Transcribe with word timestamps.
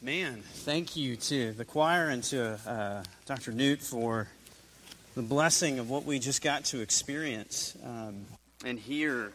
Man, 0.00 0.44
thank 0.44 0.94
you 0.94 1.16
to 1.16 1.50
the 1.54 1.64
choir 1.64 2.08
and 2.08 2.22
to 2.24 2.56
uh, 2.64 3.02
Dr. 3.26 3.50
Newt 3.50 3.82
for 3.82 4.28
the 5.16 5.22
blessing 5.22 5.80
of 5.80 5.90
what 5.90 6.04
we 6.04 6.20
just 6.20 6.40
got 6.40 6.66
to 6.66 6.78
experience 6.78 7.76
um, 7.84 8.24
and 8.64 8.78
hear 8.78 9.32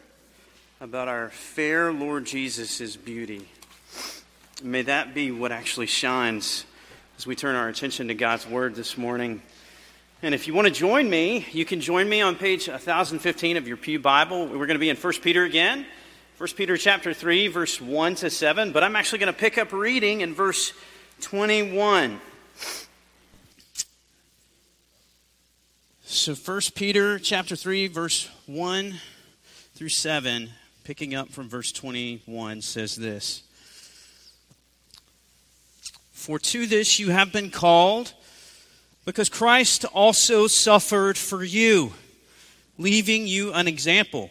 about 0.80 1.06
our 1.06 1.28
fair 1.28 1.92
Lord 1.92 2.24
Jesus' 2.24 2.96
beauty. 2.96 3.46
May 4.62 4.80
that 4.80 5.12
be 5.12 5.30
what 5.30 5.52
actually 5.52 5.84
shines 5.84 6.64
as 7.18 7.26
we 7.26 7.36
turn 7.36 7.56
our 7.56 7.68
attention 7.68 8.08
to 8.08 8.14
God's 8.14 8.46
Word 8.46 8.74
this 8.74 8.96
morning. 8.96 9.42
And 10.22 10.34
if 10.34 10.46
you 10.46 10.54
want 10.54 10.66
to 10.68 10.72
join 10.72 11.10
me, 11.10 11.46
you 11.52 11.66
can 11.66 11.82
join 11.82 12.08
me 12.08 12.22
on 12.22 12.36
page 12.36 12.68
1015 12.68 13.58
of 13.58 13.68
your 13.68 13.76
Pew 13.76 13.98
Bible. 13.98 14.46
We're 14.46 14.66
going 14.66 14.70
to 14.70 14.78
be 14.78 14.88
in 14.88 14.96
1 14.96 15.12
Peter 15.20 15.44
again. 15.44 15.84
1 16.36 16.48
Peter 16.56 16.76
chapter 16.76 17.14
3 17.14 17.46
verse 17.46 17.80
1 17.80 18.16
to 18.16 18.28
7, 18.28 18.72
but 18.72 18.82
I'm 18.82 18.96
actually 18.96 19.20
going 19.20 19.32
to 19.32 19.38
pick 19.38 19.56
up 19.56 19.72
reading 19.72 20.20
in 20.20 20.34
verse 20.34 20.72
21. 21.20 22.20
So 26.02 26.34
1 26.34 26.60
Peter 26.74 27.20
chapter 27.20 27.54
3 27.54 27.86
verse 27.86 28.28
1 28.46 28.94
through 29.76 29.90
7, 29.90 30.50
picking 30.82 31.14
up 31.14 31.28
from 31.30 31.48
verse 31.48 31.70
21 31.70 32.62
says 32.62 32.96
this. 32.96 33.44
For 36.10 36.40
to 36.40 36.66
this 36.66 36.98
you 36.98 37.10
have 37.10 37.32
been 37.32 37.50
called, 37.50 38.12
because 39.04 39.28
Christ 39.28 39.84
also 39.84 40.48
suffered 40.48 41.16
for 41.16 41.44
you, 41.44 41.92
leaving 42.76 43.28
you 43.28 43.52
an 43.52 43.68
example 43.68 44.30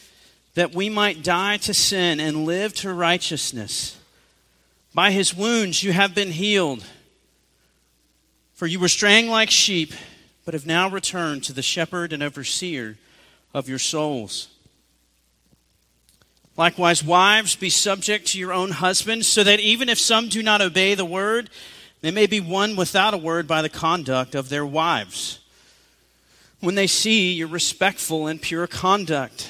that 0.53 0.75
we 0.75 0.89
might 0.89 1.23
die 1.23 1.57
to 1.57 1.73
sin 1.73 2.19
and 2.19 2.45
live 2.45 2.73
to 2.75 2.93
righteousness. 2.93 3.97
By 4.93 5.11
his 5.11 5.33
wounds 5.33 5.83
you 5.83 5.93
have 5.93 6.13
been 6.13 6.31
healed. 6.31 6.85
For 8.53 8.67
you 8.67 8.79
were 8.79 8.89
straying 8.89 9.29
like 9.29 9.49
sheep, 9.49 9.93
but 10.45 10.53
have 10.53 10.65
now 10.67 10.89
returned 10.89 11.43
to 11.45 11.53
the 11.53 11.61
shepherd 11.61 12.13
and 12.13 12.21
overseer 12.21 12.97
of 13.53 13.69
your 13.69 13.79
souls. 13.79 14.49
Likewise, 16.57 17.03
wives, 17.03 17.55
be 17.55 17.69
subject 17.69 18.27
to 18.27 18.39
your 18.39 18.51
own 18.51 18.71
husbands, 18.71 19.27
so 19.27 19.43
that 19.43 19.59
even 19.59 19.87
if 19.87 19.97
some 19.97 20.27
do 20.27 20.43
not 20.43 20.61
obey 20.61 20.93
the 20.95 21.05
word, 21.05 21.49
they 22.01 22.11
may 22.11 22.27
be 22.27 22.39
won 22.39 22.75
without 22.75 23.13
a 23.13 23.17
word 23.17 23.47
by 23.47 23.61
the 23.61 23.69
conduct 23.69 24.35
of 24.35 24.49
their 24.49 24.65
wives. 24.65 25.39
When 26.59 26.75
they 26.75 26.87
see 26.87 27.31
your 27.31 27.47
respectful 27.47 28.27
and 28.27 28.41
pure 28.41 28.67
conduct, 28.67 29.49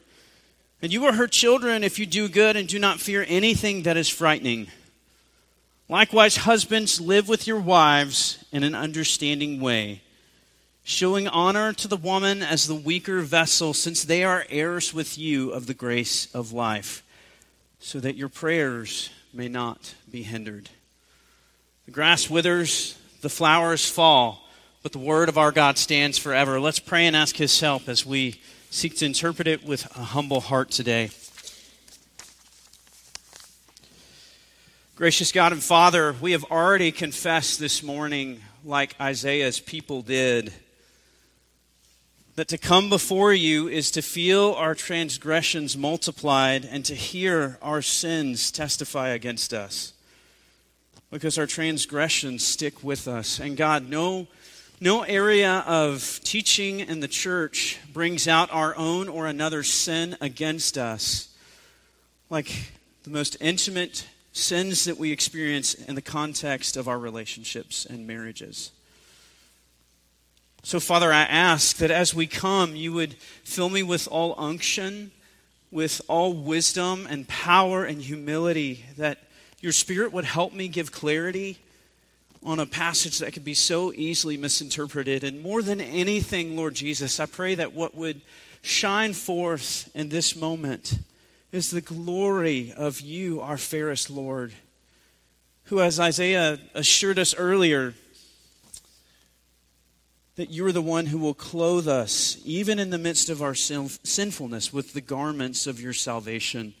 And 0.81 0.91
you 0.91 1.05
are 1.05 1.13
her 1.13 1.27
children 1.27 1.83
if 1.83 1.99
you 1.99 2.05
do 2.07 2.27
good 2.27 2.55
and 2.55 2.67
do 2.67 2.79
not 2.79 2.99
fear 2.99 3.23
anything 3.27 3.83
that 3.83 3.97
is 3.97 4.09
frightening. 4.09 4.67
Likewise, 5.87 6.37
husbands, 6.37 6.99
live 6.99 7.27
with 7.27 7.45
your 7.45 7.59
wives 7.59 8.43
in 8.51 8.63
an 8.63 8.73
understanding 8.73 9.59
way, 9.59 10.01
showing 10.83 11.27
honor 11.27 11.73
to 11.73 11.87
the 11.87 11.97
woman 11.97 12.41
as 12.41 12.65
the 12.65 12.73
weaker 12.73 13.21
vessel, 13.21 13.73
since 13.73 14.03
they 14.03 14.23
are 14.23 14.45
heirs 14.49 14.93
with 14.93 15.17
you 15.17 15.51
of 15.51 15.67
the 15.67 15.73
grace 15.73 16.33
of 16.33 16.51
life, 16.51 17.03
so 17.79 17.99
that 17.99 18.15
your 18.15 18.29
prayers 18.29 19.11
may 19.33 19.49
not 19.49 19.93
be 20.09 20.23
hindered. 20.23 20.69
The 21.85 21.91
grass 21.91 22.29
withers, 22.29 22.97
the 23.21 23.29
flowers 23.29 23.87
fall, 23.87 24.47
but 24.81 24.93
the 24.93 24.97
word 24.97 25.29
of 25.29 25.37
our 25.37 25.51
God 25.51 25.77
stands 25.77 26.17
forever. 26.17 26.59
Let's 26.59 26.79
pray 26.79 27.05
and 27.05 27.15
ask 27.15 27.35
his 27.35 27.59
help 27.59 27.87
as 27.87 28.05
we 28.05 28.41
seek 28.73 28.95
to 28.95 29.05
interpret 29.05 29.49
it 29.49 29.65
with 29.65 29.85
a 29.97 29.99
humble 29.99 30.39
heart 30.39 30.71
today. 30.71 31.09
Gracious 34.95 35.33
God 35.33 35.51
and 35.51 35.61
Father, 35.61 36.15
we 36.21 36.31
have 36.31 36.45
already 36.45 36.93
confessed 36.93 37.59
this 37.59 37.83
morning, 37.83 38.39
like 38.63 38.95
Isaiah's 39.01 39.59
people 39.59 40.01
did, 40.01 40.53
that 42.35 42.47
to 42.47 42.57
come 42.57 42.89
before 42.89 43.33
you 43.33 43.67
is 43.67 43.91
to 43.91 44.01
feel 44.01 44.53
our 44.53 44.73
transgressions 44.73 45.75
multiplied 45.75 46.63
and 46.63 46.85
to 46.85 46.95
hear 46.95 47.57
our 47.61 47.81
sins 47.81 48.51
testify 48.51 49.09
against 49.09 49.53
us. 49.53 49.91
Because 51.11 51.37
our 51.37 51.45
transgressions 51.45 52.45
stick 52.45 52.81
with 52.85 53.05
us. 53.05 53.37
And 53.37 53.57
God, 53.57 53.89
no 53.89 54.27
no 54.81 55.03
area 55.03 55.63
of 55.67 56.19
teaching 56.23 56.79
in 56.79 57.01
the 57.01 57.07
church 57.07 57.77
brings 57.93 58.27
out 58.27 58.51
our 58.51 58.75
own 58.75 59.07
or 59.07 59.27
another's 59.27 59.71
sin 59.71 60.17
against 60.19 60.75
us 60.75 61.29
like 62.31 62.71
the 63.03 63.11
most 63.11 63.37
intimate 63.39 64.07
sins 64.33 64.85
that 64.85 64.97
we 64.97 65.11
experience 65.11 65.75
in 65.75 65.93
the 65.93 66.01
context 66.01 66.77
of 66.77 66.87
our 66.87 66.97
relationships 66.97 67.85
and 67.85 68.07
marriages. 68.07 68.71
So, 70.63 70.79
Father, 70.79 71.13
I 71.13 71.23
ask 71.23 71.77
that 71.77 71.91
as 71.91 72.15
we 72.15 72.25
come, 72.25 72.75
you 72.75 72.91
would 72.93 73.13
fill 73.43 73.69
me 73.69 73.83
with 73.83 74.07
all 74.07 74.33
unction, 74.35 75.11
with 75.69 76.01
all 76.07 76.33
wisdom 76.33 77.05
and 77.07 77.27
power 77.27 77.83
and 77.83 78.01
humility, 78.01 78.85
that 78.97 79.19
your 79.59 79.73
Spirit 79.73 80.11
would 80.11 80.25
help 80.25 80.53
me 80.53 80.67
give 80.67 80.91
clarity 80.91 81.59
on 82.43 82.59
a 82.59 82.65
passage 82.65 83.19
that 83.19 83.33
could 83.33 83.43
be 83.43 83.53
so 83.53 83.93
easily 83.93 84.37
misinterpreted. 84.37 85.23
And 85.23 85.41
more 85.41 85.61
than 85.61 85.79
anything, 85.79 86.55
Lord 86.55 86.73
Jesus, 86.73 87.19
I 87.19 87.25
pray 87.27 87.55
that 87.55 87.73
what 87.73 87.95
would 87.95 88.21
shine 88.61 89.13
forth 89.13 89.89
in 89.93 90.09
this 90.09 90.35
moment 90.35 90.99
is 91.51 91.69
the 91.69 91.81
glory 91.81 92.73
of 92.75 93.01
you, 93.01 93.41
our 93.41 93.57
fairest 93.57 94.09
Lord, 94.09 94.53
who, 95.65 95.81
as 95.81 95.99
Isaiah 95.99 96.59
assured 96.73 97.19
us 97.19 97.35
earlier, 97.35 97.93
that 100.35 100.49
you 100.49 100.65
are 100.65 100.71
the 100.71 100.81
one 100.81 101.07
who 101.07 101.17
will 101.17 101.33
clothe 101.33 101.87
us, 101.87 102.37
even 102.45 102.79
in 102.79 102.89
the 102.89 102.97
midst 102.97 103.29
of 103.29 103.41
our 103.41 103.53
sinfulness, 103.53 104.73
with 104.73 104.93
the 104.93 105.01
garments 105.01 105.67
of 105.67 105.79
your 105.79 105.93
salvation 105.93 106.73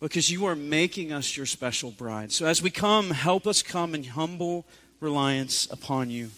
because 0.00 0.30
you 0.30 0.46
are 0.46 0.54
making 0.54 1.12
us 1.12 1.36
your 1.36 1.46
special 1.46 1.90
bride. 1.90 2.32
So 2.32 2.46
as 2.46 2.62
we 2.62 2.70
come, 2.70 3.10
help 3.10 3.46
us 3.46 3.62
come 3.62 3.94
in 3.94 4.04
humble 4.04 4.64
reliance 5.00 5.66
upon 5.70 6.10
you 6.10 6.30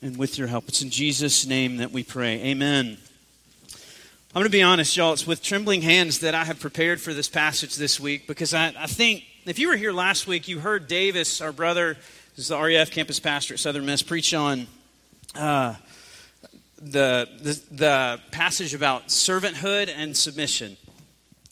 and 0.00 0.16
with 0.16 0.38
your 0.38 0.46
help. 0.46 0.68
It's 0.68 0.82
in 0.82 0.90
Jesus' 0.90 1.46
name 1.46 1.78
that 1.78 1.90
we 1.90 2.04
pray. 2.04 2.40
Amen. 2.42 2.98
I'm 4.34 4.42
going 4.42 4.44
to 4.44 4.50
be 4.50 4.62
honest, 4.62 4.96
y'all. 4.96 5.12
It's 5.12 5.26
with 5.26 5.42
trembling 5.42 5.82
hands 5.82 6.20
that 6.20 6.34
I 6.34 6.44
have 6.44 6.60
prepared 6.60 7.00
for 7.00 7.14
this 7.14 7.28
passage 7.28 7.76
this 7.76 7.98
week 7.98 8.26
because 8.26 8.54
I, 8.54 8.74
I 8.78 8.86
think 8.86 9.24
if 9.46 9.58
you 9.58 9.68
were 9.68 9.76
here 9.76 9.92
last 9.92 10.26
week, 10.26 10.46
you 10.46 10.60
heard 10.60 10.86
Davis, 10.86 11.40
our 11.40 11.52
brother, 11.52 11.96
who's 12.36 12.48
the 12.48 12.56
RUF 12.60 12.90
campus 12.90 13.18
pastor 13.18 13.54
at 13.54 13.60
Southern 13.60 13.86
Miss, 13.86 14.02
preach 14.02 14.34
on 14.34 14.66
uh, 15.34 15.74
the, 16.80 17.28
the, 17.40 17.60
the 17.70 18.20
passage 18.30 18.74
about 18.74 19.08
servanthood 19.08 19.88
and 19.88 20.16
submission. 20.16 20.76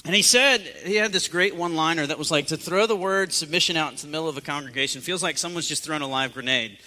And 0.07 0.15
he 0.15 0.23
said, 0.23 0.61
he 0.61 0.95
had 0.95 1.13
this 1.13 1.27
great 1.27 1.57
one 1.57 1.75
liner 1.75 2.07
that 2.07 2.17
was 2.17 2.31
like 2.31 2.47
to 2.47 2.57
throw 2.57 2.87
the 2.87 2.95
word 2.95 3.33
submission 3.33 3.77
out 3.77 3.91
into 3.91 4.07
the 4.07 4.13
middle 4.13 4.29
of 4.29 4.37
a 4.37 4.41
congregation 4.41 5.01
feels 5.01 5.21
like 5.21 5.37
someone's 5.37 5.67
just 5.67 5.83
thrown 5.83 6.01
a 6.01 6.07
live 6.07 6.33
grenade. 6.33 6.79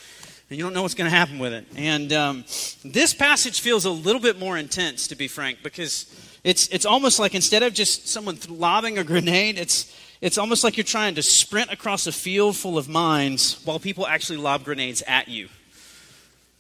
And 0.50 0.57
you 0.57 0.63
don't 0.63 0.74
know 0.74 0.83
what's 0.83 0.94
going 0.95 1.12
to 1.12 1.16
happen 1.16 1.38
with 1.38 1.51
it. 1.51 1.66
And 1.75 2.13
um, 2.13 2.45
this 2.83 3.13
passage 3.13 3.60
feels 3.60 3.83
a 3.83 3.92
little 3.92 4.21
bit 4.21 4.39
more 4.39 4.57
intense, 4.57 5.07
to 5.07 5.16
be 5.16 5.27
frank, 5.27 5.60
because 5.63 6.06
it's, 6.45 6.69
it's 6.69 6.86
almost 6.86 7.19
like 7.19 7.36
instead 7.36 7.62
of 7.62 7.74
just 7.74 8.07
someone 8.07 8.39
lobbing 8.48 8.98
a 8.98 9.04
grenade, 9.04 9.60
it's, 9.60 9.94
it's 10.21 10.38
almost 10.38 10.63
like 10.63 10.77
you're 10.77 10.86
trying 10.86 11.16
to 11.16 11.21
sprint 11.21 11.71
across 11.74 12.07
a 12.07 12.13
field 12.13 12.56
full 12.56 12.77
of 12.77 12.88
mines 12.88 13.62
while 13.66 13.80
people 13.80 14.07
actually 14.07 14.38
lob 14.38 14.63
grenades 14.63 15.04
at 15.07 15.27
you. 15.27 15.50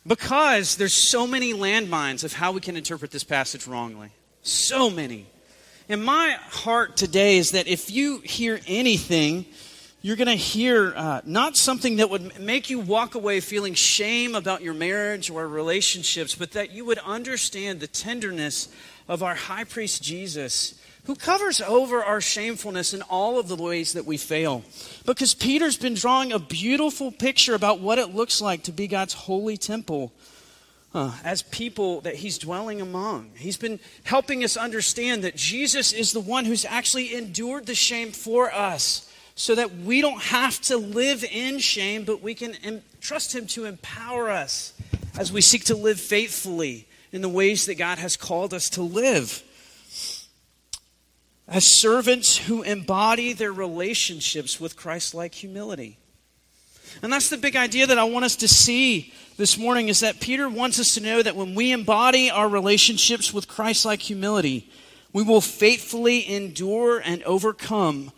because 0.05 0.75
there's 0.77 0.93
so 0.93 1.27
many 1.27 1.53
landmines 1.53 2.23
of 2.23 2.33
how 2.33 2.51
we 2.51 2.59
can 2.59 2.75
interpret 2.75 3.11
this 3.11 3.23
passage 3.23 3.67
wrongly. 3.67 4.09
So 4.41 4.89
many. 4.89 5.27
And 5.91 6.05
my 6.05 6.37
heart 6.51 6.97
today 6.97 7.39
is 7.39 7.49
that 7.51 7.67
if 7.67 7.89
you 7.89 8.19
hear 8.19 8.59
anything, 8.67 9.47
you're 10.03 10.17
going 10.17 10.27
to 10.27 10.35
hear 10.35 10.93
uh, 10.95 11.21
not 11.25 11.57
something 11.57 11.95
that 11.95 12.11
would 12.11 12.39
make 12.39 12.69
you 12.69 12.77
walk 12.77 13.15
away 13.15 13.39
feeling 13.39 13.73
shame 13.73 14.35
about 14.35 14.61
your 14.61 14.75
marriage 14.75 15.31
or 15.31 15.47
relationships, 15.47 16.35
but 16.35 16.51
that 16.51 16.69
you 16.69 16.85
would 16.85 16.99
understand 16.99 17.79
the 17.79 17.87
tenderness 17.87 18.69
of 19.07 19.23
our 19.23 19.33
high 19.33 19.63
priest 19.63 20.03
Jesus, 20.03 20.79
who 21.05 21.15
covers 21.15 21.59
over 21.59 22.03
our 22.03 22.21
shamefulness 22.21 22.93
in 22.93 23.01
all 23.01 23.39
of 23.39 23.47
the 23.47 23.55
ways 23.55 23.93
that 23.93 24.05
we 24.05 24.15
fail. 24.15 24.63
Because 25.07 25.33
Peter's 25.33 25.75
been 25.75 25.95
drawing 25.95 26.31
a 26.31 26.37
beautiful 26.37 27.11
picture 27.11 27.55
about 27.55 27.79
what 27.79 27.97
it 27.97 28.13
looks 28.13 28.41
like 28.41 28.61
to 28.65 28.71
be 28.71 28.85
God's 28.85 29.13
holy 29.13 29.57
temple. 29.57 30.13
As 30.93 31.43
people 31.43 32.01
that 32.01 32.15
he's 32.15 32.39
dwelling 32.39 32.81
among. 32.81 33.31
He's 33.35 33.57
been 33.57 33.79
helping 34.03 34.43
us 34.43 34.57
understand 34.57 35.23
that 35.23 35.35
Jesus 35.35 35.93
is 35.93 36.13
the 36.13 36.19
one 36.19 36.45
who's 36.45 36.65
actually 36.65 37.13
endured 37.13 37.67
the 37.67 37.75
shame 37.75 38.11
for 38.11 38.51
us 38.51 39.05
so 39.35 39.55
that 39.55 39.73
we 39.77 40.01
don't 40.01 40.21
have 40.21 40.59
to 40.61 40.75
live 40.75 41.23
in 41.23 41.59
shame, 41.59 42.05
but 42.05 42.21
we 42.21 42.33
can 42.33 42.81
trust 42.99 43.33
Him 43.33 43.45
to 43.47 43.65
empower 43.65 44.29
us 44.29 44.73
as 45.17 45.31
we 45.31 45.41
seek 45.41 45.65
to 45.65 45.75
live 45.75 45.99
faithfully 45.99 46.87
in 47.11 47.21
the 47.21 47.29
ways 47.29 47.65
that 47.67 47.75
God 47.75 47.99
has 47.99 48.17
called 48.17 48.53
us 48.53 48.69
to 48.71 48.81
live. 48.81 49.43
As 51.47 51.65
servants 51.79 52.35
who 52.35 52.63
embody 52.63 53.31
their 53.33 53.53
relationships 53.53 54.59
with 54.59 54.75
Christ 54.75 55.13
like 55.13 55.35
humility. 55.35 55.98
And 57.01 57.11
that's 57.11 57.29
the 57.29 57.37
big 57.37 57.55
idea 57.55 57.87
that 57.87 57.97
I 57.97 58.03
want 58.03 58.25
us 58.25 58.35
to 58.37 58.47
see 58.47 59.13
this 59.37 59.57
morning 59.57 59.87
is 59.87 60.01
that 60.01 60.19
Peter 60.19 60.49
wants 60.49 60.79
us 60.79 60.93
to 60.95 61.01
know 61.01 61.21
that 61.21 61.35
when 61.35 61.55
we 61.55 61.71
embody 61.71 62.29
our 62.29 62.49
relationships 62.49 63.33
with 63.33 63.47
Christ 63.47 63.85
like 63.85 64.01
humility, 64.01 64.69
we 65.13 65.23
will 65.23 65.41
faithfully 65.41 66.29
endure 66.29 66.99
and 66.99 67.23
overcome 67.23 68.11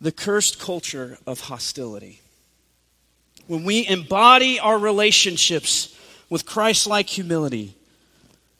the 0.00 0.12
cursed 0.12 0.58
culture 0.58 1.18
of 1.26 1.40
hostility. 1.40 2.20
When 3.46 3.64
we 3.64 3.86
embody 3.86 4.58
our 4.58 4.78
relationships 4.78 5.96
with 6.30 6.46
Christ 6.46 6.86
like 6.86 7.08
humility, 7.08 7.76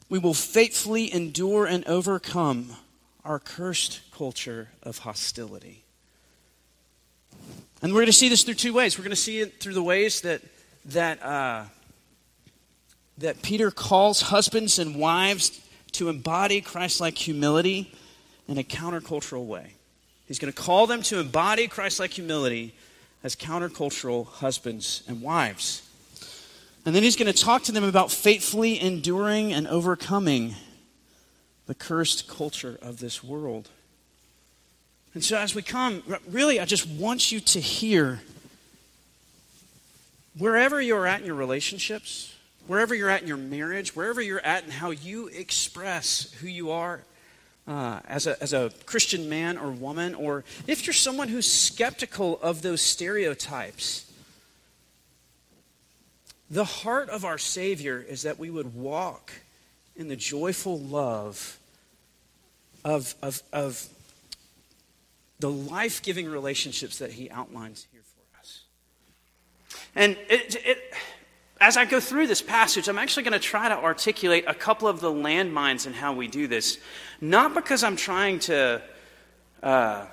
we 0.09 0.19
will 0.19 0.33
faithfully 0.33 1.11
endure 1.11 1.65
and 1.65 1.83
overcome 1.85 2.75
our 3.25 3.39
cursed 3.39 4.01
culture 4.11 4.69
of 4.83 4.99
hostility. 4.99 5.82
And 7.83 7.91
we're 7.91 7.99
going 7.99 8.05
to 8.07 8.13
see 8.13 8.29
this 8.29 8.43
through 8.43 8.53
two 8.53 8.73
ways. 8.73 8.97
We're 8.97 9.03
going 9.03 9.09
to 9.09 9.17
see 9.17 9.41
it 9.41 9.59
through 9.59 9.73
the 9.73 9.83
ways 9.83 10.21
that, 10.21 10.41
that, 10.85 11.21
uh, 11.21 11.65
that 13.17 13.41
Peter 13.41 13.71
calls 13.71 14.21
husbands 14.21 14.79
and 14.79 14.95
wives 14.95 15.59
to 15.91 16.07
embody 16.07 16.61
Christ 16.61 17.01
like 17.01 17.17
humility 17.17 17.93
in 18.47 18.57
a 18.57 18.63
countercultural 18.63 19.45
way. 19.45 19.73
He's 20.29 20.39
going 20.39 20.51
to 20.51 20.59
call 20.59 20.87
them 20.87 21.01
to 21.03 21.19
embody 21.19 21.67
Christ 21.67 21.99
like 21.99 22.11
humility 22.11 22.73
as 23.21 23.35
countercultural 23.35 24.27
husbands 24.27 25.03
and 25.05 25.21
wives. 25.21 25.81
And 26.85 26.95
then 26.95 27.03
he's 27.03 27.17
going 27.17 27.31
to 27.31 27.37
talk 27.37 27.63
to 27.63 27.73
them 27.73 27.83
about 27.83 28.13
faithfully 28.13 28.79
enduring 28.79 29.51
and 29.51 29.67
overcoming 29.67 30.55
the 31.65 31.75
cursed 31.75 32.29
culture 32.29 32.79
of 32.81 32.99
this 32.99 33.21
world. 33.21 33.67
And 35.13 35.23
so, 35.23 35.37
as 35.37 35.53
we 35.53 35.61
come, 35.61 36.01
really, 36.27 36.59
I 36.59 36.65
just 36.65 36.87
want 36.87 37.31
you 37.31 37.39
to 37.39 37.59
hear 37.59 38.21
wherever 40.37 40.81
you're 40.81 41.05
at 41.05 41.21
in 41.21 41.27
your 41.27 41.35
relationships, 41.35 42.35
wherever 42.65 42.95
you're 42.95 43.09
at 43.09 43.21
in 43.21 43.27
your 43.27 43.37
marriage, 43.37 43.95
wherever 43.95 44.21
you're 44.21 44.43
at 44.43 44.63
in 44.63 44.71
how 44.71 44.89
you 44.89 45.27
express 45.27 46.31
who 46.41 46.47
you 46.47 46.71
are 46.71 47.01
uh, 47.67 47.99
as, 48.07 48.25
a, 48.25 48.41
as 48.41 48.53
a 48.53 48.71
Christian 48.87 49.29
man 49.29 49.57
or 49.59 49.69
woman, 49.69 50.15
or 50.15 50.43
if 50.65 50.87
you're 50.87 50.93
someone 50.95 51.27
who's 51.27 51.51
skeptical 51.51 52.39
of 52.41 52.63
those 52.63 52.81
stereotypes, 52.81 54.11
the 56.49 56.65
heart 56.65 57.09
of 57.09 57.23
our 57.23 57.37
Savior 57.37 58.03
is 58.07 58.23
that 58.23 58.39
we 58.39 58.49
would 58.49 58.75
walk 58.75 59.31
in 59.95 60.07
the 60.07 60.15
joyful 60.15 60.79
love 60.79 61.59
of, 62.83 63.13
of, 63.21 63.41
of 63.53 63.87
the 65.43 65.51
life 65.51 66.01
giving 66.01 66.29
relationships 66.29 66.99
that 66.99 67.11
He 67.11 67.29
outlines 67.29 67.85
here 67.91 67.99
for 68.01 68.39
us. 68.39 68.61
And 69.93 70.15
it, 70.29 70.55
it 70.65 70.77
as 71.59 71.75
I 71.75 71.83
go 71.83 71.99
through 71.99 72.27
this 72.27 72.41
passage, 72.41 72.87
I'm 72.87 72.97
actually 72.97 73.23
going 73.23 73.33
to 73.33 73.39
try 73.39 73.67
to 73.67 73.75
articulate 73.75 74.45
a 74.47 74.53
couple 74.53 74.87
of 74.87 75.01
the 75.01 75.11
landmines 75.11 75.85
in 75.85 75.91
how 75.91 76.13
we 76.13 76.29
do 76.29 76.47
this. 76.47 76.77
Not 77.19 77.53
because 77.53 77.83
I'm 77.83 77.97
trying 77.97 78.39
to 78.39 78.81
uh, 79.61 80.05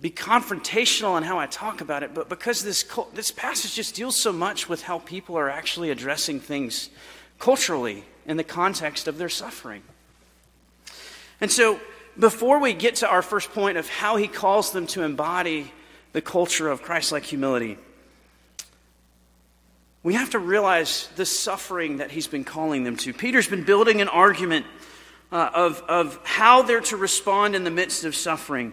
be 0.00 0.10
confrontational 0.10 1.16
in 1.16 1.22
how 1.22 1.38
I 1.38 1.46
talk 1.46 1.80
about 1.80 2.02
it, 2.02 2.12
but 2.12 2.28
because 2.28 2.64
this, 2.64 2.84
this 3.14 3.30
passage 3.30 3.76
just 3.76 3.94
deals 3.94 4.16
so 4.16 4.32
much 4.32 4.68
with 4.68 4.82
how 4.82 4.98
people 4.98 5.38
are 5.38 5.48
actually 5.48 5.90
addressing 5.90 6.40
things 6.40 6.90
culturally 7.38 8.02
in 8.26 8.36
the 8.36 8.42
context 8.42 9.06
of 9.06 9.16
their 9.16 9.28
suffering. 9.28 9.84
And 11.40 11.52
so, 11.52 11.78
before 12.18 12.58
we 12.60 12.72
get 12.72 12.96
to 12.96 13.08
our 13.08 13.22
first 13.22 13.52
point 13.52 13.78
of 13.78 13.88
how 13.88 14.16
he 14.16 14.28
calls 14.28 14.72
them 14.72 14.86
to 14.88 15.02
embody 15.02 15.72
the 16.12 16.20
culture 16.20 16.68
of 16.68 16.82
Christ 16.82 17.12
like 17.12 17.24
humility, 17.24 17.78
we 20.02 20.14
have 20.14 20.30
to 20.30 20.38
realize 20.38 21.08
the 21.16 21.26
suffering 21.26 21.98
that 21.98 22.10
he's 22.10 22.26
been 22.26 22.44
calling 22.44 22.84
them 22.84 22.96
to. 22.96 23.12
Peter's 23.12 23.46
been 23.46 23.64
building 23.64 24.00
an 24.00 24.08
argument 24.08 24.64
uh, 25.30 25.50
of, 25.54 25.82
of 25.88 26.18
how 26.24 26.62
they're 26.62 26.80
to 26.80 26.96
respond 26.96 27.54
in 27.54 27.64
the 27.64 27.70
midst 27.70 28.04
of 28.04 28.14
suffering. 28.14 28.72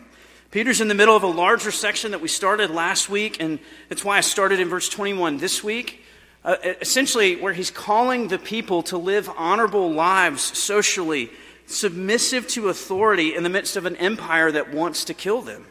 Peter's 0.52 0.80
in 0.80 0.88
the 0.88 0.96
middle 0.96 1.16
of 1.16 1.24
a 1.24 1.28
larger 1.28 1.72
section 1.72 2.12
that 2.12 2.22
we 2.22 2.30
started 2.30 2.70
last 2.70 3.10
week, 3.10 3.42
and 3.42 3.60
that's 3.90 4.06
why 4.06 4.18
I 4.18 4.22
started 4.22 4.62
in 4.62 4.70
verse 4.70 4.88
21 4.88 5.38
this 5.38 5.62
week. 5.64 6.04
Uh, 6.46 6.56
essentially, 6.80 7.36
where 7.36 7.52
he's 7.52 7.72
calling 7.72 8.30
the 8.30 8.40
people 8.40 8.82
to 8.84 8.98
live 8.98 9.30
honorable 9.36 9.92
lives 9.92 10.42
socially, 10.58 11.30
submissive 11.68 12.48
to 12.48 12.70
authority 12.70 13.36
in 13.36 13.44
the 13.44 13.50
midst 13.50 13.76
of 13.76 13.86
an 13.86 13.96
empire 13.98 14.52
that 14.52 14.74
wants 14.74 15.06
to 15.06 15.14
kill 15.14 15.42
them. 15.42 15.66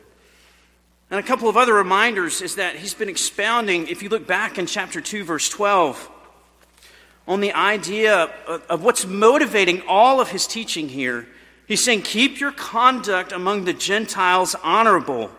And 1.11 1.21
a 1.21 1.23
couple 1.23 1.49
of 1.49 1.57
other 1.57 1.75
reminders 1.75 2.43
is 2.43 2.57
that 2.57 2.77
he's 2.77 2.95
been 2.95 3.09
expounding, 3.09 3.89
if 3.89 4.03
you 4.03 4.09
look 4.09 4.27
back 4.27 4.59
in 4.59 4.67
chapter 4.67 5.01
2, 5.01 5.25
verse 5.25 5.49
12, 5.49 6.11
on 7.29 7.41
the 7.41 7.53
idea 7.53 8.31
of 8.69 8.85
what's 8.85 9.07
motivating 9.07 9.83
all 9.89 10.21
of 10.21 10.31
his 10.31 10.47
teaching 10.47 10.89
here. 10.89 11.27
He's 11.67 11.83
saying, 11.83 12.03
Keep 12.03 12.39
your 12.39 12.53
conduct 12.53 13.33
among 13.33 13.65
the 13.65 13.73
Gentiles 13.73 14.55
honorable, 14.63 15.31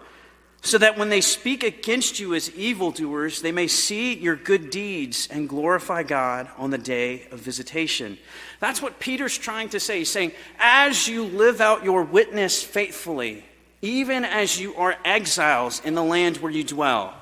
so 0.62 0.78
that 0.78 0.98
when 0.98 1.10
they 1.10 1.22
speak 1.22 1.64
against 1.64 2.20
you 2.20 2.34
as 2.34 2.54
evildoers, 2.56 3.42
they 3.42 3.52
may 3.52 3.68
see 3.68 4.16
your 4.16 4.36
good 4.36 4.70
deeds 4.70 5.28
and 5.32 5.48
glorify 5.48 6.04
God 6.04 6.50
on 6.58 6.72
the 6.72 6.78
day 6.78 7.28
of 7.32 7.40
visitation. 7.40 8.18
That's 8.60 8.82
what 8.82 9.00
Peter's 9.00 9.38
trying 9.38 9.70
to 9.70 9.80
say. 9.80 10.00
He's 10.00 10.12
saying, 10.12 10.32
As 10.60 11.08
you 11.08 11.24
live 11.24 11.62
out 11.62 11.84
your 11.84 12.04
witness 12.04 12.64
faithfully, 12.64 13.46
even 13.82 14.26
as 14.26 14.60
you 14.60 14.76
are 14.76 14.98
exiles 15.06 15.82
in 15.86 15.94
the 15.94 16.04
land 16.04 16.38
where 16.38 16.52
you 16.52 16.64
dwell. 16.64 17.14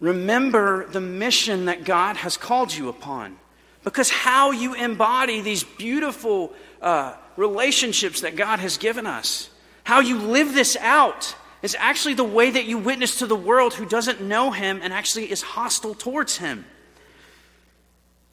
Remember 0.00 0.86
the 0.86 1.00
mission 1.00 1.66
that 1.66 1.84
God 1.84 2.16
has 2.18 2.36
called 2.36 2.74
you 2.74 2.88
upon. 2.88 3.36
Because 3.82 4.10
how 4.10 4.50
you 4.50 4.74
embody 4.74 5.40
these 5.40 5.64
beautiful 5.64 6.52
uh, 6.82 7.14
relationships 7.36 8.22
that 8.22 8.36
God 8.36 8.58
has 8.58 8.76
given 8.78 9.06
us, 9.06 9.48
how 9.84 10.00
you 10.00 10.18
live 10.18 10.52
this 10.52 10.76
out, 10.76 11.34
is 11.62 11.76
actually 11.78 12.14
the 12.14 12.24
way 12.24 12.50
that 12.50 12.64
you 12.64 12.78
witness 12.78 13.18
to 13.18 13.26
the 13.26 13.36
world 13.36 13.74
who 13.74 13.86
doesn't 13.86 14.20
know 14.20 14.50
Him 14.50 14.80
and 14.82 14.92
actually 14.92 15.30
is 15.30 15.42
hostile 15.42 15.94
towards 15.94 16.36
Him. 16.36 16.64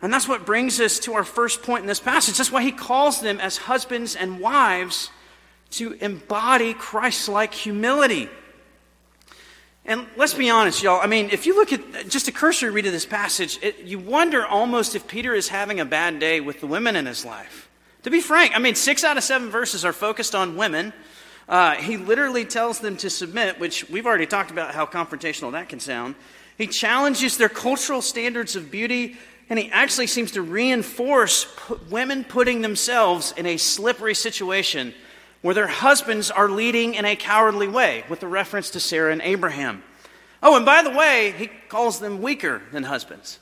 And 0.01 0.13
that's 0.13 0.27
what 0.27 0.45
brings 0.45 0.79
us 0.79 0.99
to 0.99 1.13
our 1.13 1.23
first 1.23 1.63
point 1.63 1.81
in 1.81 1.87
this 1.87 1.99
passage. 1.99 2.37
That's 2.37 2.51
why 2.51 2.63
He 2.63 2.71
calls 2.71 3.21
them 3.21 3.39
as 3.39 3.57
husbands 3.57 4.15
and 4.15 4.39
wives 4.39 5.09
to 5.71 5.93
embody 5.93 6.73
Christ 6.73 7.29
like 7.29 7.53
humility. 7.53 8.29
And 9.85 10.07
let's 10.15 10.33
be 10.33 10.49
honest, 10.49 10.81
y'all. 10.81 11.01
I 11.01 11.07
mean, 11.07 11.29
if 11.31 11.45
you 11.45 11.55
look 11.55 11.73
at 11.73 12.07
just 12.07 12.27
a 12.29 12.31
cursory 12.31 12.69
read 12.69 12.85
of 12.85 12.93
this 12.93 13.05
passage, 13.05 13.59
it, 13.61 13.79
you 13.79 13.99
wonder 13.99 14.45
almost 14.45 14.95
if 14.95 15.07
Peter 15.07 15.33
is 15.33 15.49
having 15.49 15.79
a 15.79 15.85
bad 15.85 16.19
day 16.19 16.39
with 16.39 16.61
the 16.61 16.67
women 16.67 16.95
in 16.95 17.05
his 17.05 17.25
life. 17.25 17.69
To 18.03 18.09
be 18.09 18.21
frank, 18.21 18.55
I 18.55 18.59
mean, 18.59 18.75
six 18.75 19.03
out 19.03 19.17
of 19.17 19.23
seven 19.23 19.49
verses 19.49 19.83
are 19.83 19.93
focused 19.93 20.35
on 20.35 20.55
women. 20.55 20.93
Uh, 21.47 21.75
he 21.75 21.97
literally 21.97 22.45
tells 22.45 22.79
them 22.79 22.97
to 22.97 23.09
submit, 23.09 23.59
which 23.59 23.89
we've 23.89 24.05
already 24.05 24.25
talked 24.25 24.51
about 24.51 24.73
how 24.73 24.85
confrontational 24.85 25.51
that 25.51 25.69
can 25.69 25.79
sound. 25.79 26.15
He 26.57 26.67
challenges 26.67 27.37
their 27.37 27.49
cultural 27.49 28.01
standards 28.01 28.55
of 28.55 28.71
beauty, 28.71 29.17
and 29.49 29.59
he 29.59 29.69
actually 29.71 30.07
seems 30.07 30.31
to 30.31 30.41
reinforce 30.41 31.47
women 31.89 32.23
putting 32.23 32.61
themselves 32.61 33.33
in 33.35 33.45
a 33.45 33.57
slippery 33.57 34.15
situation 34.15 34.93
where 35.41 35.53
their 35.53 35.67
husbands 35.67 36.31
are 36.31 36.47
leading 36.47 36.95
in 36.95 37.03
a 37.03 37.15
cowardly 37.15 37.67
way, 37.67 38.05
with 38.07 38.21
the 38.21 38.27
reference 38.27 38.69
to 38.71 38.79
Sarah 38.79 39.11
and 39.11 39.21
Abraham. 39.21 39.83
Oh, 40.41 40.55
and 40.55 40.65
by 40.65 40.83
the 40.83 40.89
way, 40.89 41.33
he 41.37 41.47
calls 41.67 41.99
them 41.99 42.21
weaker 42.21 42.61
than 42.71 42.83
husbands. 42.83 43.39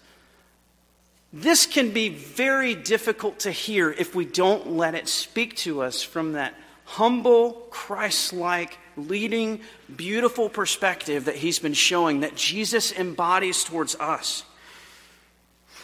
This 1.34 1.66
can 1.66 1.92
be 1.92 2.10
very 2.10 2.76
difficult 2.76 3.40
to 3.40 3.52
hear 3.52 3.92
if 3.92 4.16
we 4.16 4.26
don't 4.26 4.72
let 4.72 4.96
it 4.96 5.08
speak 5.08 5.56
to 5.58 5.82
us 5.82 6.02
from 6.04 6.34
that 6.34 6.56
humble, 6.92 7.54
Christ 7.70 8.34
like, 8.34 8.78
leading, 8.98 9.62
beautiful 9.96 10.50
perspective 10.50 11.26
that 11.26 11.36
he's 11.36 11.58
been 11.58 11.74
showing 11.74 12.20
that 12.20 12.36
Jesus 12.36 12.92
embodies 12.92 13.64
towards 13.64 13.96
us. 13.96 14.44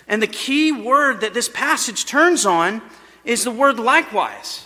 And 0.06 0.22
the 0.22 0.28
key 0.28 0.74
word 0.74 1.22
that 1.22 1.34
this 1.34 1.48
passage 1.48 2.06
turns 2.06 2.46
on 2.46 2.82
is 3.24 3.46
the 3.46 3.52
word 3.52 3.80
likewise. 3.80 4.66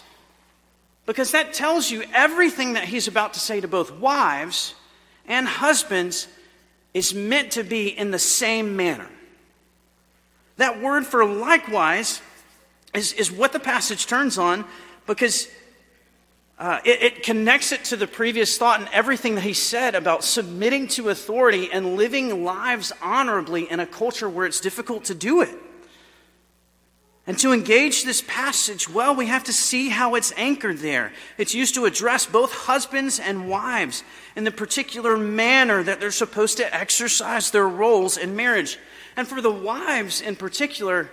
Because 1.05 1.31
that 1.31 1.53
tells 1.53 1.91
you 1.91 2.03
everything 2.11 2.73
that 2.73 2.85
he's 2.85 3.07
about 3.07 3.33
to 3.35 3.39
say 3.39 3.61
to 3.61 3.67
both 3.67 3.91
wives 3.91 4.73
and 5.27 5.47
husbands 5.47 6.27
is 6.95 7.13
meant 7.13 7.51
to 7.51 7.63
be 7.63 7.87
in 7.87 8.09
the 8.09 8.19
same 8.19 8.75
manner. 8.75 9.09
That 10.57 10.81
word 10.81 11.05
for 11.05 11.23
likewise 11.23 12.19
is, 12.95 13.13
is 13.13 13.31
what 13.31 13.53
the 13.53 13.59
passage 13.59 14.07
turns 14.07 14.39
on 14.39 14.65
because 15.05 15.47
uh, 16.61 16.79
it, 16.85 17.01
it 17.01 17.23
connects 17.23 17.71
it 17.71 17.83
to 17.85 17.97
the 17.97 18.05
previous 18.05 18.55
thought 18.55 18.79
and 18.79 18.87
everything 18.93 19.33
that 19.33 19.41
he 19.41 19.51
said 19.51 19.95
about 19.95 20.23
submitting 20.23 20.87
to 20.87 21.09
authority 21.09 21.71
and 21.73 21.95
living 21.95 22.43
lives 22.45 22.91
honorably 23.01 23.69
in 23.71 23.79
a 23.79 23.87
culture 23.87 24.29
where 24.29 24.45
it's 24.45 24.59
difficult 24.59 25.05
to 25.05 25.15
do 25.15 25.41
it. 25.41 25.49
And 27.25 27.35
to 27.39 27.51
engage 27.51 28.03
this 28.03 28.23
passage 28.27 28.87
well, 28.87 29.15
we 29.15 29.25
have 29.25 29.45
to 29.45 29.53
see 29.53 29.89
how 29.89 30.13
it's 30.13 30.31
anchored 30.37 30.77
there. 30.77 31.11
It's 31.39 31.55
used 31.55 31.73
to 31.75 31.85
address 31.85 32.27
both 32.27 32.51
husbands 32.51 33.19
and 33.19 33.49
wives 33.49 34.03
in 34.35 34.43
the 34.43 34.51
particular 34.51 35.17
manner 35.17 35.81
that 35.81 35.99
they're 35.99 36.11
supposed 36.11 36.57
to 36.57 36.75
exercise 36.75 37.49
their 37.49 37.67
roles 37.67 38.17
in 38.17 38.35
marriage. 38.35 38.77
And 39.17 39.27
for 39.27 39.41
the 39.41 39.49
wives 39.49 40.21
in 40.21 40.35
particular, 40.35 41.09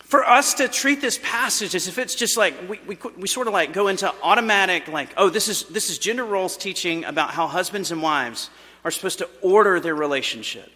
for 0.00 0.28
us 0.28 0.54
to 0.54 0.66
treat 0.66 1.00
this 1.00 1.20
passage 1.22 1.74
as 1.74 1.86
if 1.86 1.98
it's 1.98 2.14
just 2.14 2.36
like 2.36 2.54
we, 2.68 2.80
we, 2.86 2.98
we 3.16 3.28
sort 3.28 3.46
of 3.46 3.52
like 3.52 3.72
go 3.72 3.86
into 3.88 4.12
automatic 4.22 4.88
like 4.88 5.10
oh 5.16 5.28
this 5.28 5.48
is 5.48 5.64
this 5.64 5.88
is 5.88 5.98
gender 5.98 6.24
roles 6.24 6.56
teaching 6.56 7.04
about 7.04 7.30
how 7.30 7.46
husbands 7.46 7.92
and 7.92 8.02
wives 8.02 8.50
are 8.84 8.90
supposed 8.90 9.18
to 9.18 9.28
order 9.42 9.78
their 9.78 9.94
relationship. 9.94 10.70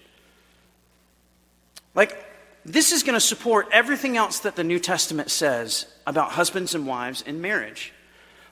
Like 1.94 2.16
this 2.64 2.92
is 2.92 3.02
going 3.02 3.14
to 3.14 3.20
support 3.20 3.68
everything 3.72 4.16
else 4.16 4.40
that 4.40 4.56
the 4.56 4.64
new 4.64 4.78
testament 4.78 5.30
says 5.30 5.86
about 6.06 6.32
husbands 6.32 6.74
and 6.74 6.86
wives 6.86 7.22
in 7.22 7.40
marriage. 7.40 7.92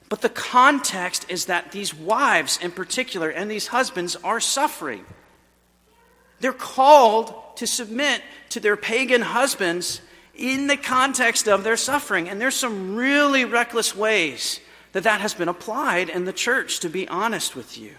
But 0.09 0.21
the 0.21 0.29
context 0.29 1.27
is 1.29 1.47
that 1.47 1.73
these 1.73 1.95
wives 1.95 2.59
in 2.61 2.71
particular 2.71 3.31
and 3.31 3.51
these 3.51 3.69
husbands 3.69 4.17
are 4.17 4.41
suffering. 4.41 5.07
They're 6.41 6.53
called 6.53 7.57
to 7.57 7.67
submit 7.67 8.21
to 8.51 8.61
their 8.61 8.77
pagan 8.77 9.23
husbands 9.23 10.03
in 10.35 10.67
the 10.67 10.77
context 10.77 11.49
of 11.49 11.65
their 11.65 11.77
suffering. 11.77 12.29
And 12.29 12.41
there's 12.41 12.57
some 12.57 12.95
really 12.97 13.45
reckless 13.45 13.95
ways 13.95 14.61
that 14.93 15.05
that 15.05 15.21
has 15.21 15.35
been 15.35 15.49
applied 15.49 16.09
in 16.09 16.25
the 16.25 16.33
church, 16.33 16.81
to 16.81 16.89
be 16.89 17.09
honest 17.09 17.57
with 17.57 17.79
you. 17.79 17.95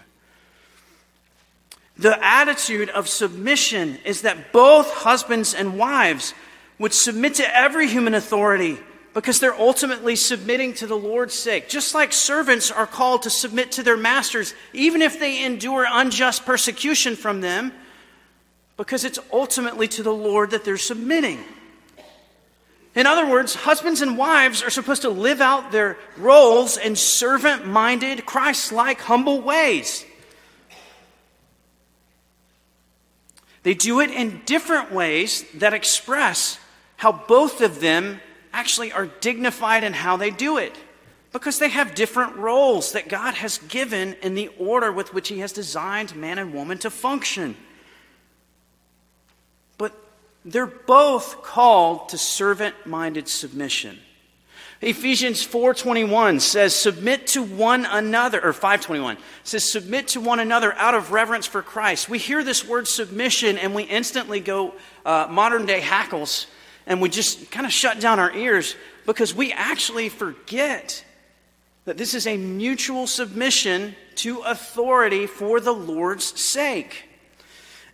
The 1.96 2.18
attitude 2.24 2.90
of 2.90 3.08
submission 3.08 3.98
is 4.04 4.22
that 4.22 4.52
both 4.52 4.90
husbands 4.90 5.54
and 5.54 5.78
wives 5.78 6.34
would 6.78 6.92
submit 6.92 7.34
to 7.34 7.56
every 7.56 7.88
human 7.88 8.14
authority 8.14 8.78
because 9.12 9.38
they're 9.38 9.54
ultimately 9.54 10.16
submitting 10.16 10.74
to 10.74 10.88
the 10.88 10.96
Lord's 10.96 11.34
sake. 11.34 11.68
Just 11.68 11.94
like 11.94 12.12
servants 12.12 12.72
are 12.72 12.86
called 12.86 13.22
to 13.22 13.30
submit 13.30 13.70
to 13.72 13.84
their 13.84 13.96
masters, 13.96 14.54
even 14.72 15.02
if 15.02 15.20
they 15.20 15.44
endure 15.44 15.86
unjust 15.88 16.44
persecution 16.44 17.14
from 17.14 17.40
them, 17.40 17.72
because 18.76 19.04
it's 19.04 19.20
ultimately 19.32 19.86
to 19.86 20.02
the 20.02 20.12
Lord 20.12 20.50
that 20.50 20.64
they're 20.64 20.76
submitting. 20.76 21.44
In 22.94 23.06
other 23.06 23.28
words, 23.28 23.54
husbands 23.54 24.02
and 24.02 24.16
wives 24.16 24.62
are 24.62 24.70
supposed 24.70 25.02
to 25.02 25.10
live 25.10 25.40
out 25.40 25.72
their 25.72 25.98
roles 26.16 26.76
in 26.76 26.94
servant 26.94 27.66
minded, 27.66 28.24
Christ 28.24 28.70
like, 28.70 29.00
humble 29.00 29.40
ways. 29.40 30.04
They 33.64 33.74
do 33.74 34.00
it 34.00 34.10
in 34.10 34.42
different 34.44 34.92
ways 34.92 35.44
that 35.54 35.74
express 35.74 36.60
how 36.96 37.10
both 37.12 37.60
of 37.60 37.80
them 37.80 38.20
actually 38.52 38.92
are 38.92 39.06
dignified 39.06 39.82
in 39.82 39.92
how 39.92 40.16
they 40.16 40.30
do 40.30 40.58
it. 40.58 40.76
Because 41.32 41.58
they 41.58 41.70
have 41.70 41.96
different 41.96 42.36
roles 42.36 42.92
that 42.92 43.08
God 43.08 43.34
has 43.34 43.58
given 43.58 44.14
in 44.22 44.36
the 44.36 44.48
order 44.56 44.92
with 44.92 45.12
which 45.12 45.28
He 45.28 45.40
has 45.40 45.52
designed 45.52 46.14
man 46.14 46.38
and 46.38 46.54
woman 46.54 46.78
to 46.78 46.90
function. 46.90 47.56
They're 50.44 50.66
both 50.66 51.42
called 51.42 52.10
to 52.10 52.18
servant-minded 52.18 53.28
submission. 53.28 53.98
Ephesians 54.80 55.42
4:21 55.42 56.40
says 56.40 56.74
submit 56.74 57.26
to 57.28 57.42
one 57.42 57.86
another 57.86 58.44
or 58.44 58.52
521 58.52 59.16
says 59.42 59.64
submit 59.64 60.08
to 60.08 60.20
one 60.20 60.40
another 60.40 60.74
out 60.74 60.94
of 60.94 61.10
reverence 61.10 61.46
for 61.46 61.62
Christ. 61.62 62.10
We 62.10 62.18
hear 62.18 62.44
this 62.44 62.66
word 62.66 62.86
submission 62.86 63.56
and 63.56 63.74
we 63.74 63.84
instantly 63.84 64.40
go 64.40 64.74
uh, 65.06 65.26
modern 65.30 65.64
day 65.64 65.80
hackles 65.80 66.46
and 66.86 67.00
we 67.00 67.08
just 67.08 67.50
kind 67.50 67.64
of 67.64 67.72
shut 67.72 67.98
down 67.98 68.18
our 68.18 68.32
ears 68.32 68.76
because 69.06 69.34
we 69.34 69.52
actually 69.52 70.10
forget 70.10 71.02
that 71.86 71.96
this 71.96 72.12
is 72.12 72.26
a 72.26 72.36
mutual 72.36 73.06
submission 73.06 73.94
to 74.16 74.40
authority 74.40 75.26
for 75.26 75.60
the 75.60 75.72
Lord's 75.72 76.38
sake. 76.38 77.08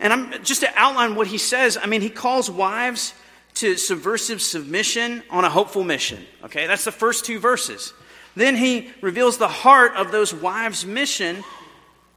And 0.01 0.11
I'm 0.11 0.43
just 0.43 0.61
to 0.61 0.69
outline 0.75 1.15
what 1.15 1.27
he 1.27 1.37
says, 1.37 1.77
I 1.81 1.85
mean, 1.85 2.01
he 2.01 2.09
calls 2.09 2.49
wives 2.49 3.13
to 3.55 3.77
subversive 3.77 4.41
submission 4.41 5.23
on 5.29 5.45
a 5.45 5.49
hopeful 5.49 5.83
mission. 5.83 6.25
Okay, 6.43 6.65
that's 6.65 6.83
the 6.83 6.91
first 6.91 7.23
two 7.23 7.39
verses. 7.39 7.93
Then 8.35 8.55
he 8.55 8.89
reveals 9.01 9.37
the 9.37 9.47
heart 9.47 9.93
of 9.95 10.11
those 10.11 10.33
wives' 10.33 10.85
mission 10.85 11.43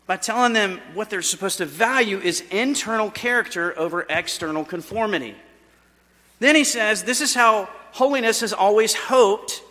by 0.07 0.17
telling 0.17 0.55
them 0.55 0.81
what 0.95 1.11
they're 1.11 1.23
supposed 1.23 1.59
to 1.59 1.67
value 1.67 2.19
is 2.19 2.43
internal 2.50 3.11
character 3.11 3.79
over 3.79 4.07
external 4.09 4.64
conformity. 4.64 5.35
Then 6.41 6.55
he 6.55 6.64
says, 6.64 7.05
This 7.05 7.21
is 7.21 7.35
how 7.35 7.69
holiness 7.93 8.41
has 8.41 8.53
always 8.53 8.95
hoped 8.95 9.62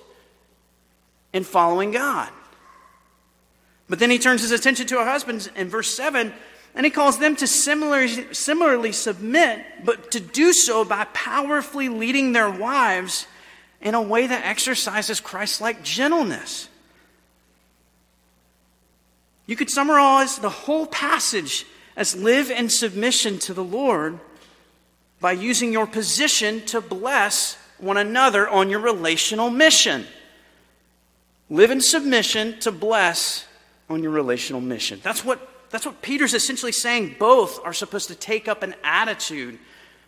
in 1.33 1.43
following 1.43 1.91
God. 1.91 2.29
But 3.89 3.99
then 3.99 4.09
he 4.09 4.19
turns 4.19 4.41
his 4.41 4.51
attention 4.51 4.85
to 4.87 4.97
our 4.97 5.05
husbands 5.05 5.49
in 5.55 5.69
verse 5.69 5.93
7 5.95 6.33
and 6.75 6.85
he 6.85 6.89
calls 6.89 7.19
them 7.19 7.35
to 7.35 7.47
similarly, 7.47 8.33
similarly 8.33 8.91
submit, 8.91 9.63
but 9.83 10.11
to 10.11 10.19
do 10.19 10.53
so 10.53 10.83
by 10.83 11.05
powerfully 11.13 11.89
leading 11.89 12.31
their 12.31 12.49
wives 12.49 13.27
in 13.81 13.95
a 13.95 14.01
way 14.01 14.25
that 14.25 14.45
exercises 14.45 15.19
Christ 15.19 15.61
like 15.61 15.83
gentleness. 15.83 16.69
You 19.45 19.55
could 19.55 19.69
summarize 19.69 20.39
the 20.39 20.49
whole 20.49 20.87
passage 20.87 21.65
as 21.95 22.15
live 22.15 22.49
in 22.49 22.69
submission 22.69 23.37
to 23.39 23.53
the 23.53 23.63
Lord 23.63 24.19
by 25.19 25.33
using 25.33 25.71
your 25.71 25.85
position 25.85 26.65
to 26.67 26.81
bless 26.81 27.55
one 27.77 27.97
another 27.97 28.47
on 28.47 28.69
your 28.69 28.79
relational 28.79 29.49
mission. 29.49 30.05
Live 31.49 31.71
in 31.71 31.81
submission 31.81 32.59
to 32.61 32.71
bless 32.71 33.45
on 33.89 34.01
your 34.01 34.11
relational 34.11 34.61
mission. 34.61 34.99
That's 35.03 35.23
what 35.23 35.52
that's 35.73 35.87
what 35.87 36.03
Peter's 36.03 36.35
essentially 36.35 36.71
saying. 36.71 37.15
Both 37.17 37.59
are 37.65 37.73
supposed 37.73 38.07
to 38.09 38.15
take 38.15 38.47
up 38.47 38.61
an 38.61 38.75
attitude 38.83 39.57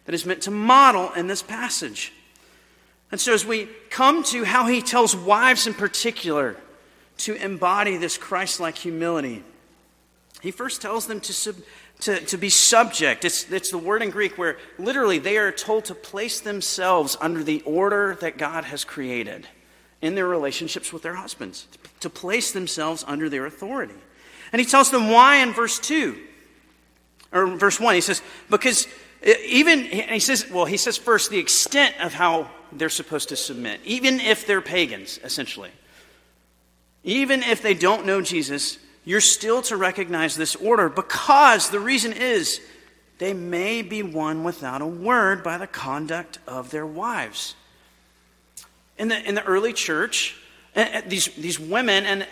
that 0.06 0.14
is 0.14 0.24
meant 0.24 0.44
to 0.44 0.52
model 0.52 1.12
in 1.14 1.26
this 1.26 1.42
passage. 1.42 2.14
And 3.12 3.20
so, 3.20 3.34
as 3.34 3.48
we 3.48 3.68
come 3.90 4.24
to 4.26 4.44
how 4.44 4.68
he 4.68 4.84
tells 4.84 5.16
wives 5.16 5.66
in 5.66 5.74
particular 5.74 6.56
to 7.18 7.34
embody 7.34 7.98
this 7.98 8.16
Christ 8.16 8.60
like 8.60 8.78
humility, 8.78 9.44
he 10.40 10.52
first 10.52 10.84
tells 10.84 11.08
them 11.08 11.20
to, 11.22 11.34
sub, 11.34 11.56
to, 12.02 12.20
to 12.20 12.38
be 12.38 12.52
subject. 12.52 13.26
It's, 13.26 13.52
it's 13.52 13.72
the 13.72 13.80
word 13.80 14.04
in 14.04 14.12
Greek 14.12 14.38
where 14.38 14.58
literally 14.78 15.18
they 15.18 15.40
are 15.40 15.52
told 15.52 15.86
to 15.86 15.96
place 15.96 16.42
themselves 16.42 17.18
under 17.20 17.44
the 17.44 17.64
order 17.64 18.20
that 18.22 18.38
God 18.38 18.66
has 18.66 18.84
created 18.84 19.48
in 20.00 20.14
their 20.14 20.28
relationships 20.28 20.94
with 20.94 21.02
their 21.02 21.16
husbands, 21.16 21.68
to 22.02 22.10
place 22.12 22.52
themselves 22.52 23.04
under 23.08 23.30
their 23.30 23.48
authority. 23.48 23.96
And 24.52 24.60
he 24.60 24.66
tells 24.66 24.92
them 24.92 25.10
why 25.10 25.38
in 25.38 25.54
verse 25.54 25.80
2 25.80 26.18
or 27.32 27.48
verse 27.58 27.80
1. 27.80 27.96
He 27.96 28.02
says, 28.02 28.22
because 28.50 28.88
uh, 29.25 29.34
even, 29.46 29.84
he 29.86 30.20
says, 30.20 30.50
well, 30.50 30.66
he 30.66 30.78
says 30.78 30.98
first 30.98 31.30
the 31.30 31.40
extent 31.40 31.96
of 32.00 32.14
how 32.14 32.50
they're 32.72 32.90
supposed 32.90 33.30
to 33.30 33.36
submit, 33.36 33.80
even 33.84 34.20
if 34.20 34.48
they're 34.48 34.62
pagans, 34.62 35.20
essentially. 35.24 35.72
Even 37.04 37.44
if 37.44 37.62
they 37.62 37.74
don't 37.74 38.06
know 38.06 38.22
Jesus, 38.22 38.80
you're 39.04 39.22
still 39.22 39.62
to 39.64 39.78
recognize 39.78 40.36
this 40.36 40.56
order 40.56 40.90
because 40.90 41.70
the 41.70 41.80
reason 41.80 42.14
is 42.14 42.60
they 43.20 43.34
may 43.34 43.82
be 43.82 44.04
won 44.04 44.44
without 44.44 44.82
a 44.82 44.86
word 44.86 45.44
by 45.44 45.58
the 45.58 45.68
conduct 45.68 46.40
of 46.48 46.72
their 46.72 46.86
wives. 46.86 47.56
In 48.98 49.08
the, 49.10 49.28
in 49.28 49.36
the 49.36 49.44
early 49.44 49.74
church, 49.74 50.36
these, 51.08 51.28
these 51.36 51.60
women, 51.60 52.06
and 52.06 52.28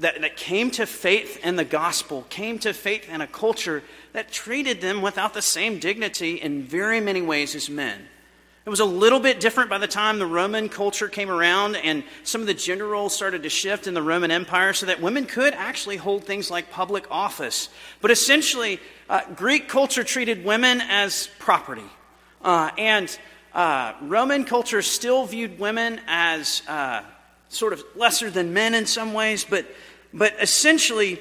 that, 0.00 0.20
that 0.20 0.36
came 0.36 0.70
to 0.72 0.86
faith 0.86 1.44
in 1.44 1.56
the 1.56 1.64
gospel, 1.64 2.26
came 2.28 2.58
to 2.60 2.72
faith 2.72 3.08
in 3.08 3.20
a 3.20 3.26
culture 3.26 3.82
that 4.12 4.30
treated 4.30 4.80
them 4.80 5.02
without 5.02 5.34
the 5.34 5.42
same 5.42 5.78
dignity 5.78 6.34
in 6.34 6.62
very 6.62 7.00
many 7.00 7.22
ways 7.22 7.54
as 7.54 7.68
men. 7.68 8.08
It 8.64 8.70
was 8.70 8.80
a 8.80 8.84
little 8.84 9.18
bit 9.18 9.40
different 9.40 9.70
by 9.70 9.78
the 9.78 9.88
time 9.88 10.20
the 10.20 10.26
Roman 10.26 10.68
culture 10.68 11.08
came 11.08 11.30
around 11.30 11.74
and 11.74 12.04
some 12.22 12.40
of 12.40 12.46
the 12.46 12.54
gender 12.54 12.86
roles 12.86 13.12
started 13.12 13.42
to 13.42 13.48
shift 13.48 13.88
in 13.88 13.94
the 13.94 14.02
Roman 14.02 14.30
Empire 14.30 14.72
so 14.72 14.86
that 14.86 15.02
women 15.02 15.26
could 15.26 15.52
actually 15.54 15.96
hold 15.96 16.22
things 16.24 16.48
like 16.48 16.70
public 16.70 17.04
office. 17.10 17.68
But 18.00 18.12
essentially, 18.12 18.78
uh, 19.10 19.22
Greek 19.34 19.68
culture 19.68 20.04
treated 20.04 20.44
women 20.44 20.80
as 20.80 21.28
property. 21.40 21.82
Uh, 22.40 22.70
and 22.78 23.18
uh, 23.52 23.94
Roman 24.00 24.44
culture 24.44 24.80
still 24.80 25.26
viewed 25.26 25.58
women 25.58 26.00
as 26.06 26.62
uh, 26.68 27.02
sort 27.52 27.72
of 27.72 27.84
lesser 27.94 28.30
than 28.30 28.52
men 28.52 28.74
in 28.74 28.86
some 28.86 29.12
ways, 29.12 29.44
but, 29.48 29.66
but 30.12 30.34
essentially, 30.40 31.20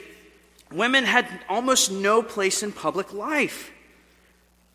women 0.72 1.04
had 1.04 1.28
almost 1.50 1.92
no 1.92 2.22
place 2.24 2.64
in 2.64 2.72
public 2.72 3.14
life. 3.14 3.72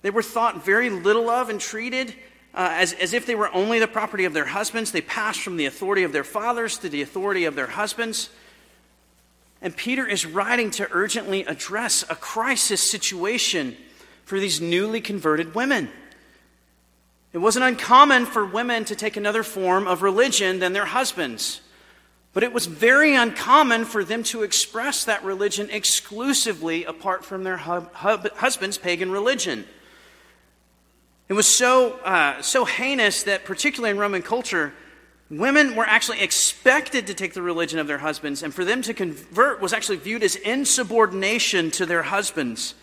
They 0.03 0.11
were 0.11 0.23
thought 0.23 0.65
very 0.65 0.91
little 0.91 1.31
of 1.31 1.49
and 1.49 1.61
treated 1.61 2.15
uh, 2.55 2.71
as, 2.73 2.93
as 2.93 3.13
if 3.13 3.27
they 3.27 3.35
were 3.35 3.53
only 3.53 3.79
the 3.79 3.89
property 3.89 4.25
of 4.25 4.33
their 4.33 4.47
husbands. 4.47 4.93
They 4.93 5.01
passed 5.01 5.41
from 5.41 5.57
the 5.57 5.67
authority 5.67 6.03
of 6.05 6.13
their 6.13 6.25
fathers 6.25 6.79
to 6.79 6.89
the 6.89 7.03
authority 7.03 7.45
of 7.45 7.55
their 7.55 7.67
husbands. 7.67 8.31
And 9.61 9.77
Peter 9.77 10.07
is 10.07 10.27
writing 10.27 10.71
to 10.73 10.89
urgently 10.91 11.45
address 11.45 12.05
a 12.09 12.15
crisis 12.15 12.89
situation 12.89 13.77
for 14.25 14.39
these 14.39 14.61
newly 14.61 15.01
converted 15.01 15.55
women. 15.55 15.91
It 17.37 17.43
wasn't 17.43 17.67
uncommon 17.67 18.25
for 18.25 18.47
women 18.47 18.87
to 18.87 18.97
take 18.97 19.19
another 19.19 19.43
form 19.43 19.87
of 19.87 20.01
religion 20.01 20.59
than 20.59 20.73
their 20.73 20.87
husbands. 20.87 21.61
But 22.33 22.43
it 22.43 22.51
was 22.55 22.65
very 22.65 23.15
uncommon 23.15 23.85
for 23.85 24.05
them 24.05 24.23
to 24.23 24.43
express 24.43 25.05
that 25.05 25.23
religion 25.23 25.69
exclusively 25.71 26.87
apart 26.87 27.27
from 27.27 27.45
their 27.45 27.59
husband's 27.59 28.79
pagan 28.79 29.11
religion. 29.11 29.67
It 31.29 31.35
was 31.35 31.47
so, 31.47 31.99
uh, 32.07 32.41
so 32.41 32.65
heinous 32.65 33.25
that, 33.25 33.45
particularly 33.45 33.91
in 33.91 33.99
Roman 33.99 34.23
culture, 34.23 34.73
women 35.29 35.77
were 35.77 35.85
actually 35.85 36.23
expected 36.23 37.07
to 37.09 37.13
take 37.13 37.35
the 37.35 37.43
religion 37.43 37.79
of 37.79 37.87
their 37.87 37.99
husbands, 37.99 38.43
and 38.43 38.55
for 38.55 38.65
them 38.65 38.81
to 38.81 38.95
convert 38.95 39.61
was 39.61 39.75
actually 39.75 39.99
viewed 39.99 40.23
as 40.23 40.37
insubordination 40.37 41.71
to 41.73 41.85
their 41.85 42.05
husbands. 42.05 42.75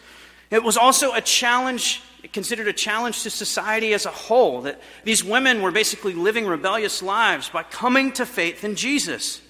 It 0.51 0.61
was 0.61 0.77
also 0.77 1.15
a 1.15 1.21
challenge 1.21 2.03
considered 2.31 2.67
a 2.67 2.73
challenge 2.73 3.23
to 3.23 3.29
society 3.29 3.93
as 3.93 4.05
a 4.05 4.11
whole, 4.11 4.61
that 4.61 4.79
these 5.03 5.23
women 5.23 5.61
were 5.61 5.71
basically 5.71 6.13
living 6.13 6.45
rebellious 6.45 7.01
lives 7.01 7.49
by 7.49 7.63
coming 7.63 8.13
to 8.13 8.25
faith 8.25 8.63
in 8.63 8.75
Jesus. 8.75 9.41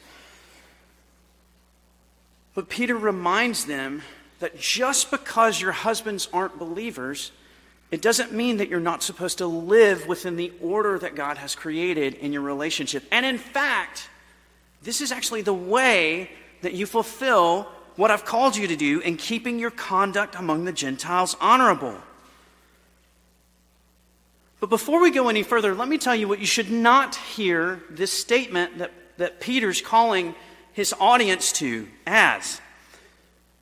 But 2.55 2.69
Peter 2.69 2.95
reminds 2.95 3.65
them 3.65 4.01
that 4.39 4.59
just 4.59 5.11
because 5.11 5.61
your 5.61 5.71
husbands 5.71 6.27
aren't 6.33 6.57
believers, 6.57 7.31
it 7.91 8.01
doesn't 8.01 8.31
mean 8.31 8.57
that 8.57 8.69
you're 8.69 8.79
not 8.79 9.03
supposed 9.03 9.37
to 9.37 9.45
live 9.45 10.07
within 10.07 10.35
the 10.35 10.51
order 10.61 10.97
that 10.97 11.15
God 11.15 11.37
has 11.37 11.53
created 11.53 12.15
in 12.15 12.33
your 12.33 12.41
relationship. 12.41 13.03
And 13.11 13.25
in 13.25 13.37
fact, 13.37 14.09
this 14.81 14.99
is 14.99 15.11
actually 15.11 15.43
the 15.43 15.53
way 15.53 16.29
that 16.61 16.73
you 16.73 16.85
fulfill 16.85 17.67
what 17.95 18.09
I've 18.09 18.25
called 18.25 18.55
you 18.55 18.67
to 18.67 18.75
do 18.75 18.99
in 19.01 19.17
keeping 19.17 19.59
your 19.59 19.71
conduct 19.71 20.35
among 20.35 20.65
the 20.65 20.71
Gentiles 20.71 21.37
honorable. 21.39 21.95
But 24.63 24.69
before 24.69 25.01
we 25.01 25.11
go 25.11 25.27
any 25.27 25.43
further, 25.43 25.75
let 25.75 25.89
me 25.89 25.97
tell 25.97 26.15
you 26.15 26.29
what 26.29 26.39
you 26.39 26.45
should 26.45 26.71
not 26.71 27.15
hear 27.15 27.83
this 27.89 28.13
statement 28.13 28.77
that, 28.77 28.91
that 29.17 29.41
Peter's 29.41 29.81
calling 29.81 30.35
his 30.71 30.95
audience 31.01 31.51
to 31.59 31.85
as. 32.07 32.61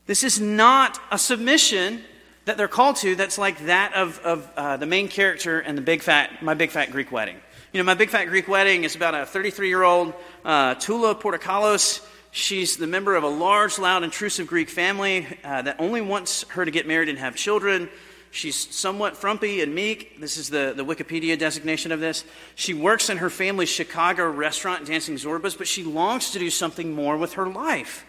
This 0.06 0.24
is 0.24 0.40
not 0.40 1.02
a 1.10 1.18
submission 1.18 2.04
that 2.46 2.56
they're 2.56 2.68
called 2.68 2.98
to 2.98 3.16
that's 3.16 3.40
like 3.40 3.66
that 3.66 3.96
of, 3.96 4.20
of 4.20 4.48
uh, 4.56 4.78
the 4.78 4.86
main 4.86 5.08
character 5.08 5.60
in 5.60 5.74
the 5.74 5.82
big 5.82 6.04
fat, 6.04 6.44
my 6.44 6.54
big 6.54 6.70
fat 6.70 6.92
Greek 6.92 7.12
wedding. 7.12 7.38
You 7.74 7.80
know, 7.80 7.84
my 7.84 7.96
big 7.96 8.12
fat 8.12 8.26
Greek 8.26 8.48
wedding 8.48 8.84
is 8.84 8.96
about 8.96 9.16
a 9.16 9.26
33 9.26 9.70
year 9.70 9.82
old 9.82 10.14
uh, 10.46 10.76
Tula 10.76 11.16
Portokalos. 11.16 12.08
She's 12.30 12.78
the 12.78 12.86
member 12.86 13.16
of 13.16 13.24
a 13.24 13.28
large, 13.28 13.80
loud, 13.80 14.04
intrusive 14.04 14.46
Greek 14.46 14.70
family 14.70 15.26
uh, 15.44 15.64
that 15.64 15.78
only 15.80 16.02
wants 16.02 16.48
her 16.50 16.64
to 16.64 16.70
get 16.70 16.86
married 16.86 17.10
and 17.10 17.18
have 17.18 17.36
children. 17.36 17.90
She's 18.32 18.56
somewhat 18.56 19.18
frumpy 19.18 19.62
and 19.62 19.76
meek. 19.76 20.20
This 20.22 20.38
is 20.38 20.50
the, 20.50 20.74
the 20.76 20.86
Wikipedia 20.86 21.38
designation 21.38 21.92
of 21.92 22.00
this. 22.00 22.24
She 22.56 22.74
works 22.74 23.10
in 23.10 23.18
her 23.18 23.30
family's 23.30 23.70
Chicago 23.70 24.30
restaurant, 24.30 24.86
Dancing 24.86 25.16
Zorbas, 25.16 25.58
but 25.58 25.68
she 25.68 25.84
longs 25.84 26.32
to 26.32 26.40
do 26.40 26.50
something 26.50 26.94
more 26.94 27.18
with 27.18 27.34
her 27.34 27.48
life. 27.48 28.06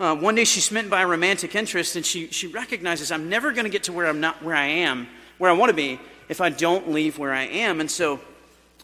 Uh, 0.00 0.16
one 0.16 0.34
day 0.34 0.44
she's 0.44 0.64
smitten 0.64 0.88
by 0.88 1.02
a 1.02 1.06
romantic 1.06 1.54
interest, 1.54 1.94
and 1.94 2.06
she, 2.06 2.28
she 2.28 2.46
recognizes 2.46 3.12
I'm 3.12 3.28
never 3.28 3.52
going 3.52 3.64
to 3.64 3.70
get 3.70 3.82
to 3.84 3.92
where 3.92 4.06
I'm 4.06 4.18
not 4.18 4.42
where 4.42 4.56
I 4.56 4.66
am, 4.66 5.06
where 5.36 5.50
I 5.50 5.52
want 5.54 5.68
to 5.68 5.76
be, 5.76 6.00
if 6.30 6.40
I 6.40 6.48
don't 6.48 6.90
leave 6.90 7.18
where 7.18 7.32
I 7.34 7.42
am. 7.42 7.80
And 7.80 7.90
so 7.90 8.18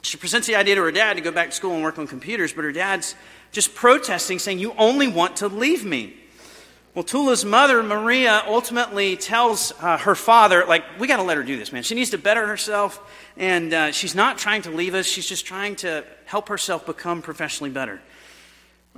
she 0.03 0.19
presents 0.19 0.47
the 0.47 0.57
idea 0.57 0.75
to 0.75 0.83
her 0.83 0.93
dad 0.93 1.15
to 1.15 1.23
go 1.23 1.33
back 1.33 1.49
to 1.49 1.57
school 1.57 1.73
and 1.73 1.83
work 1.83 1.99
on 1.99 2.07
computers, 2.07 2.53
but 2.53 2.65
her 2.65 2.73
dad's 2.73 3.15
just 3.51 3.75
protesting, 3.75 4.39
saying, 4.39 4.59
You 4.59 4.75
only 4.77 5.09
want 5.09 5.37
to 5.37 5.49
leave 5.49 5.87
me. 5.87 6.19
Well, 6.97 7.05
Tula's 7.05 7.45
mother, 7.45 7.83
Maria, 7.83 8.43
ultimately 8.47 9.19
tells 9.19 9.71
uh, 9.81 9.99
her 9.99 10.15
father, 10.15 10.65
like, 10.67 10.83
we 10.99 11.07
got 11.07 11.19
to 11.19 11.25
let 11.25 11.37
her 11.37 11.43
do 11.43 11.59
this, 11.59 11.71
man. 11.71 11.83
She 11.83 11.95
needs 11.95 12.09
to 12.13 12.17
better 12.17 12.47
herself, 12.47 12.99
and 13.37 13.75
uh, 13.75 13.93
she's 13.93 14.15
not 14.15 14.39
trying 14.39 14.63
to 14.63 14.71
leave 14.71 14.95
us. 14.95 15.05
She's 15.05 15.29
just 15.29 15.45
trying 15.45 15.77
to 15.77 16.05
help 16.25 16.49
herself 16.49 16.87
become 16.87 17.21
professionally 17.21 17.69
better. 17.69 18.01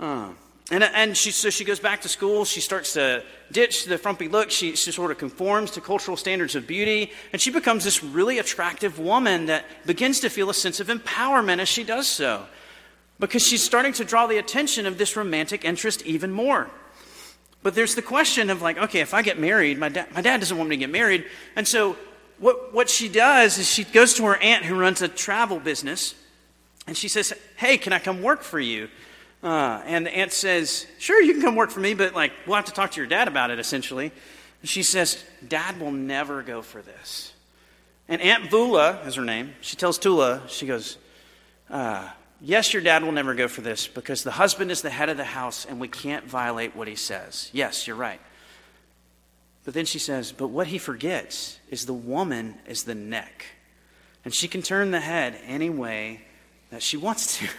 Uh, 0.01 0.29
and 0.71 0.85
and 0.85 1.17
she, 1.17 1.33
so 1.33 1.51
she 1.51 1.65
goes 1.65 1.81
back 1.81 2.03
to 2.03 2.09
school. 2.09 2.45
She 2.45 2.61
starts 2.61 2.93
to 2.93 3.25
ditch 3.51 3.87
the 3.87 3.99
frumpy 3.99 4.29
look. 4.29 4.53
She, 4.53 4.77
she 4.77 4.93
sort 4.93 5.11
of 5.11 5.19
conforms 5.19 5.73
to 5.73 5.81
cultural 5.81 6.17
standards 6.17 6.55
of 6.55 6.69
beauty, 6.69 7.11
and 7.33 7.43
she 7.43 7.51
becomes 7.51 7.83
this 7.83 8.05
really 8.05 8.39
attractive 8.39 9.01
woman 9.01 9.47
that 9.47 9.65
begins 9.87 10.21
to 10.21 10.31
feel 10.31 10.51
a 10.51 10.55
sense 10.55 10.79
of 10.79 10.87
empowerment 10.87 11.59
as 11.59 11.69
she 11.69 11.83
does 11.83 12.07
so, 12.07 12.47
because 13.19 13.45
she's 13.45 13.65
starting 13.65 13.93
to 13.95 14.05
draw 14.05 14.29
the 14.29 14.39
attention 14.39 14.87
of 14.87 14.99
this 14.99 15.17
romantic 15.17 15.65
interest 15.65 16.07
even 16.07 16.31
more. 16.31 16.71
But 17.63 17.75
there's 17.75 17.95
the 17.95 18.03
question 18.03 18.51
of 18.51 18.63
like, 18.63 18.79
okay, 18.79 19.01
if 19.01 19.15
I 19.15 19.23
get 19.23 19.39
married, 19.39 19.79
my, 19.79 19.89
dad, 19.89 20.13
my 20.15 20.21
dad 20.21 20.39
doesn't 20.39 20.57
want 20.57 20.71
me 20.71 20.77
to 20.77 20.81
get 20.81 20.91
married. 20.91 21.25
And 21.57 21.67
so 21.67 21.97
what, 22.39 22.73
what 22.73 22.89
she 22.89 23.09
does 23.09 23.59
is 23.59 23.69
she 23.69 23.85
goes 23.85 24.15
to 24.15 24.25
her 24.27 24.37
aunt 24.37 24.65
who 24.65 24.79
runs 24.79 25.03
a 25.03 25.09
travel 25.09 25.59
business 25.59 26.15
and 26.87 26.97
she 26.97 27.09
says, 27.09 27.33
hey, 27.57 27.77
can 27.77 27.93
I 27.93 27.99
come 27.99 28.23
work 28.23 28.43
for 28.43 28.61
you? 28.61 28.89
Uh, 29.43 29.83
and 29.85 30.07
the 30.07 30.17
aunt 30.17 30.33
says, 30.33 30.87
sure, 30.99 31.21
you 31.23 31.33
can 31.35 31.43
come 31.43 31.57
work 31.57 31.71
for 31.71 31.81
me, 31.81 31.95
but 31.95 32.15
like, 32.15 32.33
we'll 32.47 32.57
have 32.57 32.65
to 32.65 32.73
talk 32.73 32.93
to 32.93 33.01
your 33.01 33.09
dad 33.09 33.29
about 33.29 33.51
it 33.51 33.59
essentially. 33.59 34.13
And 34.61 34.69
she 34.69 34.83
says, 34.83 35.23
dad 35.47 35.81
will 35.81 35.93
never 35.93 36.43
go 36.43 36.63
for 36.63 36.83
this. 36.83 37.33
And 38.09 38.23
Aunt 38.23 38.45
Voula 38.45 39.07
is 39.07 39.17
her 39.17 39.25
name. 39.25 39.55
She 39.61 39.77
tells 39.77 39.99
Tula, 39.99 40.43
she 40.49 40.67
goes, 40.67 40.97
uh, 41.69 42.09
Yes, 42.41 42.73
your 42.73 42.83
dad 42.83 43.03
will 43.03 43.13
never 43.13 43.35
go 43.35 43.49
for 43.49 43.63
this 43.63 43.89
because 43.89 44.23
the 44.23 44.31
husband 44.31 44.71
is 44.71 44.83
the 44.83 44.91
head 44.91 45.09
of 45.09 45.17
the 45.17 45.25
house 45.25 45.65
and 45.65 45.81
we 45.81 45.89
can't 45.89 46.25
violate 46.25 46.77
what 46.77 46.87
he 46.87 46.95
says. 46.95 47.51
Yes, 47.53 47.87
you're 47.87 47.97
right. 47.97 48.21
But 49.65 49.75
then 49.75 49.87
she 49.87 49.99
says, 49.99 50.33
But 50.33 50.49
what 50.49 50.69
he 50.69 50.79
forgets 50.79 51.59
is 51.69 51.85
the 51.85 51.93
woman 51.93 52.55
is 52.67 52.85
the 52.85 52.95
neck. 52.95 53.45
And 54.25 54.33
she 54.33 54.49
can 54.49 54.63
turn 54.63 54.93
the 54.93 55.01
head 55.01 55.39
any 55.45 55.69
way 55.69 56.23
that 56.71 56.83
she 56.83 56.97
wants 56.97 57.39
to. 57.39 57.49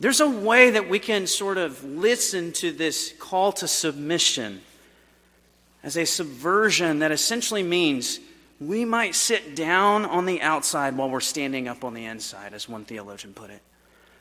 There's 0.00 0.20
a 0.20 0.28
way 0.28 0.70
that 0.70 0.88
we 0.88 0.98
can 0.98 1.28
sort 1.28 1.58
of 1.58 1.84
listen 1.84 2.52
to 2.54 2.72
this 2.72 3.14
call 3.20 3.52
to 3.52 3.68
submission 3.68 4.62
as 5.84 5.96
a 5.96 6.04
subversion 6.04 6.98
that 7.00 7.12
essentially 7.12 7.62
means 7.62 8.18
we 8.68 8.84
might 8.84 9.14
sit 9.14 9.56
down 9.56 10.04
on 10.04 10.26
the 10.26 10.40
outside 10.42 10.96
while 10.96 11.10
we're 11.10 11.20
standing 11.20 11.68
up 11.68 11.84
on 11.84 11.94
the 11.94 12.04
inside, 12.04 12.54
as 12.54 12.68
one 12.68 12.84
theologian 12.84 13.34
put 13.34 13.50
it. 13.50 13.62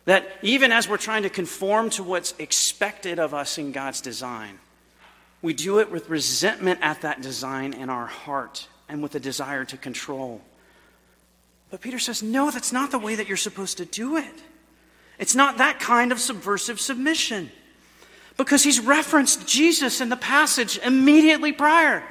That 0.06 0.27
even 0.41 0.71
as 0.71 0.89
we're 0.89 0.97
trying 0.97 1.23
to 1.23 1.30
conform 1.30 1.89
to 1.91 2.04
what's 2.04 2.34
expected 2.39 3.19
of 3.19 3.34
us 3.34 3.58
in 3.58 3.71
God's 3.71 4.01
design, 4.01 4.60
we 5.41 5.54
do 5.54 5.80
it 5.80 5.91
with 5.91 6.10
resentment 6.10 6.80
at 6.82 7.01
that 7.01 7.21
design 7.21 7.73
in 7.73 7.89
our 7.89 8.06
heart 8.06 8.67
and 8.89 9.01
with 9.01 9.15
a 9.15 9.19
desire 9.19 9.65
to 9.65 9.77
control. 9.77 10.41
But 11.69 11.82
Peter 11.82 11.99
says, 11.99 12.21
no, 12.21 12.51
that's 12.51 12.71
not 12.71 12.91
the 12.91 12.99
way 12.99 13.15
that 13.15 13.27
you're 13.27 13.38
supposed 13.38 13.77
to 13.77 13.86
do 13.86 14.17
it. 14.17 14.43
It's 15.17 15.36
not 15.36 15.58
that 15.60 15.80
kind 15.80 16.12
of 16.12 16.19
subversive 16.19 16.80
submission. 16.80 17.51
Because 18.38 18.63
he's 18.63 18.80
referenced 18.80 19.47
Jesus 19.47 20.01
in 20.01 20.10
the 20.10 20.17
passage 20.17 20.77
immediately 20.80 21.51
prior. 21.51 22.04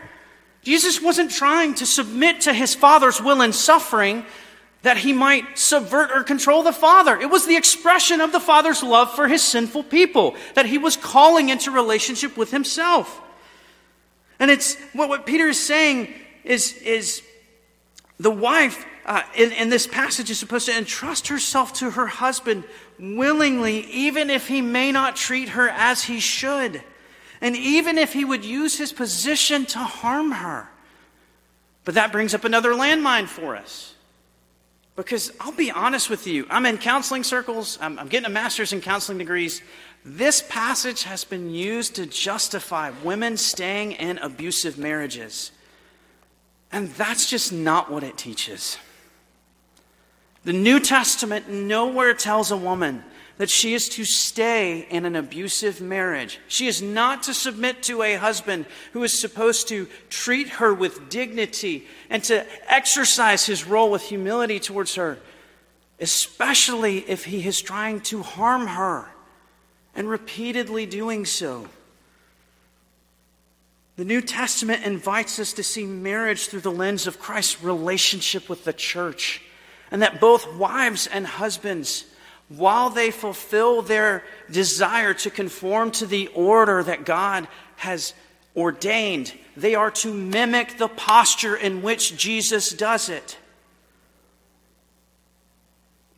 Jesus 0.63 1.01
wasn't 1.01 1.31
trying 1.31 1.75
to 1.77 1.87
submit 1.87 2.43
to 2.43 2.53
his 2.53 2.75
Father's 2.75 3.21
will 3.21 3.41
in 3.41 3.53
suffering 3.53 4.25
that 4.83 4.99
he 4.99 5.13
might 5.13 5.59
subvert 5.59 6.11
or 6.11 6.23
control 6.23 6.63
the 6.63 6.73
Father. 6.73 7.19
It 7.19 7.31
was 7.31 7.47
the 7.47 7.57
expression 7.57 8.21
of 8.21 8.33
the 8.33 8.41
Father's 8.41 8.83
love 8.83 9.15
for 9.15 9.29
his 9.29 9.43
sinful 9.43 9.85
people 9.85 10.35
that 10.55 10.67
he 10.67 10.79
was 10.79 10.97
calling 10.97 11.49
into 11.51 11.71
relationship 11.71 12.37
with 12.37 12.51
himself. 12.51 13.21
And 14.39 14.51
it's 14.51 14.77
what, 14.95 15.09
what 15.09 15.27
Peter 15.27 15.49
is 15.49 15.61
saying 15.61 16.13
is, 16.45 16.73
is 16.79 17.23
the 18.19 18.31
wife 18.31 18.87
uh, 19.05 19.23
in, 19.37 19.53
in 19.53 19.69
this 19.69 19.87
passage 19.87 20.31
is 20.31 20.39
supposed 20.39 20.67
to 20.67 20.77
entrust 20.77 21.29
herself 21.29 21.75
to 21.75 21.91
her 21.91 22.07
husband 22.07 22.65
willingly, 22.99 23.81
even 23.87 24.31
if 24.31 24.49
he 24.49 24.63
may 24.63 24.93
not 24.93 25.17
treat 25.17 25.51
her 25.51 25.69
as 25.69 26.05
he 26.05 26.21
should, 26.21 26.83
and 27.41 27.57
even 27.57 27.99
if 27.99 28.13
he 28.13 28.25
would 28.25 28.45
use 28.45 28.77
his 28.77 28.93
position 28.93 29.67
to 29.67 29.79
harm 29.79 30.33
her. 30.33 30.69
But 31.85 31.95
that 31.95 32.13
brings 32.13 32.35
up 32.35 32.45
another 32.45 32.73
landmine 32.73 33.27
for 33.27 33.57
us. 33.57 33.95
Because 34.97 35.33
I'll 35.41 35.53
be 35.53 35.71
honest 35.71 36.11
with 36.11 36.27
you, 36.27 36.47
I'm 36.51 36.67
in 36.67 36.77
counseling 36.77 37.25
circles, 37.25 37.79
I'm, 37.81 37.99
I'm, 37.99 38.09
getting 38.09 38.27
a 38.27 38.31
master's 38.31 38.73
in 38.73 38.83
counseling 38.83 39.19
degrees. 39.19 39.63
This 40.05 40.43
passage 40.47 41.05
has 41.05 41.25
been 41.25 41.51
used 41.51 41.95
to 41.95 42.07
justify 42.07 42.91
women 43.03 43.37
staying 43.37 43.93
in 43.93 44.19
abusive 44.19 44.77
marriages. 44.77 45.53
And 46.71 46.91
that's 46.91 47.31
just 47.31 47.53
not 47.53 47.91
what 47.91 48.03
it 48.03 48.19
teaches. 48.19 48.77
The 50.45 50.53
New 50.53 50.81
Testament 50.81 51.49
nowhere 51.49 52.15
tells 52.15 52.51
a 52.51 52.57
woman 52.57 53.05
that 53.41 53.49
she 53.49 53.73
is 53.73 53.89
to 53.89 54.05
stay 54.05 54.87
in 54.91 55.07
an 55.07 55.17
abusive 55.17 55.81
marriage. 55.81 56.39
She 56.47 56.67
is 56.67 56.83
not 56.83 57.23
to 57.23 57.33
submit 57.33 57.83
to 57.85 58.03
a 58.03 58.17
husband 58.17 58.67
who 58.93 59.03
is 59.03 59.19
supposed 59.19 59.69
to 59.69 59.89
treat 60.11 60.51
her 60.51 60.75
with 60.75 61.09
dignity 61.09 61.87
and 62.11 62.23
to 62.25 62.47
exercise 62.71 63.47
his 63.47 63.67
role 63.67 63.91
with 63.91 64.03
humility 64.03 64.61
towards 64.61 64.97
her, 64.97 65.17
especially 65.99 66.99
if 66.99 67.25
he 67.25 67.47
is 67.47 67.63
trying 67.63 68.03
to 68.03 68.23
harm 68.23 68.67
her 68.67 69.09
and 69.95 70.11
repeatedly 70.11 70.85
doing 70.85 71.25
so. 71.25 71.67
The 73.97 74.05
New 74.05 74.21
Testament 74.21 74.85
invites 74.85 75.39
us 75.39 75.55
to 75.55 75.63
see 75.63 75.87
marriage 75.87 76.49
through 76.49 76.61
the 76.61 76.71
lens 76.71 77.07
of 77.07 77.19
Christ's 77.19 77.63
relationship 77.63 78.51
with 78.51 78.65
the 78.65 78.75
church, 78.75 79.41
and 79.91 80.03
that 80.03 80.21
both 80.21 80.57
wives 80.57 81.07
and 81.07 81.27
husbands, 81.27 82.05
while 82.51 82.91
they 82.91 83.11
fulfill 83.13 83.81
their 83.81 84.25
desire 84.51 85.15
to 85.15 85.31
conform 85.31 85.93
to 85.93 86.07
the 86.07 86.27
order 86.29 86.83
that 86.83 87.05
God 87.05 87.47
has 87.77 88.13
ordained, 88.57 89.33
they 89.57 89.77
are 89.77 89.91
to 89.93 90.13
mimic 90.13 90.77
the 90.77 90.89
posture 90.89 91.55
in 91.55 91.81
which 91.81 92.17
Jesus 92.17 92.71
does 92.71 93.09
it. 93.09 93.39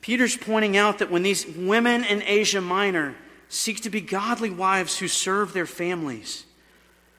Peter's 0.00 0.36
pointing 0.36 0.76
out 0.76 0.98
that 0.98 1.10
when 1.10 1.22
these 1.22 1.46
women 1.46 2.02
in 2.04 2.22
Asia 2.22 2.60
Minor 2.60 3.14
seek 3.48 3.82
to 3.82 3.90
be 3.90 4.00
godly 4.00 4.50
wives 4.50 4.98
who 4.98 5.08
serve 5.08 5.52
their 5.52 5.66
families, 5.66 6.46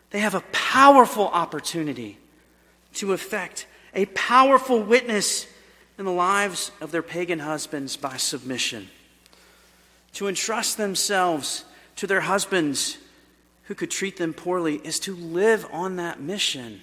they 0.09 0.19
have 0.19 0.35
a 0.35 0.43
powerful 0.51 1.27
opportunity 1.27 2.17
to 2.95 3.13
effect 3.13 3.67
a 3.93 4.05
powerful 4.07 4.81
witness 4.81 5.45
in 5.99 6.05
the 6.05 6.11
lives 6.11 6.71
of 6.81 6.91
their 6.91 7.03
pagan 7.03 7.39
husbands 7.39 7.95
by 7.95 8.17
submission. 8.17 8.89
To 10.13 10.27
entrust 10.27 10.77
themselves 10.77 11.65
to 11.97 12.07
their 12.07 12.21
husbands 12.21 12.97
who 13.63 13.75
could 13.75 13.91
treat 13.91 14.17
them 14.17 14.33
poorly 14.33 14.75
is 14.83 14.99
to 15.01 15.15
live 15.15 15.65
on 15.71 15.95
that 15.95 16.19
mission. 16.19 16.81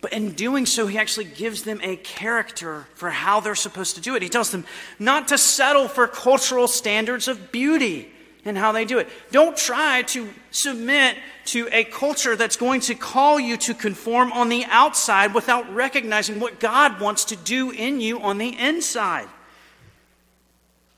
But 0.00 0.12
in 0.12 0.32
doing 0.32 0.66
so, 0.66 0.86
he 0.86 0.96
actually 0.96 1.24
gives 1.24 1.64
them 1.64 1.80
a 1.82 1.96
character 1.96 2.86
for 2.94 3.10
how 3.10 3.40
they're 3.40 3.56
supposed 3.56 3.96
to 3.96 4.00
do 4.00 4.14
it. 4.14 4.22
He 4.22 4.28
tells 4.28 4.52
them 4.52 4.64
not 4.98 5.28
to 5.28 5.38
settle 5.38 5.88
for 5.88 6.06
cultural 6.06 6.68
standards 6.68 7.26
of 7.26 7.50
beauty 7.50 8.12
and 8.44 8.56
how 8.56 8.70
they 8.70 8.84
do 8.84 8.98
it. 8.98 9.08
Don't 9.32 9.56
try 9.56 10.02
to 10.02 10.28
submit 10.52 11.16
to 11.46 11.68
a 11.72 11.82
culture 11.82 12.36
that's 12.36 12.56
going 12.56 12.80
to 12.82 12.94
call 12.94 13.40
you 13.40 13.56
to 13.56 13.74
conform 13.74 14.32
on 14.32 14.48
the 14.48 14.64
outside 14.66 15.34
without 15.34 15.74
recognizing 15.74 16.38
what 16.38 16.60
God 16.60 17.00
wants 17.00 17.26
to 17.26 17.36
do 17.36 17.72
in 17.72 18.00
you 18.00 18.20
on 18.20 18.38
the 18.38 18.56
inside. 18.56 19.28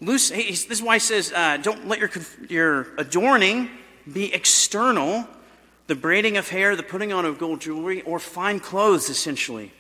Loose, 0.01 0.31
this 0.31 0.71
is 0.71 0.83
why 0.83 0.97
he 0.97 1.01
says, 1.01 1.33
uh, 1.33 1.59
don't 1.59 1.87
let 1.87 1.99
your, 1.99 2.11
your 2.49 2.87
adorning 2.97 3.69
be 4.11 4.33
external, 4.33 5.29
the 5.89 5.95
braiding 5.95 6.39
of 6.39 6.49
hair, 6.49 6.75
the 6.75 6.83
putting 6.83 7.13
on 7.13 7.27
of 7.27 7.39
gold 7.39 7.61
jewelry, 7.61 8.01
or 8.03 8.19
fine 8.19 8.61
clothes, 8.61 9.11
essentially. 9.11 9.73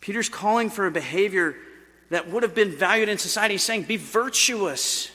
Peter's 0.00 0.28
calling 0.28 0.70
for 0.70 0.86
a 0.86 0.90
behavior 0.90 1.56
that 2.10 2.30
would 2.30 2.44
have 2.44 2.54
been 2.54 2.70
valued 2.70 3.08
in 3.08 3.18
society. 3.18 3.54
He's 3.54 3.62
saying, 3.62 3.84
be 3.84 3.96
virtuous. 3.96 5.10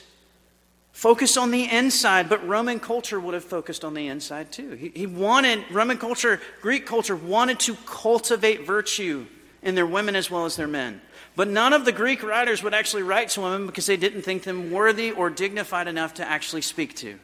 Focus 0.92 1.36
on 1.36 1.50
the 1.52 1.70
inside, 1.70 2.28
but 2.28 2.46
Roman 2.46 2.80
culture 2.80 3.20
would 3.20 3.32
have 3.32 3.44
focused 3.44 3.84
on 3.84 3.94
the 3.94 4.08
inside 4.08 4.50
too. 4.50 4.72
He, 4.72 4.88
he 4.88 5.06
wanted, 5.06 5.64
Roman 5.70 5.96
culture, 5.96 6.40
Greek 6.60 6.86
culture 6.86 7.16
wanted 7.16 7.60
to 7.60 7.76
cultivate 7.86 8.66
virtue 8.66 9.26
in 9.68 9.74
their 9.74 9.86
women 9.86 10.16
as 10.16 10.30
well 10.30 10.44
as 10.44 10.56
their 10.56 10.66
men. 10.66 11.00
But 11.36 11.48
none 11.48 11.72
of 11.72 11.84
the 11.84 11.92
Greek 11.92 12.22
writers 12.22 12.62
would 12.62 12.74
actually 12.74 13.04
write 13.04 13.28
to 13.30 13.42
women 13.42 13.66
because 13.66 13.86
they 13.86 13.96
didn't 13.96 14.22
think 14.22 14.42
them 14.42 14.72
worthy 14.72 15.12
or 15.12 15.30
dignified 15.30 15.86
enough 15.86 16.14
to 16.14 16.28
actually 16.28 16.62
speak 16.62 16.96
to. 16.96 17.18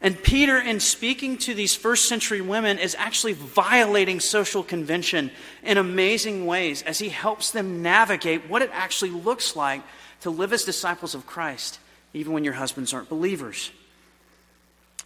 And 0.00 0.20
Peter, 0.20 0.58
in 0.58 0.80
speaking 0.80 1.38
to 1.38 1.54
these 1.54 1.76
first 1.76 2.08
century 2.08 2.40
women, 2.40 2.78
is 2.80 2.96
actually 2.98 3.34
violating 3.34 4.18
social 4.18 4.64
convention 4.64 5.30
in 5.62 5.78
amazing 5.78 6.44
ways 6.44 6.82
as 6.82 6.98
he 6.98 7.08
helps 7.08 7.52
them 7.52 7.82
navigate 7.82 8.50
what 8.50 8.62
it 8.62 8.70
actually 8.72 9.12
looks 9.12 9.54
like 9.54 9.82
to 10.22 10.30
live 10.30 10.52
as 10.52 10.64
disciples 10.64 11.14
of 11.14 11.26
Christ 11.26 11.78
even 12.14 12.32
when 12.32 12.44
your 12.44 12.52
husbands 12.54 12.92
aren't 12.92 13.08
believers. 13.08 13.70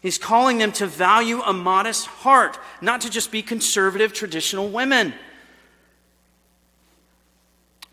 He's 0.03 0.19
calling 0.19 0.59
them 0.59 0.73
to 0.73 0.87
value 0.87 1.41
a 1.41 1.53
modest 1.53 2.07
heart, 2.07 2.59
not 2.81 3.01
to 3.03 3.11
just 3.11 3.31
be 3.31 3.43
conservative, 3.43 4.13
traditional 4.13 4.69
women. 4.69 5.15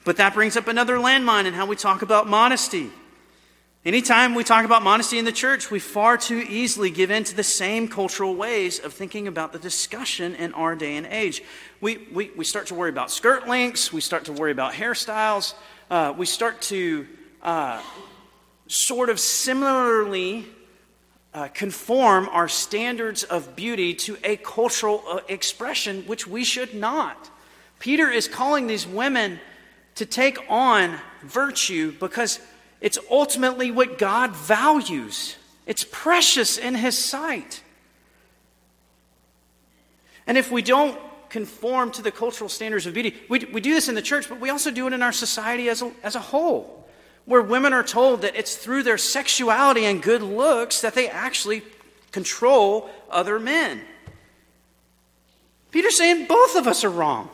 But 0.05 0.17
that 0.17 0.33
brings 0.33 0.57
up 0.57 0.67
another 0.67 0.97
landmine 0.97 1.45
in 1.45 1.53
how 1.53 1.65
we 1.65 1.75
talk 1.75 2.01
about 2.01 2.27
modesty. 2.27 2.89
Anytime 3.85 4.33
we 4.33 4.45
talk 4.45 4.63
about 4.63 4.81
modesty 4.81 5.17
in 5.17 5.25
the 5.25 5.31
church, 5.31 5.69
we 5.69 5.79
far 5.79 6.17
too 6.17 6.37
easily 6.47 6.89
give 6.89 7.11
in 7.11 7.25
to 7.25 7.35
the 7.35 7.43
same 7.43 7.87
cultural 7.87 8.33
ways 8.33 8.79
of 8.79 8.93
thinking 8.93 9.27
about 9.27 9.51
the 9.51 9.59
discussion 9.59 10.35
in 10.35 10.53
our 10.53 10.73
day 10.75 10.95
and 10.95 11.05
age. 11.07 11.43
We, 11.81 12.07
we, 12.13 12.31
we 12.35 12.45
start 12.45 12.67
to 12.67 12.75
worry 12.75 12.89
about 12.89 13.11
skirt 13.11 13.47
lengths, 13.47 13.91
we 13.91 13.99
start 13.99 14.25
to 14.25 14.33
worry 14.33 14.51
about 14.53 14.73
hairstyles, 14.73 15.53
uh, 15.89 16.13
we 16.17 16.25
start 16.25 16.61
to 16.63 17.05
uh, 17.41 17.81
sort 18.67 19.09
of 19.09 19.19
similarly 19.19 20.45
uh, 21.33 21.49
conform 21.49 22.29
our 22.29 22.47
standards 22.47 23.23
of 23.23 23.53
beauty 23.55 23.93
to 23.95 24.17
a 24.23 24.37
cultural 24.37 25.03
uh, 25.09 25.19
expression 25.27 26.03
which 26.03 26.25
we 26.25 26.45
should 26.45 26.73
not. 26.73 27.29
Peter 27.79 28.09
is 28.09 28.29
calling 28.29 28.67
these 28.67 28.87
women 28.87 29.41
to 29.95 30.05
take 30.05 30.39
on 30.49 30.99
virtue 31.23 31.93
because 31.99 32.39
it's 32.81 32.97
ultimately 33.09 33.71
what 33.71 33.97
God 33.97 34.31
values. 34.31 35.35
It's 35.65 35.85
precious 35.89 36.57
in 36.57 36.75
His 36.75 36.97
sight. 36.97 37.61
And 40.25 40.37
if 40.37 40.51
we 40.51 40.61
don't 40.61 40.99
conform 41.29 41.91
to 41.91 42.01
the 42.01 42.11
cultural 42.11 42.49
standards 42.49 42.85
of 42.85 42.93
beauty, 42.93 43.15
we, 43.29 43.39
we 43.51 43.61
do 43.61 43.73
this 43.73 43.89
in 43.89 43.95
the 43.95 44.01
church, 44.01 44.29
but 44.29 44.39
we 44.39 44.49
also 44.49 44.71
do 44.71 44.87
it 44.87 44.93
in 44.93 45.01
our 45.01 45.11
society 45.11 45.69
as 45.69 45.81
a, 45.81 45.91
as 46.03 46.15
a 46.15 46.19
whole 46.19 46.83
where 47.25 47.41
women 47.41 47.73
are 47.73 47.83
told 47.83 48.21
that 48.21 48.35
it's 48.35 48.55
through 48.55 48.83
their 48.83 48.97
sexuality 48.97 49.85
and 49.85 50.01
good 50.01 50.21
looks 50.21 50.81
that 50.81 50.93
they 50.93 51.07
actually 51.07 51.63
control 52.11 52.89
other 53.09 53.39
men. 53.39 53.81
Peter's 55.71 55.97
saying 55.97 56.27
both 56.27 56.55
of 56.55 56.67
us 56.67 56.83
are 56.83 56.89
wrong. 56.89 57.29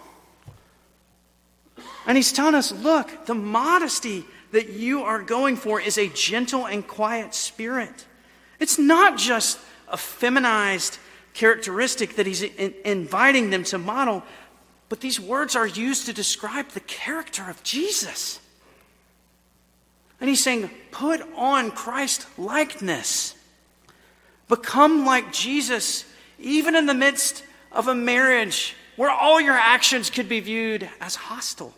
And 2.10 2.18
he's 2.18 2.32
telling 2.32 2.56
us 2.56 2.72
look, 2.72 3.28
the 3.28 3.36
modesty 3.36 4.26
that 4.52 4.70
you 4.70 5.04
are 5.04 5.22
going 5.22 5.56
for 5.56 5.80
is 5.80 6.00
a 6.00 6.08
gentle 6.08 6.66
and 6.66 6.86
quiet 6.86 7.36
spirit. 7.36 8.08
It's 8.60 8.80
not 8.80 9.16
just 9.16 9.60
a 9.88 9.96
feminized 9.96 10.98
characteristic 11.36 12.16
that 12.16 12.26
he's 12.26 12.42
in- 12.42 12.74
inviting 12.84 13.52
them 13.52 13.64
to 13.66 13.78
model, 13.78 14.24
but 14.90 15.02
these 15.02 15.20
words 15.20 15.56
are 15.56 15.68
used 15.68 16.08
to 16.08 16.14
describe 16.14 16.70
the 16.70 16.80
character 16.80 17.48
of 17.48 17.62
Jesus. 17.62 18.40
And 20.20 20.28
he's 20.28 20.44
saying, 20.44 20.72
put 20.90 21.22
on 21.36 21.70
Christ 21.70 22.26
likeness. 22.40 23.36
Become 24.48 25.06
like 25.06 25.32
Jesus, 25.32 26.06
even 26.40 26.76
in 26.76 26.88
the 26.88 26.96
midst 26.96 27.44
of 27.72 27.88
a 27.88 27.94
marriage 27.94 28.76
where 28.96 29.12
all 29.12 29.40
your 29.40 29.54
actions 29.54 30.10
could 30.10 30.28
be 30.28 30.40
viewed 30.40 30.90
as 31.00 31.14
hostile 31.14 31.76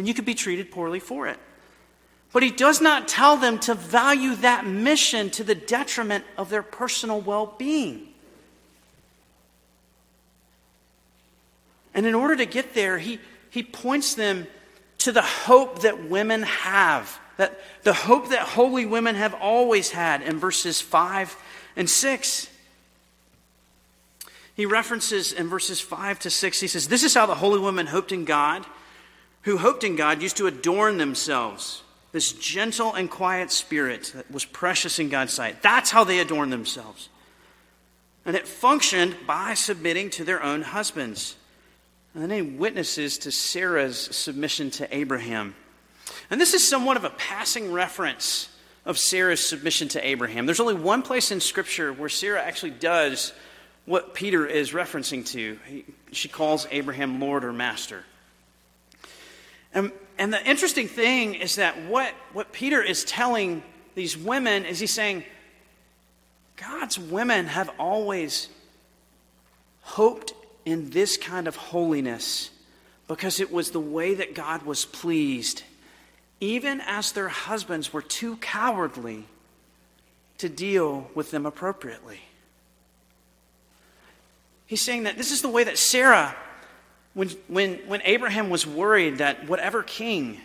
and 0.00 0.08
you 0.08 0.14
could 0.14 0.24
be 0.24 0.34
treated 0.34 0.70
poorly 0.70 0.98
for 0.98 1.26
it. 1.26 1.38
But 2.32 2.42
he 2.42 2.50
does 2.50 2.80
not 2.80 3.06
tell 3.06 3.36
them 3.36 3.58
to 3.58 3.74
value 3.74 4.34
that 4.36 4.64
mission 4.64 5.28
to 5.32 5.44
the 5.44 5.54
detriment 5.54 6.24
of 6.38 6.48
their 6.48 6.62
personal 6.62 7.20
well 7.20 7.54
being. 7.58 8.08
And 11.92 12.06
in 12.06 12.14
order 12.14 12.34
to 12.34 12.46
get 12.46 12.72
there, 12.72 12.96
he, 12.96 13.20
he 13.50 13.62
points 13.62 14.14
them 14.14 14.46
to 15.00 15.12
the 15.12 15.20
hope 15.20 15.82
that 15.82 16.08
women 16.08 16.44
have 16.44 17.20
that 17.36 17.60
the 17.82 17.92
hope 17.92 18.30
that 18.30 18.40
holy 18.40 18.86
women 18.86 19.16
have 19.16 19.34
always 19.34 19.90
had 19.90 20.22
in 20.22 20.38
verses 20.38 20.80
5 20.80 21.36
and 21.76 21.90
6. 21.90 22.48
He 24.54 24.64
references 24.64 25.34
in 25.34 25.48
verses 25.48 25.78
5 25.78 26.20
to 26.20 26.30
6, 26.30 26.60
he 26.60 26.68
says, 26.68 26.88
This 26.88 27.02
is 27.02 27.12
how 27.12 27.26
the 27.26 27.34
holy 27.34 27.60
women 27.60 27.86
hoped 27.86 28.12
in 28.12 28.24
God, 28.24 28.64
who 29.42 29.56
hoped 29.56 29.84
in 29.84 29.96
God, 29.96 30.22
used 30.22 30.36
to 30.38 30.46
adorn 30.46 30.98
themselves. 30.98 31.82
This 32.12 32.32
gentle 32.32 32.94
and 32.94 33.10
quiet 33.10 33.50
spirit 33.50 34.12
that 34.14 34.30
was 34.30 34.44
precious 34.44 34.98
in 34.98 35.08
God's 35.08 35.32
sight. 35.32 35.62
That's 35.62 35.90
how 35.90 36.04
they 36.04 36.18
adorned 36.18 36.52
themselves. 36.52 37.08
And 38.26 38.36
it 38.36 38.46
functioned 38.46 39.16
by 39.26 39.54
submitting 39.54 40.10
to 40.10 40.24
their 40.24 40.42
own 40.42 40.62
husbands. 40.62 41.36
And 42.14 42.22
then 42.22 42.30
he 42.30 42.42
witnesses 42.42 43.18
to 43.18 43.32
Sarah's 43.32 43.98
submission 43.98 44.70
to 44.72 44.94
Abraham. 44.94 45.54
And 46.30 46.40
this 46.40 46.54
is 46.54 46.66
somewhat 46.66 46.96
of 46.96 47.04
a 47.04 47.10
passing 47.10 47.72
reference 47.72 48.48
of 48.84 48.98
Sarah's 48.98 49.46
submission 49.46 49.88
to 49.88 50.06
Abraham. 50.06 50.46
There's 50.46 50.60
only 50.60 50.74
one 50.74 51.02
place 51.02 51.30
in 51.30 51.40
Scripture 51.40 51.92
where 51.92 52.08
Sarah 52.08 52.42
actually 52.42 52.72
does 52.72 53.32
what 53.84 54.14
Peter 54.14 54.46
is 54.46 54.72
referencing 54.72 55.24
to. 55.26 55.58
He, 55.66 55.84
she 56.12 56.28
calls 56.28 56.66
Abraham 56.70 57.20
Lord 57.20 57.44
or 57.44 57.52
Master. 57.52 58.04
And, 59.72 59.92
and 60.18 60.32
the 60.32 60.44
interesting 60.44 60.88
thing 60.88 61.34
is 61.34 61.56
that 61.56 61.80
what, 61.84 62.12
what 62.32 62.52
Peter 62.52 62.82
is 62.82 63.04
telling 63.04 63.62
these 63.94 64.16
women 64.16 64.64
is 64.64 64.80
he's 64.80 64.92
saying, 64.92 65.24
God's 66.56 66.98
women 66.98 67.46
have 67.46 67.70
always 67.78 68.48
hoped 69.82 70.34
in 70.64 70.90
this 70.90 71.16
kind 71.16 71.48
of 71.48 71.56
holiness 71.56 72.50
because 73.08 73.40
it 73.40 73.50
was 73.50 73.70
the 73.70 73.80
way 73.80 74.14
that 74.14 74.34
God 74.34 74.62
was 74.62 74.84
pleased, 74.84 75.62
even 76.38 76.80
as 76.82 77.12
their 77.12 77.28
husbands 77.28 77.92
were 77.92 78.02
too 78.02 78.36
cowardly 78.36 79.24
to 80.38 80.48
deal 80.48 81.10
with 81.14 81.30
them 81.30 81.44
appropriately. 81.44 82.20
He's 84.66 84.80
saying 84.80 85.02
that 85.02 85.16
this 85.18 85.32
is 85.32 85.42
the 85.42 85.48
way 85.48 85.64
that 85.64 85.76
Sarah, 85.76 86.36
when, 87.14 87.28
when, 87.48 87.76
when 87.86 88.02
Abraham 88.04 88.50
was 88.50 88.66
worried 88.66 89.18
that 89.18 89.48
whatever 89.48 89.82
king 89.82 90.40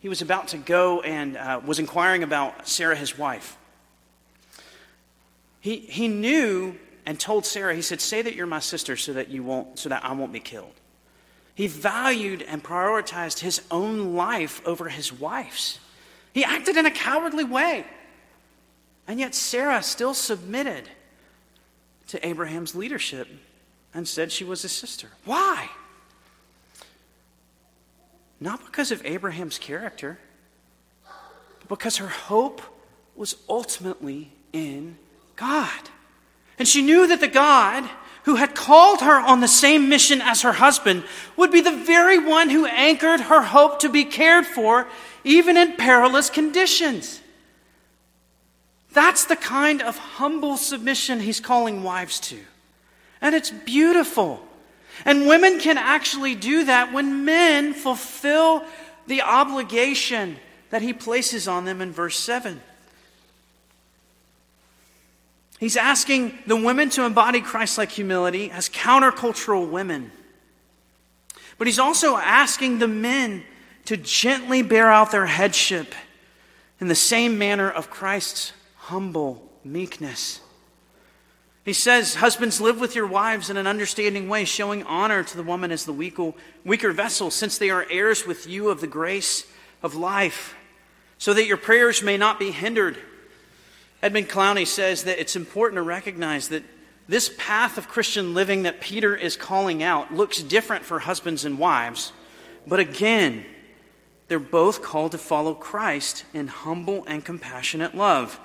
he 0.00 0.08
was 0.08 0.22
about 0.22 0.48
to 0.48 0.58
go 0.58 1.00
and 1.00 1.36
uh, 1.36 1.60
was 1.64 1.78
inquiring 1.78 2.22
about 2.22 2.68
Sarah, 2.68 2.96
his 2.96 3.18
wife, 3.18 3.56
he, 5.60 5.76
he 5.76 6.08
knew 6.08 6.76
and 7.06 7.18
told 7.18 7.44
Sarah, 7.44 7.74
he 7.74 7.82
said, 7.82 8.00
Say 8.00 8.22
that 8.22 8.34
you're 8.34 8.46
my 8.46 8.60
sister 8.60 8.96
so 8.96 9.12
that 9.14 9.28
you 9.28 9.42
won't 9.42 9.78
so 9.78 9.88
that 9.88 10.04
I 10.04 10.12
won't 10.12 10.32
be 10.32 10.40
killed. 10.40 10.72
He 11.54 11.66
valued 11.66 12.42
and 12.42 12.62
prioritized 12.62 13.40
his 13.40 13.60
own 13.70 14.14
life 14.14 14.66
over 14.66 14.88
his 14.88 15.12
wife's. 15.12 15.78
He 16.32 16.44
acted 16.44 16.76
in 16.76 16.86
a 16.86 16.90
cowardly 16.90 17.44
way. 17.44 17.84
And 19.06 19.18
yet 19.18 19.34
Sarah 19.34 19.82
still 19.82 20.14
submitted 20.14 20.88
to 22.08 22.26
Abraham's 22.26 22.74
leadership 22.74 23.28
and 23.92 24.06
said 24.06 24.30
she 24.30 24.44
was 24.44 24.62
his 24.62 24.72
sister. 24.72 25.08
Why? 25.24 25.68
Not 28.40 28.64
because 28.64 28.90
of 28.90 29.04
Abraham's 29.04 29.58
character, 29.58 30.18
but 31.60 31.68
because 31.68 31.98
her 31.98 32.08
hope 32.08 32.62
was 33.14 33.36
ultimately 33.48 34.32
in 34.52 34.96
God. 35.36 35.90
And 36.58 36.66
she 36.66 36.82
knew 36.82 37.06
that 37.06 37.20
the 37.20 37.28
God 37.28 37.88
who 38.24 38.36
had 38.36 38.54
called 38.54 39.00
her 39.00 39.18
on 39.18 39.40
the 39.40 39.48
same 39.48 39.88
mission 39.88 40.20
as 40.20 40.42
her 40.42 40.52
husband 40.52 41.04
would 41.36 41.50
be 41.50 41.60
the 41.60 41.76
very 41.84 42.18
one 42.18 42.50
who 42.50 42.66
anchored 42.66 43.20
her 43.20 43.42
hope 43.42 43.78
to 43.80 43.88
be 43.88 44.04
cared 44.04 44.46
for, 44.46 44.86
even 45.24 45.56
in 45.56 45.76
perilous 45.76 46.30
conditions. 46.30 47.20
That's 48.92 49.24
the 49.24 49.36
kind 49.36 49.82
of 49.82 49.96
humble 49.96 50.56
submission 50.56 51.20
he's 51.20 51.40
calling 51.40 51.82
wives 51.82 52.20
to. 52.20 52.38
And 53.20 53.34
it's 53.34 53.50
beautiful. 53.50 54.46
And 55.04 55.26
women 55.26 55.58
can 55.58 55.78
actually 55.78 56.34
do 56.34 56.64
that 56.64 56.92
when 56.92 57.24
men 57.24 57.72
fulfill 57.74 58.64
the 59.06 59.22
obligation 59.22 60.36
that 60.70 60.82
he 60.82 60.92
places 60.92 61.48
on 61.48 61.64
them 61.64 61.80
in 61.80 61.92
verse 61.92 62.18
7. 62.18 62.60
He's 65.58 65.76
asking 65.76 66.38
the 66.46 66.56
women 66.56 66.88
to 66.90 67.04
embody 67.04 67.40
Christ 67.42 67.76
like 67.76 67.90
humility 67.90 68.50
as 68.50 68.68
countercultural 68.68 69.68
women. 69.68 70.10
But 71.58 71.66
he's 71.66 71.78
also 71.78 72.16
asking 72.16 72.78
the 72.78 72.88
men 72.88 73.44
to 73.84 73.98
gently 73.98 74.62
bear 74.62 74.90
out 74.90 75.10
their 75.10 75.26
headship 75.26 75.94
in 76.80 76.88
the 76.88 76.94
same 76.94 77.36
manner 77.36 77.70
of 77.70 77.90
Christ's 77.90 78.52
humble 78.76 79.50
meekness. 79.62 80.40
He 81.64 81.72
says, 81.72 82.16
Husbands, 82.16 82.60
live 82.60 82.80
with 82.80 82.94
your 82.94 83.06
wives 83.06 83.50
in 83.50 83.56
an 83.56 83.66
understanding 83.66 84.28
way, 84.28 84.44
showing 84.44 84.82
honor 84.84 85.22
to 85.22 85.36
the 85.36 85.42
woman 85.42 85.70
as 85.70 85.84
the 85.84 85.92
weaker 85.92 86.92
vessel, 86.92 87.30
since 87.30 87.58
they 87.58 87.70
are 87.70 87.86
heirs 87.90 88.26
with 88.26 88.46
you 88.46 88.70
of 88.70 88.80
the 88.80 88.86
grace 88.86 89.46
of 89.82 89.94
life, 89.94 90.54
so 91.18 91.34
that 91.34 91.46
your 91.46 91.56
prayers 91.56 92.02
may 92.02 92.16
not 92.16 92.38
be 92.38 92.50
hindered. 92.50 92.96
Edmund 94.02 94.30
Clowney 94.30 94.66
says 94.66 95.04
that 95.04 95.20
it's 95.20 95.36
important 95.36 95.76
to 95.76 95.82
recognize 95.82 96.48
that 96.48 96.62
this 97.06 97.30
path 97.36 97.76
of 97.76 97.88
Christian 97.88 98.34
living 98.34 98.62
that 98.62 98.80
Peter 98.80 99.14
is 99.14 99.36
calling 99.36 99.82
out 99.82 100.14
looks 100.14 100.42
different 100.42 100.84
for 100.84 101.00
husbands 101.00 101.44
and 101.44 101.58
wives. 101.58 102.12
But 102.66 102.80
again, 102.80 103.44
they're 104.28 104.38
both 104.38 104.80
called 104.80 105.12
to 105.12 105.18
follow 105.18 105.54
Christ 105.54 106.24
in 106.32 106.46
humble 106.46 107.04
and 107.06 107.24
compassionate 107.24 107.96
love. 107.96 108.38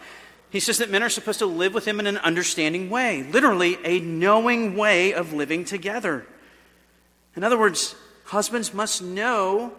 He 0.50 0.60
says 0.60 0.78
that 0.78 0.90
men 0.90 1.04
are 1.04 1.10
supposed 1.10 1.40
to 1.40 1.46
live 1.46 1.74
with 1.74 1.86
him 1.86 2.00
in 2.00 2.08
an 2.08 2.18
understanding 2.20 2.90
way, 2.90 3.24
literally, 3.24 3.78
a 3.84 4.00
knowing 4.00 4.76
way 4.76 5.14
of 5.14 5.34
living 5.34 5.66
together. 5.66 6.26
In 7.36 7.44
other 7.44 7.58
words, 7.58 7.96
husbands 8.26 8.74
must 8.74 9.02
know 9.02 9.74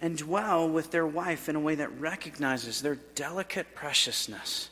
and 0.00 0.16
dwell 0.16 0.68
with 0.68 0.90
their 0.90 1.06
wife 1.06 1.48
in 1.48 1.56
a 1.56 1.60
way 1.60 1.74
that 1.74 2.00
recognizes 2.00 2.82
their 2.82 2.96
delicate 3.14 3.74
preciousness 3.74 4.70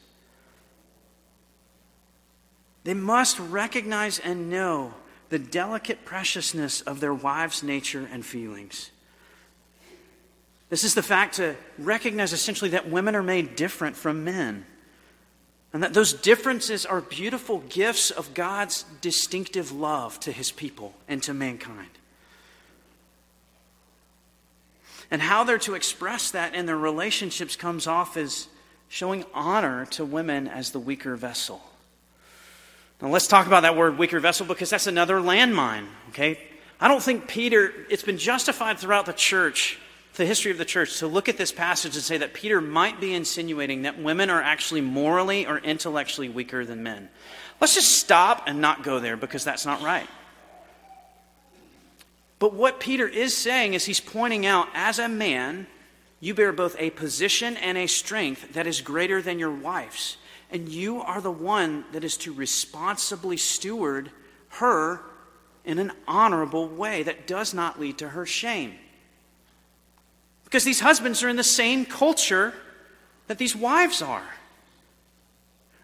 they 2.85 2.95
must 2.95 3.39
recognize 3.39 4.19
and 4.19 4.51
know 4.51 4.95
the 5.29 5.39
delicate 5.39 6.05
preciousness 6.05 6.81
of 6.83 7.01
their 7.01 7.15
wife's 7.15 7.63
nature 7.63 8.09
and 8.13 8.25
feelings. 8.25 8.91
This 10.69 10.85
is 10.85 10.95
the 10.95 11.03
fact 11.03 11.37
to 11.37 11.55
recognize 11.79 12.33
essentially 12.33 12.71
that 12.71 12.91
women 12.91 13.15
are 13.15 13.23
made 13.23 13.57
different 13.57 13.97
from 13.97 14.25
men. 14.25 14.67
And 15.73 15.83
that 15.83 15.95
those 15.95 16.13
differences 16.13 16.85
are 16.85 17.01
beautiful 17.01 17.59
gifts 17.69 18.11
of 18.11 18.35
God's 18.35 18.85
distinctive 19.01 19.73
love 19.73 20.21
to 20.21 20.33
his 20.33 20.53
people 20.53 20.95
and 21.09 21.23
to 21.23 21.33
mankind. 21.33 21.89
And 25.11 25.23
how 25.23 25.45
they're 25.45 25.59
to 25.59 25.75
express 25.75 26.31
that 26.31 26.55
in 26.55 26.67
their 26.67 26.77
relationships 26.77 27.57
comes 27.57 27.87
off 27.87 28.17
as 28.17 28.49
showing 28.89 29.25
honor 29.33 29.87
to 29.87 30.05
women 30.05 30.47
as 30.47 30.71
the 30.71 30.79
weaker 30.79 31.17
vessel. 31.17 31.63
Now 33.01 33.09
let's 33.09 33.27
talk 33.27 33.47
about 33.47 33.63
that 33.63 33.77
word 33.77 33.99
weaker 33.99 34.21
vessel 34.21 34.47
because 34.47 34.71
that's 34.71 34.87
another 34.87 35.17
landmine, 35.17 35.87
okay? 36.11 36.39
I 36.79 36.89
don't 36.89 37.03
think 37.03 37.29
Peter, 37.29 37.73
it's 37.91 38.03
been 38.03 38.19
justified 38.19 38.79
throughout 38.79 39.07
the 39.07 39.13
church, 39.13 39.79
the 40.15 40.27
history 40.27 40.51
of 40.51 40.59
the 40.59 40.65
church, 40.65 40.99
to 40.99 41.07
look 41.07 41.29
at 41.29 41.39
this 41.39 41.53
passage 41.53 41.95
and 41.95 42.05
say 42.05 42.19
that 42.19 42.35
Peter 42.35 42.61
might 42.61 43.01
be 43.01 43.15
insinuating 43.15 43.83
that 43.83 44.01
women 44.01 44.31
are 44.31 44.43
actually 44.43 44.81
morally 44.81 45.47
or 45.47 45.59
intellectually 45.59 46.29
weaker 46.29 46.65
than 46.65 46.83
men. 46.83 47.09
Let's 47.61 47.75
just 47.75 47.99
stop 47.99 48.45
and 48.47 48.61
not 48.61 48.83
go 48.83 48.99
there 49.01 49.17
because 49.17 49.45
that's 49.45 49.65
not 49.65 49.83
right. 49.83 50.09
But 52.39 52.55
what 52.55 52.81
Peter 52.81 53.07
is 53.07 53.37
saying 53.37 53.75
is 53.75 53.85
he's 53.85 54.01
pointing 54.01 54.45
out 54.45 54.69
as 54.75 54.99
a 54.99 55.09
man, 55.09 55.67
you 56.21 56.35
bear 56.35 56.53
both 56.53 56.77
a 56.79 56.91
position 56.91 57.57
and 57.57 57.79
a 57.79 57.87
strength 57.87 58.55
that 58.55 58.67
is 58.67 58.81
greater 58.81 59.23
than 59.23 59.39
your 59.39 59.53
wife's 59.53 60.17
and 60.53 60.69
you 60.69 61.01
are 61.01 61.21
the 61.21 61.33
one 61.33 61.85
that 61.93 62.05
is 62.05 62.17
to 62.19 62.33
responsibly 62.33 63.39
steward 63.39 64.11
her 64.51 65.01
in 65.65 65.79
an 65.79 65.91
honorable 66.07 66.69
way 66.69 67.03
that 67.03 67.27
does 67.27 67.55
not 67.55 67.81
lead 67.81 67.99
to 67.99 68.11
her 68.11 68.27
shame. 68.27 68.75
Because 70.53 70.65
these 70.65 70.81
husbands 70.81 71.23
are 71.23 71.31
in 71.31 71.37
the 71.37 71.43
same 71.43 71.87
culture 71.87 72.53
that 73.27 73.39
these 73.39 73.57
wives 73.57 74.03
are. 74.03 74.35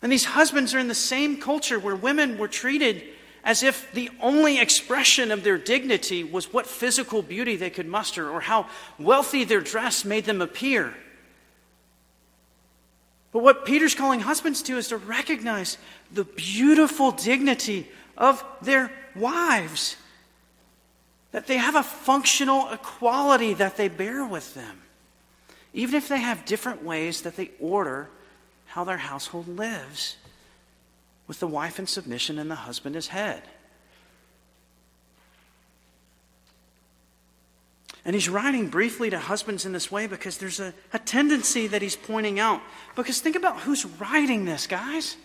And 0.03 0.13
these 0.13 0.27
husbands 0.27 0.75
are 0.75 0.79
in 0.79 0.89
the 0.89 0.95
same 0.95 1.41
culture 1.41 1.79
where 1.79 1.97
women 1.97 2.37
were 2.37 2.49
treated 2.49 3.03
as 3.43 3.63
if 3.63 3.91
the 3.93 4.11
only 4.21 4.61
expression 4.61 5.31
of 5.31 5.43
their 5.43 5.57
dignity 5.57 6.23
was 6.23 6.53
what 6.53 6.67
physical 6.67 7.23
beauty 7.23 7.57
they 7.57 7.71
could 7.71 7.87
muster 7.87 8.29
or 8.29 8.41
how 8.41 8.67
wealthy 8.99 9.43
their 9.43 9.63
dress 9.63 10.05
made 10.05 10.27
them 10.27 10.43
appear. 10.43 10.93
But 13.33 13.43
what 13.43 13.65
Peter's 13.65 13.95
calling 13.95 14.21
husbands 14.21 14.61
to 14.65 14.77
is 14.77 14.89
to 14.89 14.99
recognize 14.99 15.79
the 16.13 16.25
beautiful 16.25 17.13
dignity 17.13 17.89
of 18.19 18.45
their 18.61 18.93
wives 19.17 19.97
that 21.33 21.47
they 21.47 21.57
have 21.57 21.75
a 21.75 21.83
functional 21.83 22.71
equality 22.71 23.55
that 23.55 23.77
they 23.77 23.89
bear 23.89 24.25
with 24.25 24.55
them, 24.55 24.83
even 25.73 25.95
if 25.95 26.09
they 26.09 26.19
have 26.19 26.45
different 26.45 26.83
ways 26.83 27.23
that 27.23 27.37
they 27.37 27.51
order 27.61 28.09
how 28.67 28.85
their 28.85 28.99
household 28.99 29.49
lives, 29.49 30.17
with 31.27 31.41
the 31.41 31.47
wife 31.47 31.79
in 31.79 31.87
submission 31.87 32.39
and 32.39 32.51
the 32.51 32.55
husband 32.55 32.97
as 32.97 33.09
head. 33.09 33.43
And 38.05 38.15
he's 38.15 38.29
writing 38.31 38.69
briefly 38.69 39.11
to 39.11 39.19
husbands 39.19 39.67
in 39.67 39.73
this 39.73 39.93
way 39.93 40.07
because 40.07 40.39
there's 40.39 40.61
a, 40.61 40.73
a 40.95 40.99
tendency 40.99 41.67
that 41.67 41.83
he's 41.83 41.97
pointing 41.97 42.41
out. 42.41 42.63
Because 42.97 43.21
think 43.21 43.37
about 43.37 43.61
who's 43.61 43.85
writing 43.85 44.47
this, 44.47 44.67
guys. 44.67 45.19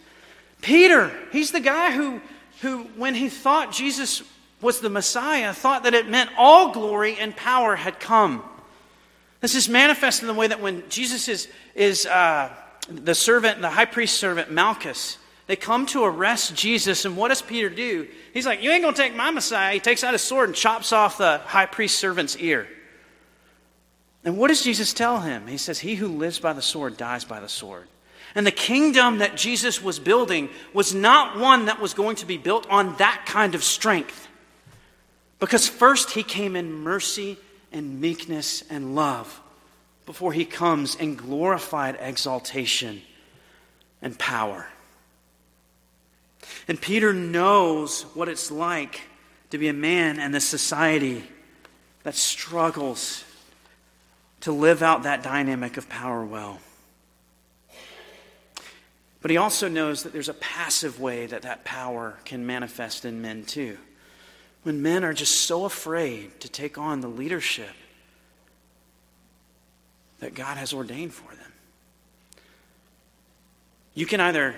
Peter, 0.62 1.10
he's 1.32 1.52
the 1.52 1.62
guy 1.62 1.92
who, 1.92 2.20
who, 2.62 2.84
when 2.98 3.16
he 3.16 3.30
thought 3.30 3.72
Jesus 3.72 4.22
was 4.64 4.80
the 4.80 4.90
Messiah, 4.90 5.54
thought 5.54 5.84
that 5.84 5.94
it 5.94 6.10
meant 6.10 6.32
all 6.38 6.72
glory 6.72 7.18
and 7.20 7.36
power 7.36 7.76
had 7.76 8.00
come. 8.00 8.44
This 9.42 9.56
is 9.56 9.70
manifest 9.70 10.22
in 10.22 10.28
the 10.28 10.34
way 10.34 10.48
that 10.48 10.62
when 10.62 10.88
Jesus 10.90 11.28
is, 11.28 11.50
is 11.76 12.06
uh, 12.06 12.50
the 12.90 13.14
servant, 13.14 13.62
the 13.62 13.70
high 13.70 13.86
priest 13.86 14.18
servant, 14.18 14.50
Malchus, 14.50 15.18
they 15.48 15.58
come 15.58 15.86
to 15.88 16.06
arrest 16.06 16.56
Jesus, 16.56 17.04
and 17.04 17.18
what 17.18 17.28
does 17.28 17.42
Peter 17.42 17.70
do? 17.70 18.08
He's 18.34 18.46
like, 18.46 18.64
You 18.64 18.72
ain't 18.72 18.82
going 18.82 18.94
to 18.94 19.02
take 19.02 19.16
my 19.16 19.30
Messiah. 19.30 19.74
He 19.74 19.80
takes 19.82 20.04
out 20.04 20.14
his 20.14 20.22
sword 20.22 20.50
and 20.50 20.56
chops 20.56 20.94
off 20.94 21.18
the 21.18 21.40
high 21.40 21.66
priest 21.66 22.00
servant's 22.00 22.38
ear. 22.38 22.68
And 24.24 24.38
what 24.38 24.48
does 24.48 24.64
Jesus 24.64 24.94
tell 24.94 25.20
him? 25.20 25.48
He 25.48 25.58
says, 25.58 25.80
He 25.80 25.96
who 25.96 26.08
lives 26.08 26.40
by 26.40 26.54
the 26.54 26.62
sword 26.62 26.96
dies 26.96 27.26
by 27.26 27.42
the 27.42 27.50
sword. 27.50 27.88
And 28.36 28.48
the 28.48 28.52
kingdom 28.52 29.20
that 29.20 29.36
Jesus 29.36 29.82
was 29.82 30.00
building 30.00 30.50
was 30.74 30.94
not 30.94 31.38
one 31.38 31.66
that 31.66 31.80
was 31.80 31.94
going 31.94 32.16
to 32.18 32.26
be 32.26 32.38
built 32.38 32.66
on 32.70 32.96
that 32.98 33.26
kind 33.28 33.54
of 33.54 33.64
strength. 33.64 34.28
Because 35.40 35.68
first 35.68 36.12
he 36.12 36.24
came 36.24 36.56
in 36.56 36.72
mercy 36.72 37.38
and 37.72 38.00
meekness 38.00 38.64
and 38.70 38.96
love 38.96 39.42
before 40.06 40.34
he 40.34 40.46
comes 40.46 40.96
in 40.96 41.16
glorified 41.16 41.98
exaltation 42.00 43.02
and 44.02 44.18
power. 44.18 44.68
And 46.68 46.80
Peter 46.80 47.14
knows 47.14 48.04
what 48.14 48.30
it's 48.30 48.52
like 48.52 49.02
to 49.50 49.58
be 49.58 49.68
a 49.68 49.74
man 49.74 50.20
in 50.20 50.32
this 50.32 50.48
society 50.48 51.24
that 52.04 52.16
struggles 52.16 53.24
to 54.42 54.52
live 54.52 54.84
out 54.84 55.04
that 55.04 55.24
dynamic 55.24 55.78
of 55.78 55.88
power 55.88 56.26
well. 56.26 56.60
But 59.22 59.32
he 59.32 59.38
also 59.38 59.70
knows 59.70 60.04
that 60.04 60.12
there's 60.12 60.28
a 60.28 60.34
passive 60.34 61.00
way 61.00 61.28
that 61.28 61.44
that 61.44 61.64
power 61.64 62.18
can 62.26 62.46
manifest 62.46 63.06
in 63.06 63.22
men 63.22 63.46
too. 63.46 63.78
When 64.64 64.82
men 64.82 65.04
are 65.04 65.14
just 65.14 65.42
so 65.42 65.66
afraid 65.66 66.40
to 66.42 66.50
take 66.50 66.78
on 66.78 67.02
the 67.02 67.08
leadership 67.08 67.70
that 70.20 70.34
God 70.34 70.58
has 70.58 70.74
ordained 70.74 71.14
for 71.14 71.36
them. 71.36 71.52
You 73.94 74.06
can 74.06 74.22
either 74.22 74.56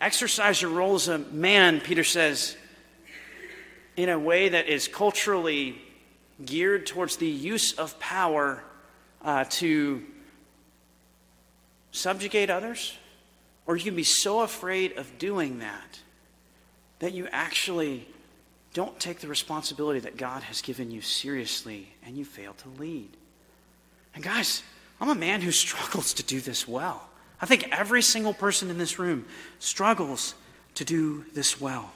exercise 0.00 0.60
your 0.60 0.72
role 0.72 0.96
as 0.96 1.08
a 1.08 1.18
man, 1.18 1.80
Peter 1.80 2.04
says, 2.04 2.56
in 3.96 4.08
a 4.08 4.18
way 4.18 4.48
that 4.48 4.66
is 4.66 4.88
culturally 4.88 5.80
geared 6.44 6.86
towards 6.86 7.16
the 7.16 7.28
use 7.28 7.72
of 7.72 7.98
power 7.98 8.62
uh, 9.22 9.44
to 9.50 10.04
subjugate 11.92 12.50
others, 12.50 12.96
or 13.66 13.76
you 13.76 13.84
can 13.84 13.96
be 13.96 14.04
so 14.04 14.40
afraid 14.40 14.98
of 14.98 15.18
doing 15.18 15.60
that 15.60 16.00
that 16.98 17.12
you 17.12 17.28
actually 17.30 18.06
don't 18.74 18.98
take 19.00 19.20
the 19.20 19.28
responsibility 19.28 20.00
that 20.00 20.16
God 20.16 20.42
has 20.44 20.62
given 20.62 20.90
you 20.90 21.00
seriously 21.00 21.88
and 22.04 22.16
you 22.16 22.24
fail 22.24 22.54
to 22.54 22.68
lead. 22.80 23.10
And 24.14 24.22
guys, 24.22 24.62
I'm 25.00 25.08
a 25.08 25.14
man 25.14 25.40
who 25.40 25.50
struggles 25.50 26.14
to 26.14 26.22
do 26.22 26.40
this 26.40 26.66
well. 26.66 27.08
I 27.40 27.46
think 27.46 27.68
every 27.70 28.02
single 28.02 28.34
person 28.34 28.68
in 28.68 28.78
this 28.78 28.98
room 28.98 29.26
struggles 29.58 30.34
to 30.74 30.84
do 30.84 31.24
this 31.34 31.60
well. 31.60 31.92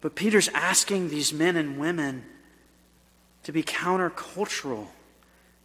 But 0.00 0.14
Peter's 0.14 0.48
asking 0.48 1.08
these 1.08 1.32
men 1.32 1.56
and 1.56 1.78
women 1.78 2.24
to 3.44 3.52
be 3.52 3.62
countercultural 3.62 4.88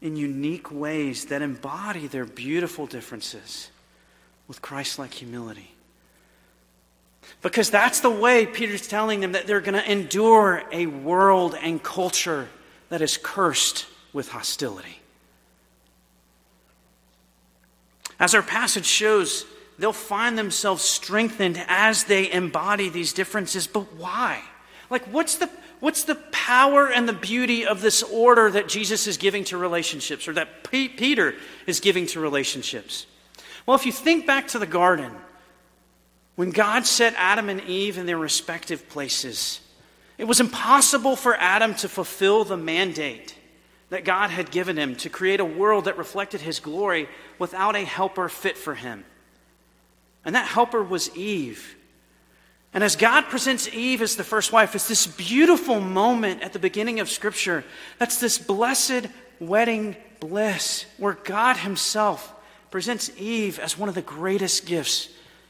in 0.02 0.16
unique 0.16 0.72
ways 0.72 1.26
that 1.26 1.42
embody 1.42 2.08
their 2.08 2.26
beautiful 2.26 2.88
differences 2.88 3.70
with 4.48 4.62
Christ 4.62 4.98
like 4.98 5.14
humility. 5.14 5.76
Because 7.42 7.70
that's 7.70 8.02
the 8.02 8.10
way 8.10 8.46
Peter's 8.46 8.88
telling 8.88 9.20
them 9.22 9.32
that 9.32 9.48
they're 9.48 9.62
going 9.62 9.74
to 9.74 9.92
endure 9.92 10.64
a 10.72 10.86
world 10.86 11.56
and 11.60 11.82
culture 11.82 12.50
that 12.90 13.02
is 13.02 13.18
cursed 13.18 13.88
with 14.14 14.30
hostility. 14.30 15.00
As 18.20 18.36
our 18.36 18.44
passage 18.44 18.86
shows, 18.86 19.46
they'll 19.80 19.94
find 19.94 20.38
themselves 20.38 20.84
strengthened 20.84 21.64
as 21.68 22.04
they 22.04 22.32
embody 22.32 22.90
these 22.90 23.14
differences. 23.14 23.66
But 23.66 23.94
why? 23.94 24.44
Like, 24.92 25.06
what's 25.06 25.38
the, 25.38 25.50
what's 25.80 26.04
the 26.04 26.16
power 26.32 26.88
and 26.88 27.10
the 27.10 27.14
beauty 27.14 27.66
of 27.66 27.82
this 27.82 28.04
order 28.04 28.52
that 28.52 28.68
Jesus 28.68 29.08
is 29.08 29.18
giving 29.18 29.44
to 29.46 29.58
relationships 29.58 30.28
or 30.28 30.34
that 30.34 30.70
P- 30.70 30.90
Peter 30.90 31.34
is 31.66 31.80
giving 31.80 32.06
to 32.08 32.20
relationships? 32.20 33.08
Well, 33.66 33.76
if 33.76 33.86
you 33.86 33.92
think 33.92 34.28
back 34.28 34.50
to 34.50 34.60
the 34.60 34.68
garden, 34.68 35.12
when 36.36 36.52
God 36.52 36.86
set 36.86 37.14
Adam 37.18 37.50
and 37.50 37.62
Eve 37.62 37.98
in 37.98 38.06
their 38.06 38.18
respective 38.18 38.88
places, 38.90 39.60
it 40.18 40.26
was 40.26 40.40
impossible 40.40 41.16
for 41.16 41.36
Adam 41.36 41.76
to 41.76 41.90
fulfill 41.90 42.44
the 42.44 42.58
mandate 42.58 43.36
that 43.90 44.06
God 44.06 44.30
had 44.30 44.52
given 44.52 44.78
him 44.78 44.96
to 44.98 45.10
create 45.10 45.40
a 45.40 45.46
world 45.46 45.86
that 45.86 45.98
reflected 45.98 46.42
his 46.42 46.60
glory 46.60 47.10
without 47.38 47.76
a 47.76 47.84
helper 47.84 48.30
fit 48.30 48.58
for 48.58 48.74
him. 48.74 49.04
And 50.24 50.36
that 50.36 50.48
helper 50.48 50.82
was 50.82 51.16
Eve. 51.16 51.76
And 52.74 52.84
as 52.84 52.96
God 52.96 53.26
presents 53.26 53.68
Eve 53.68 54.02
as 54.02 54.16
the 54.16 54.24
first 54.24 54.54
wife, 54.54 54.76
it's 54.76 54.88
this 54.88 55.08
beautiful 55.08 55.82
moment 55.82 56.42
at 56.42 56.54
the 56.54 56.60
beginning 56.60 57.02
of 57.02 57.10
Scripture. 57.10 57.66
That's 57.98 58.20
this 58.20 58.38
blessed 58.38 59.08
wedding 59.42 59.98
bliss 60.22 60.86
where 60.98 61.18
God 61.26 61.58
Himself 61.58 62.34
presents 62.70 63.12
Eve 63.18 63.60
as 63.60 63.78
one 63.78 63.90
of 63.90 63.96
the 63.96 64.02
greatest 64.02 64.66
gifts 64.66 65.10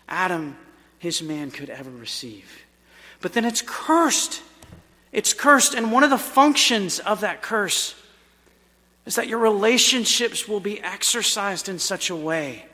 Adam, 0.09 0.57
his 1.01 1.23
man, 1.23 1.49
could 1.49 1.71
ever 1.71 1.89
receive. 1.89 2.63
But 3.21 3.33
then 3.33 3.43
it's 3.43 3.63
cursed. 3.65 4.43
It's 5.11 5.33
cursed. 5.33 5.73
And 5.73 5.91
one 5.91 6.03
of 6.03 6.11
the 6.11 6.17
functions 6.19 6.99
of 6.99 7.21
that 7.21 7.41
curse 7.41 7.95
is 9.07 9.15
that 9.15 9.27
your 9.27 9.39
relationships 9.39 10.47
will 10.47 10.59
be 10.59 10.79
exercised 10.79 11.67
in 11.69 11.79
such 11.79 12.11
a 12.11 12.15
way 12.15 12.65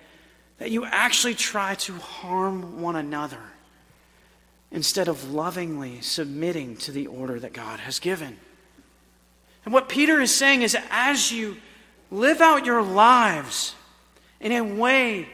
that 0.57 0.71
you 0.71 0.83
actually 0.83 1.35
try 1.35 1.75
to 1.75 1.93
harm 1.93 2.81
one 2.81 2.97
another 2.97 3.39
instead 4.73 5.07
of 5.07 5.31
lovingly 5.31 6.01
submitting 6.01 6.75
to 6.75 6.91
the 6.91 7.07
order 7.07 7.39
that 7.39 7.53
God 7.53 7.79
has 7.79 7.97
given. 7.97 8.35
And 9.63 9.73
what 9.73 9.87
Peter 9.87 10.19
is 10.19 10.35
saying 10.35 10.63
is 10.63 10.75
as 10.91 11.31
you 11.31 11.55
live 12.11 12.41
out 12.41 12.65
your 12.65 12.81
lives 12.81 13.73
in 14.41 14.51
a 14.51 14.61
way 14.61 15.29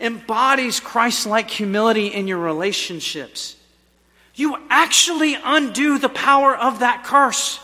embodies 0.00 0.80
Christ 0.80 1.26
like 1.26 1.50
humility 1.50 2.08
in 2.08 2.26
your 2.26 2.38
relationships, 2.38 3.56
you 4.34 4.56
actually 4.70 5.36
undo 5.42 5.98
the 5.98 6.08
power 6.08 6.56
of 6.56 6.80
that 6.80 7.04
curse. 7.04 7.60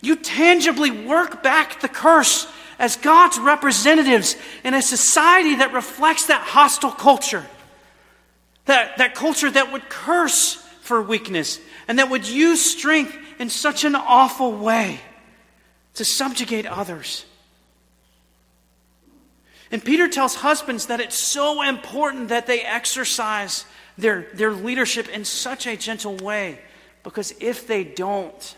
You 0.00 0.16
tangibly 0.16 0.90
work 0.90 1.42
back 1.42 1.80
the 1.80 1.88
curse 1.88 2.46
as 2.78 2.96
God's 2.96 3.38
representatives 3.38 4.36
in 4.62 4.74
a 4.74 4.82
society 4.82 5.56
that 5.56 5.72
reflects 5.72 6.26
that 6.26 6.42
hostile 6.42 6.92
culture. 6.92 7.44
That, 8.66 8.98
that 8.98 9.14
culture 9.14 9.50
that 9.50 9.72
would 9.72 9.88
curse 9.88 10.54
for 10.82 11.02
weakness 11.02 11.58
and 11.88 11.98
that 11.98 12.10
would 12.10 12.28
use 12.28 12.62
strength 12.62 13.16
in 13.38 13.48
such 13.48 13.84
an 13.84 13.94
awful 13.94 14.52
way 14.52 15.00
to 15.94 16.04
subjugate 16.04 16.66
others. 16.66 17.24
And 19.70 19.84
Peter 19.84 20.08
tells 20.08 20.36
husbands 20.36 20.86
that 20.86 21.00
it's 21.00 21.16
so 21.16 21.62
important 21.62 22.28
that 22.28 22.46
they 22.46 22.62
exercise 22.62 23.64
their, 23.98 24.28
their 24.34 24.52
leadership 24.52 25.08
in 25.08 25.24
such 25.24 25.66
a 25.66 25.76
gentle 25.76 26.16
way 26.16 26.58
because 27.02 27.34
if 27.40 27.66
they 27.66 27.84
don't, 27.84 28.56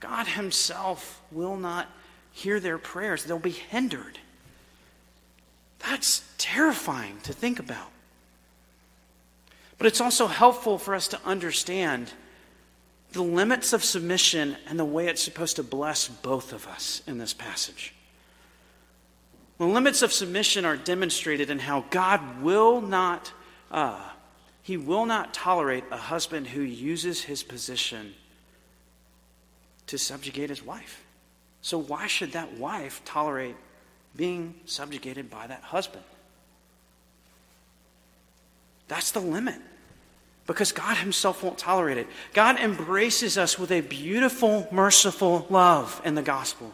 God 0.00 0.26
Himself 0.26 1.20
will 1.30 1.56
not 1.56 1.88
hear 2.32 2.58
their 2.58 2.78
prayers. 2.78 3.24
They'll 3.24 3.38
be 3.38 3.50
hindered. 3.50 4.18
That's 5.78 6.22
terrifying 6.38 7.18
to 7.24 7.32
think 7.32 7.58
about. 7.58 7.90
But 9.78 9.86
it's 9.86 10.00
also 10.00 10.26
helpful 10.26 10.78
for 10.78 10.94
us 10.94 11.08
to 11.08 11.20
understand 11.24 12.12
the 13.12 13.22
limits 13.22 13.72
of 13.72 13.84
submission 13.84 14.56
and 14.68 14.78
the 14.78 14.84
way 14.84 15.08
it's 15.08 15.22
supposed 15.22 15.56
to 15.56 15.62
bless 15.62 16.08
both 16.08 16.52
of 16.52 16.66
us 16.66 17.02
in 17.06 17.18
this 17.18 17.34
passage. 17.34 17.94
The 19.62 19.68
limits 19.68 20.02
of 20.02 20.12
submission 20.12 20.64
are 20.64 20.76
demonstrated 20.76 21.48
in 21.48 21.60
how 21.60 21.84
God 21.90 22.42
will 22.42 22.80
not, 22.80 23.30
uh, 23.70 24.02
He 24.60 24.76
will 24.76 25.06
not 25.06 25.32
tolerate 25.32 25.84
a 25.92 25.96
husband 25.96 26.48
who 26.48 26.62
uses 26.62 27.22
his 27.22 27.44
position 27.44 28.14
to 29.86 29.98
subjugate 29.98 30.50
his 30.50 30.64
wife. 30.64 31.04
So, 31.60 31.78
why 31.78 32.08
should 32.08 32.32
that 32.32 32.54
wife 32.54 33.02
tolerate 33.04 33.54
being 34.16 34.56
subjugated 34.64 35.30
by 35.30 35.46
that 35.46 35.62
husband? 35.62 36.02
That's 38.88 39.12
the 39.12 39.20
limit. 39.20 39.60
because 40.48 40.72
God 40.72 40.96
Himself 40.96 41.44
won't 41.44 41.56
tolerate 41.56 41.98
it. 41.98 42.08
God 42.32 42.58
embraces 42.58 43.38
us 43.38 43.60
with 43.60 43.70
a 43.70 43.80
beautiful, 43.80 44.66
merciful 44.72 45.46
love 45.50 46.02
in 46.04 46.16
the 46.16 46.22
gospel. 46.22 46.72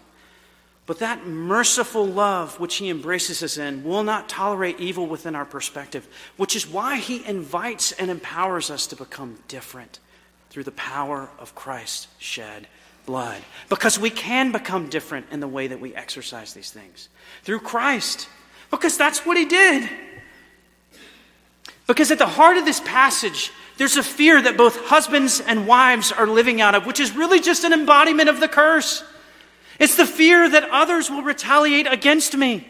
But 0.89 1.01
that 1.01 1.27
merciful 1.27 2.07
love 2.07 2.59
which 2.59 2.77
He 2.77 2.89
embraces 2.89 3.43
us 3.43 3.59
in 3.59 3.85
will 3.85 4.03
not 4.03 4.27
tolerate 4.27 4.81
evil 4.81 5.07
within 5.07 5.35
our 5.37 5.45
perspective, 5.45 6.09
which 6.39 6.57
is 6.57 6.67
why 6.67 6.97
He 6.97 7.23
invites 7.27 7.93
and 7.93 8.11
empowers 8.11 8.71
us 8.71 8.87
to 8.87 8.97
become 8.97 9.39
different 9.49 10.01
through 10.49 10.65
the 10.65 10.73
power 10.73 11.29
of 11.39 11.55
Christ's 11.55 12.09
shed 12.19 12.69
blood. 13.05 13.43
Because 13.69 13.99
we 13.99 14.09
can 14.09 14.51
become 14.51 14.89
different 14.89 15.27
in 15.31 15.41
the 15.41 15.47
way 15.47 15.67
that 15.67 15.79
we 15.79 15.95
exercise 15.95 16.55
these 16.55 16.71
things 16.71 17.11
through 17.43 17.61
Christ. 17.61 18.27
Because 18.71 18.97
that's 18.97 19.27
what 19.27 19.37
He 19.37 19.45
did. 19.45 19.91
Because 21.87 22.11
at 22.11 22.19
the 22.19 22.27
heart 22.27 22.57
of 22.57 22.65
this 22.65 22.81
passage, 22.81 23.53
there's 23.77 23.99
a 23.99 24.03
fear 24.03 24.41
that 24.41 24.57
both 24.57 24.87
husbands 24.87 25.43
and 25.43 25.67
wives 25.67 26.13
are 26.13 26.27
living 26.27 26.63
out 26.63 26.75
of, 26.75 26.87
which 26.87 26.99
is 26.99 27.15
really 27.15 27.41
just 27.41 27.65
an 27.65 27.75
embodiment 27.75 28.31
of 28.31 28.41
the 28.41 28.49
curse. 28.49 29.05
It's 29.79 29.97
the 29.97 30.07
fear 30.07 30.49
that 30.49 30.69
others 30.71 31.11
will 31.11 31.23
retaliate 31.23 31.87
against 31.87 32.37
me. 32.37 32.67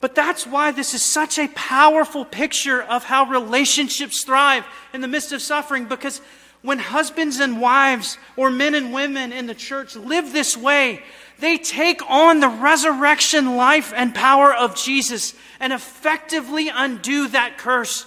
But 0.00 0.14
that's 0.14 0.46
why 0.46 0.72
this 0.72 0.92
is 0.92 1.02
such 1.02 1.38
a 1.38 1.48
powerful 1.48 2.24
picture 2.24 2.82
of 2.82 3.04
how 3.04 3.24
relationships 3.24 4.24
thrive 4.24 4.64
in 4.92 5.00
the 5.00 5.08
midst 5.08 5.32
of 5.32 5.40
suffering. 5.40 5.86
Because 5.86 6.20
when 6.62 6.78
husbands 6.78 7.40
and 7.40 7.60
wives, 7.60 8.18
or 8.36 8.50
men 8.50 8.74
and 8.74 8.92
women 8.92 9.32
in 9.32 9.46
the 9.46 9.54
church, 9.54 9.96
live 9.96 10.32
this 10.32 10.56
way, 10.56 11.02
they 11.38 11.56
take 11.56 12.02
on 12.10 12.40
the 12.40 12.48
resurrection 12.48 13.56
life 13.56 13.92
and 13.96 14.14
power 14.14 14.54
of 14.54 14.76
Jesus 14.76 15.34
and 15.60 15.72
effectively 15.72 16.68
undo 16.68 17.28
that 17.28 17.56
curse 17.56 18.06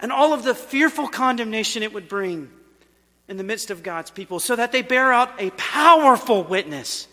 and 0.00 0.12
all 0.12 0.32
of 0.32 0.44
the 0.44 0.54
fearful 0.54 1.08
condemnation 1.08 1.82
it 1.82 1.92
would 1.92 2.08
bring 2.08 2.48
in 3.28 3.36
the 3.36 3.44
midst 3.44 3.70
of 3.70 3.82
God's 3.82 4.10
people, 4.10 4.40
so 4.40 4.56
that 4.56 4.72
they 4.72 4.82
bear 4.82 5.12
out 5.12 5.30
a 5.38 5.50
powerful 5.50 6.42
witness 6.42 7.06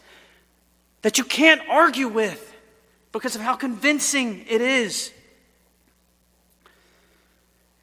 that 1.01 1.18
you 1.18 1.24
can't 1.24 1.61
argue 1.70 2.07
with 2.07 2.53
because 3.11 3.36
of 3.36 3.41
how 3.41 3.55
convincing 3.55 4.45
it 4.49 4.61
is. 4.61 5.11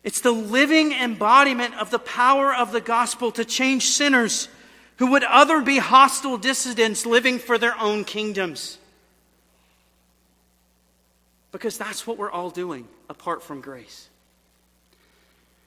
It's 0.03 0.20
the 0.20 0.33
living 0.33 0.93
embodiment 0.93 1.74
of 1.76 1.91
the 1.91 1.99
power 1.99 2.53
of 2.53 2.72
the 2.72 2.80
gospel 2.80 3.30
to 3.33 3.45
change 3.45 3.87
sinners 3.87 4.49
who 4.97 5.12
would 5.12 5.24
other 5.24 5.61
be 5.61 5.78
hostile 5.78 6.39
dissidents 6.39 7.07
living 7.07 7.39
for 7.39 7.59
their 7.59 7.78
own 7.78 8.05
kingdoms. 8.05 8.78
Because 11.53 11.78
that's 11.78 12.07
what 12.07 12.18
we're 12.18 12.30
all 12.30 12.51
doing 12.51 12.89
apart 13.09 13.43
from 13.43 13.61
grace. 13.61 14.09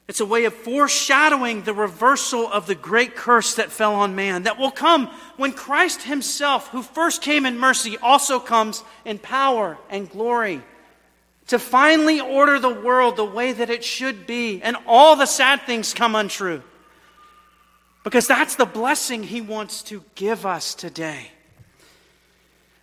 It's 0.07 0.19
a 0.19 0.25
way 0.25 0.45
of 0.45 0.53
foreshadowing 0.53 1.63
the 1.63 1.73
reversal 1.73 2.47
of 2.51 2.67
the 2.67 2.75
great 2.75 3.15
curse 3.15 3.55
that 3.55 3.71
fell 3.71 3.95
on 3.95 4.15
man 4.15 4.43
that 4.43 4.59
will 4.59 4.71
come 4.71 5.07
when 5.37 5.51
Christ 5.51 6.03
Himself, 6.03 6.67
who 6.69 6.83
first 6.83 7.23
came 7.23 7.45
in 7.45 7.57
mercy, 7.57 7.97
also 7.97 8.39
comes 8.39 8.83
in 9.03 9.17
power 9.17 9.77
and 9.89 10.09
glory 10.09 10.61
to 11.47 11.59
finally 11.59 12.19
order 12.19 12.59
the 12.59 12.69
world 12.73 13.17
the 13.17 13.25
way 13.25 13.51
that 13.51 13.69
it 13.69 13.83
should 13.83 14.25
be, 14.25 14.61
and 14.61 14.75
all 14.87 15.15
the 15.15 15.25
sad 15.25 15.61
things 15.63 15.93
come 15.93 16.15
untrue. 16.15 16.61
Because 18.03 18.27
that's 18.27 18.55
the 18.55 18.65
blessing 18.65 19.23
He 19.23 19.41
wants 19.41 19.81
to 19.83 20.03
give 20.13 20.45
us 20.45 20.75
today. 20.75 21.31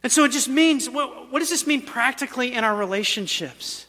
And 0.03 0.11
so 0.11 0.25
it 0.25 0.33
just 0.33 0.49
means 0.49 0.91
what, 0.91 1.31
what 1.31 1.39
does 1.39 1.51
this 1.51 1.67
mean 1.67 1.83
practically 1.83 2.53
in 2.55 2.65
our 2.65 2.75
relationships? 2.75 3.87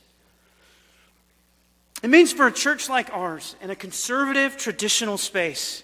It 2.03 2.09
means 2.09 2.33
for 2.33 2.45
a 2.45 2.51
church 2.51 2.89
like 2.89 3.09
ours, 3.13 3.55
in 3.61 3.69
a 3.69 3.75
conservative, 3.75 4.57
traditional 4.57 5.17
space, 5.17 5.83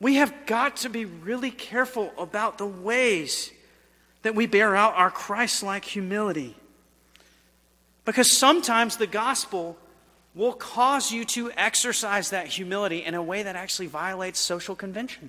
we 0.00 0.14
have 0.14 0.46
got 0.46 0.78
to 0.78 0.88
be 0.88 1.04
really 1.04 1.50
careful 1.50 2.12
about 2.16 2.56
the 2.56 2.66
ways 2.66 3.52
that 4.22 4.34
we 4.34 4.46
bear 4.46 4.74
out 4.74 4.94
our 4.96 5.10
Christ 5.10 5.62
like 5.62 5.84
humility. 5.84 6.56
Because 8.06 8.32
sometimes 8.32 8.96
the 8.96 9.06
gospel 9.06 9.76
will 10.34 10.54
cause 10.54 11.12
you 11.12 11.26
to 11.26 11.52
exercise 11.52 12.30
that 12.30 12.46
humility 12.46 13.04
in 13.04 13.14
a 13.14 13.22
way 13.22 13.42
that 13.42 13.56
actually 13.56 13.86
violates 13.86 14.40
social 14.40 14.74
convention. 14.74 15.28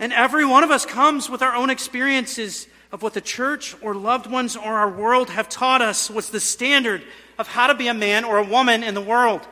And 0.00 0.14
every 0.14 0.46
one 0.46 0.64
of 0.64 0.70
us 0.70 0.86
comes 0.86 1.28
with 1.28 1.42
our 1.42 1.54
own 1.54 1.68
experiences 1.68 2.66
of 2.90 3.02
what 3.02 3.12
the 3.12 3.20
church 3.20 3.76
or 3.82 3.94
loved 3.94 4.26
ones 4.26 4.56
or 4.56 4.78
our 4.78 4.90
world 4.90 5.28
have 5.28 5.48
taught 5.48 5.82
us 5.82 6.10
was 6.10 6.30
the 6.30 6.40
standard 6.40 7.02
of 7.38 7.46
how 7.46 7.66
to 7.66 7.74
be 7.74 7.86
a 7.86 7.94
man 7.94 8.24
or 8.24 8.38
a 8.38 8.44
woman 8.44 8.82
in 8.82 8.94
the 8.94 9.00
world. 9.00 9.46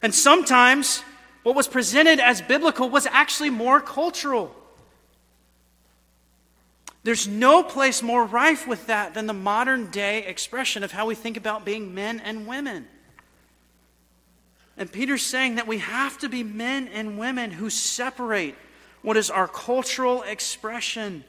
And 0.00 0.14
sometimes 0.14 1.02
what 1.42 1.54
was 1.54 1.68
presented 1.68 2.18
as 2.18 2.40
biblical 2.40 2.88
was 2.88 3.06
actually 3.06 3.50
more 3.50 3.78
cultural. 3.78 4.56
There's 7.04 7.28
no 7.28 7.62
place 7.62 8.02
more 8.02 8.24
rife 8.24 8.66
with 8.66 8.86
that 8.86 9.14
than 9.14 9.26
the 9.26 9.32
modern 9.32 9.90
day 9.90 10.24
expression 10.24 10.82
of 10.82 10.92
how 10.92 11.06
we 11.06 11.14
think 11.14 11.36
about 11.36 11.64
being 11.64 11.94
men 11.94 12.20
and 12.20 12.46
women. 12.46 12.88
And 14.78 14.90
Peter's 14.90 15.22
saying 15.22 15.54
that 15.54 15.66
we 15.66 15.78
have 15.78 16.18
to 16.18 16.28
be 16.28 16.42
men 16.42 16.88
and 16.88 17.18
women 17.18 17.50
who 17.50 17.70
separate 17.70 18.56
what 19.06 19.16
is 19.16 19.30
our 19.30 19.46
cultural 19.46 20.22
expression 20.22 21.22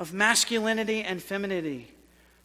of 0.00 0.12
masculinity 0.12 1.00
and 1.00 1.22
femininity 1.22 1.86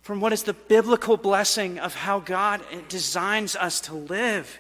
from 0.04 0.22
what 0.22 0.32
is 0.32 0.44
the 0.44 0.54
biblical 0.54 1.18
blessing 1.18 1.80
of 1.80 1.96
how 1.96 2.20
God 2.20 2.62
designs 2.88 3.56
us 3.56 3.82
to 3.82 3.96
live. 3.96 4.60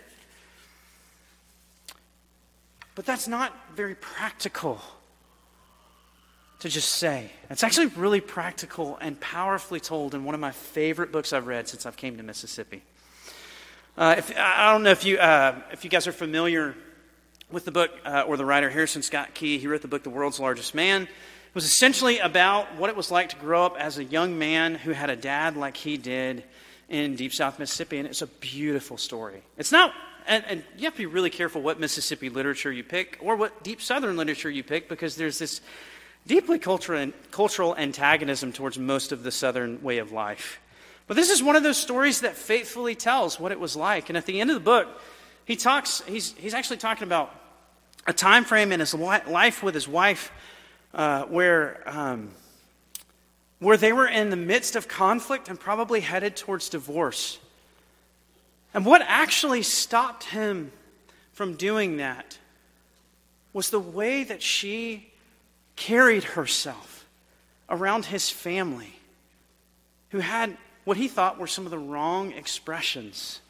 But 2.95 3.05
that's 3.05 3.27
not 3.27 3.55
very 3.75 3.93
practical 3.93 4.81
to 6.61 6.67
just 6.67 6.93
say. 6.93 7.29
It's 7.51 7.63
actually 7.63 7.85
really 7.85 8.19
practical 8.19 8.97
and 8.99 9.19
powerfully 9.19 9.79
told 9.79 10.15
in 10.15 10.23
one 10.23 10.33
of 10.33 10.41
my 10.41 10.53
favorite 10.53 11.11
books 11.11 11.33
I've 11.33 11.45
read 11.45 11.67
since 11.67 11.85
I've 11.85 11.97
came 11.97 12.17
to 12.17 12.23
Mississippi. 12.23 12.81
Uh, 13.95 14.15
if, 14.17 14.35
I 14.35 14.73
don't 14.73 14.81
know 14.81 14.89
if 14.89 15.05
you, 15.05 15.19
uh, 15.19 15.61
if 15.71 15.83
you 15.83 15.91
guys 15.91 16.07
are 16.07 16.11
familiar 16.11 16.75
with 17.51 17.65
the 17.65 17.71
book 17.71 17.91
uh, 18.05 18.23
or 18.27 18.37
the 18.37 18.45
writer 18.45 18.69
Harrison 18.69 19.01
Scott 19.01 19.33
Key. 19.33 19.57
He 19.57 19.67
wrote 19.67 19.81
the 19.81 19.87
book 19.87 20.03
The 20.03 20.09
World's 20.09 20.39
Largest 20.39 20.73
Man. 20.73 21.03
It 21.03 21.55
was 21.55 21.65
essentially 21.65 22.19
about 22.19 22.75
what 22.77 22.89
it 22.89 22.95
was 22.95 23.11
like 23.11 23.29
to 23.29 23.35
grow 23.35 23.65
up 23.65 23.75
as 23.77 23.97
a 23.97 24.03
young 24.03 24.39
man 24.39 24.75
who 24.75 24.91
had 24.91 25.09
a 25.09 25.15
dad 25.15 25.57
like 25.57 25.75
he 25.75 25.97
did 25.97 26.43
in 26.87 27.15
deep 27.15 27.33
South 27.33 27.59
Mississippi, 27.59 27.97
and 27.97 28.07
it's 28.07 28.21
a 28.21 28.27
beautiful 28.27 28.97
story. 28.97 29.41
It's 29.57 29.71
not, 29.71 29.93
and, 30.27 30.43
and, 30.47 30.63
you 30.77 30.85
have 30.85 30.93
to 30.93 30.99
be 30.99 31.05
really 31.05 31.29
careful 31.29 31.61
what 31.61 31.79
Mississippi 31.79 32.29
literature 32.29 32.71
you 32.71 32.83
pick 32.83 33.17
or 33.21 33.35
what 33.35 33.63
deep 33.63 33.81
Southern 33.81 34.17
literature 34.17 34.49
you 34.49 34.63
pick 34.63 34.87
because 34.87 35.15
there's 35.15 35.39
this 35.39 35.61
deeply 36.27 36.59
cultural, 36.59 37.75
antagonism 37.75 38.51
towards 38.51 38.77
most 38.77 39.11
of 39.11 39.23
the 39.23 39.31
Southern 39.31 39.81
way 39.81 39.97
of 39.97 40.11
life. 40.11 40.59
But 41.07 41.15
this 41.15 41.29
is 41.29 41.41
one 41.41 41.55
of 41.55 41.63
those 41.63 41.77
stories 41.77 42.21
that 42.21 42.35
faithfully 42.35 42.95
tells 42.95 43.39
what 43.39 43.51
it 43.51 43.59
was 43.59 43.75
like. 43.75 44.09
And 44.09 44.17
at 44.17 44.25
the 44.25 44.39
end 44.39 44.49
of 44.49 44.53
the 44.53 44.61
book, 44.61 44.87
he 45.45 45.55
talks, 45.55 46.01
he's, 46.07 46.33
he's 46.37 46.53
actually 46.53 46.77
talking 46.77 47.03
about 47.03 47.33
a 48.07 48.13
time 48.13 48.43
frame 48.43 48.71
in 48.71 48.79
his 48.79 48.93
life 48.93 49.63
with 49.63 49.75
his 49.75 49.87
wife 49.87 50.31
uh, 50.93 51.23
where, 51.23 51.83
um, 51.85 52.31
where 53.59 53.77
they 53.77 53.93
were 53.93 54.07
in 54.07 54.29
the 54.29 54.35
midst 54.35 54.75
of 54.75 54.87
conflict 54.87 55.49
and 55.49 55.59
probably 55.59 56.01
headed 56.01 56.35
towards 56.35 56.69
divorce. 56.69 57.39
And 58.73 58.85
what 58.85 59.01
actually 59.05 59.63
stopped 59.63 60.25
him 60.25 60.71
from 61.33 61.55
doing 61.55 61.97
that 61.97 62.37
was 63.53 63.69
the 63.69 63.79
way 63.79 64.23
that 64.23 64.41
she 64.41 65.11
carried 65.75 66.23
herself 66.23 67.05
around 67.69 68.05
his 68.05 68.29
family, 68.29 68.93
who 70.09 70.19
had 70.19 70.57
what 70.83 70.97
he 70.97 71.07
thought 71.07 71.39
were 71.39 71.47
some 71.47 71.65
of 71.65 71.71
the 71.71 71.79
wrong 71.79 72.31
expressions 72.31 73.41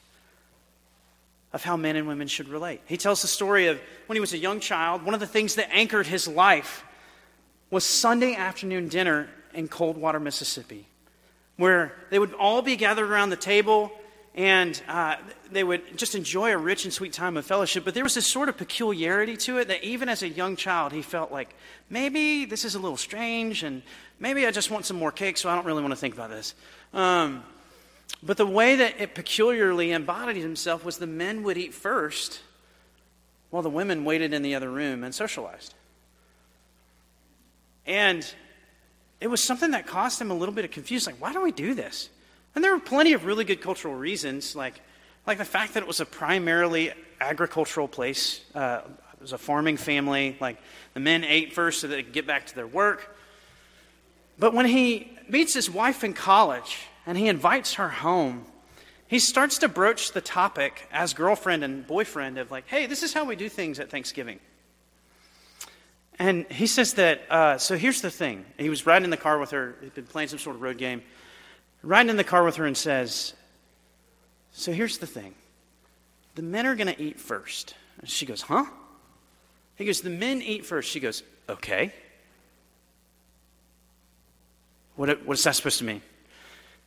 of 1.53 1.63
how 1.63 1.75
men 1.75 1.95
and 1.95 2.07
women 2.07 2.27
should 2.27 2.47
relate. 2.47 2.81
He 2.85 2.97
tells 2.97 3.21
the 3.21 3.27
story 3.27 3.67
of 3.67 3.79
when 4.07 4.15
he 4.15 4.21
was 4.21 4.33
a 4.33 4.37
young 4.37 4.59
child, 4.59 5.03
one 5.03 5.13
of 5.13 5.19
the 5.19 5.27
things 5.27 5.55
that 5.55 5.69
anchored 5.71 6.07
his 6.07 6.27
life 6.27 6.85
was 7.69 7.83
Sunday 7.83 8.35
afternoon 8.35 8.87
dinner 8.87 9.29
in 9.53 9.67
Coldwater, 9.67 10.19
Mississippi, 10.19 10.87
where 11.57 11.93
they 12.09 12.19
would 12.19 12.33
all 12.33 12.61
be 12.61 12.75
gathered 12.75 13.09
around 13.09 13.29
the 13.29 13.35
table 13.35 13.91
and 14.33 14.81
uh, 14.87 15.17
they 15.51 15.63
would 15.63 15.97
just 15.97 16.15
enjoy 16.15 16.53
a 16.53 16.57
rich 16.57 16.85
and 16.85 16.93
sweet 16.93 17.11
time 17.11 17.35
of 17.35 17.45
fellowship. 17.45 17.83
But 17.83 17.93
there 17.93 18.03
was 18.03 18.15
this 18.15 18.25
sort 18.25 18.47
of 18.47 18.57
peculiarity 18.57 19.35
to 19.37 19.57
it 19.57 19.67
that 19.67 19.83
even 19.83 20.07
as 20.07 20.23
a 20.23 20.29
young 20.29 20.55
child, 20.55 20.93
he 20.93 21.01
felt 21.01 21.33
like 21.33 21.53
maybe 21.89 22.45
this 22.45 22.63
is 22.63 22.75
a 22.75 22.79
little 22.79 22.95
strange 22.95 23.63
and 23.63 23.81
maybe 24.19 24.47
I 24.47 24.51
just 24.51 24.71
want 24.71 24.85
some 24.85 24.97
more 24.97 25.11
cake, 25.11 25.37
so 25.37 25.49
I 25.49 25.55
don't 25.55 25.65
really 25.65 25.81
want 25.81 25.91
to 25.91 25.97
think 25.97 26.13
about 26.13 26.29
this. 26.29 26.55
Um, 26.93 27.43
but 28.23 28.37
the 28.37 28.45
way 28.45 28.75
that 28.75 28.99
it 28.99 29.15
peculiarly 29.15 29.91
embodied 29.91 30.37
himself 30.37 30.85
was 30.85 30.97
the 30.97 31.07
men 31.07 31.43
would 31.43 31.57
eat 31.57 31.73
first 31.73 32.41
while 33.49 33.63
the 33.63 33.69
women 33.69 34.05
waited 34.05 34.33
in 34.33 34.41
the 34.41 34.55
other 34.55 34.69
room 34.69 35.03
and 35.03 35.13
socialized. 35.13 35.73
And 37.85 38.25
it 39.19 39.27
was 39.27 39.43
something 39.43 39.71
that 39.71 39.87
caused 39.87 40.21
him 40.21 40.31
a 40.31 40.35
little 40.35 40.53
bit 40.53 40.65
of 40.65 40.71
confusion. 40.71 41.13
Like, 41.13 41.21
why 41.21 41.33
do 41.33 41.41
we 41.41 41.51
do 41.51 41.73
this? 41.73 42.09
And 42.53 42.63
there 42.63 42.73
were 42.73 42.79
plenty 42.79 43.13
of 43.13 43.25
really 43.25 43.43
good 43.43 43.61
cultural 43.61 43.95
reasons, 43.95 44.55
like, 44.55 44.81
like 45.25 45.37
the 45.37 45.45
fact 45.45 45.73
that 45.73 45.83
it 45.83 45.87
was 45.87 45.99
a 45.99 46.05
primarily 46.05 46.91
agricultural 47.19 47.87
place. 47.87 48.41
Uh, 48.53 48.81
it 49.13 49.21
was 49.21 49.33
a 49.33 49.37
farming 49.37 49.77
family. 49.77 50.37
Like 50.39 50.57
the 50.93 50.99
men 50.99 51.23
ate 51.23 51.53
first 51.53 51.81
so 51.81 51.87
they 51.87 52.03
could 52.03 52.13
get 52.13 52.27
back 52.27 52.47
to 52.47 52.55
their 52.55 52.67
work. 52.67 53.15
But 54.37 54.53
when 54.53 54.65
he 54.65 55.17
meets 55.29 55.53
his 55.53 55.69
wife 55.69 56.03
in 56.03 56.13
college 56.13 56.77
and 57.05 57.17
he 57.17 57.27
invites 57.27 57.75
her 57.75 57.89
home, 57.89 58.45
he 59.07 59.19
starts 59.19 59.57
to 59.59 59.67
broach 59.67 60.13
the 60.13 60.21
topic 60.21 60.87
as 60.91 61.13
girlfriend 61.13 61.63
and 61.63 61.85
boyfriend 61.85 62.37
of 62.37 62.49
like, 62.49 62.67
hey, 62.67 62.85
this 62.85 63.03
is 63.03 63.13
how 63.13 63.25
we 63.25 63.35
do 63.35 63.49
things 63.49 63.79
at 63.79 63.89
Thanksgiving. 63.89 64.39
And 66.17 66.45
he 66.51 66.67
says 66.67 66.93
that, 66.93 67.21
uh, 67.29 67.57
so 67.57 67.77
here's 67.77 68.01
the 68.01 68.11
thing. 68.11 68.45
He 68.57 68.69
was 68.69 68.85
riding 68.85 69.05
in 69.05 69.09
the 69.09 69.17
car 69.17 69.39
with 69.39 69.51
her, 69.51 69.75
he'd 69.81 69.93
been 69.95 70.05
playing 70.05 70.29
some 70.29 70.39
sort 70.39 70.55
of 70.55 70.61
road 70.61 70.77
game, 70.77 71.01
riding 71.83 72.09
in 72.09 72.15
the 72.15 72.23
car 72.23 72.43
with 72.43 72.57
her 72.57 72.65
and 72.65 72.77
says, 72.77 73.33
so 74.51 74.71
here's 74.71 74.99
the 74.99 75.07
thing. 75.07 75.33
The 76.35 76.41
men 76.41 76.65
are 76.65 76.75
going 76.75 76.93
to 76.93 77.01
eat 77.01 77.19
first. 77.19 77.75
And 77.99 78.09
she 78.09 78.25
goes, 78.25 78.41
huh? 78.41 78.65
He 79.75 79.85
goes, 79.85 80.01
the 80.01 80.09
men 80.09 80.41
eat 80.41 80.65
first. 80.65 80.89
She 80.89 80.99
goes, 80.99 81.23
okay. 81.49 81.93
What, 84.95 85.25
what 85.25 85.37
is 85.37 85.43
that 85.43 85.55
supposed 85.55 85.79
to 85.79 85.85
mean? 85.85 86.01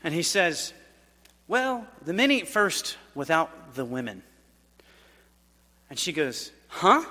And 0.05 0.15
he 0.15 0.23
says, 0.23 0.73
well, 1.49 1.87
the 2.05 2.13
men 2.13 2.31
eat 2.31 2.47
first 2.47 2.97
without 3.15 3.75
the 3.75 3.85
women. 3.85 4.23
And 5.91 5.99
she 5.99 6.13
goes, 6.13 6.53
huh? 6.69 7.05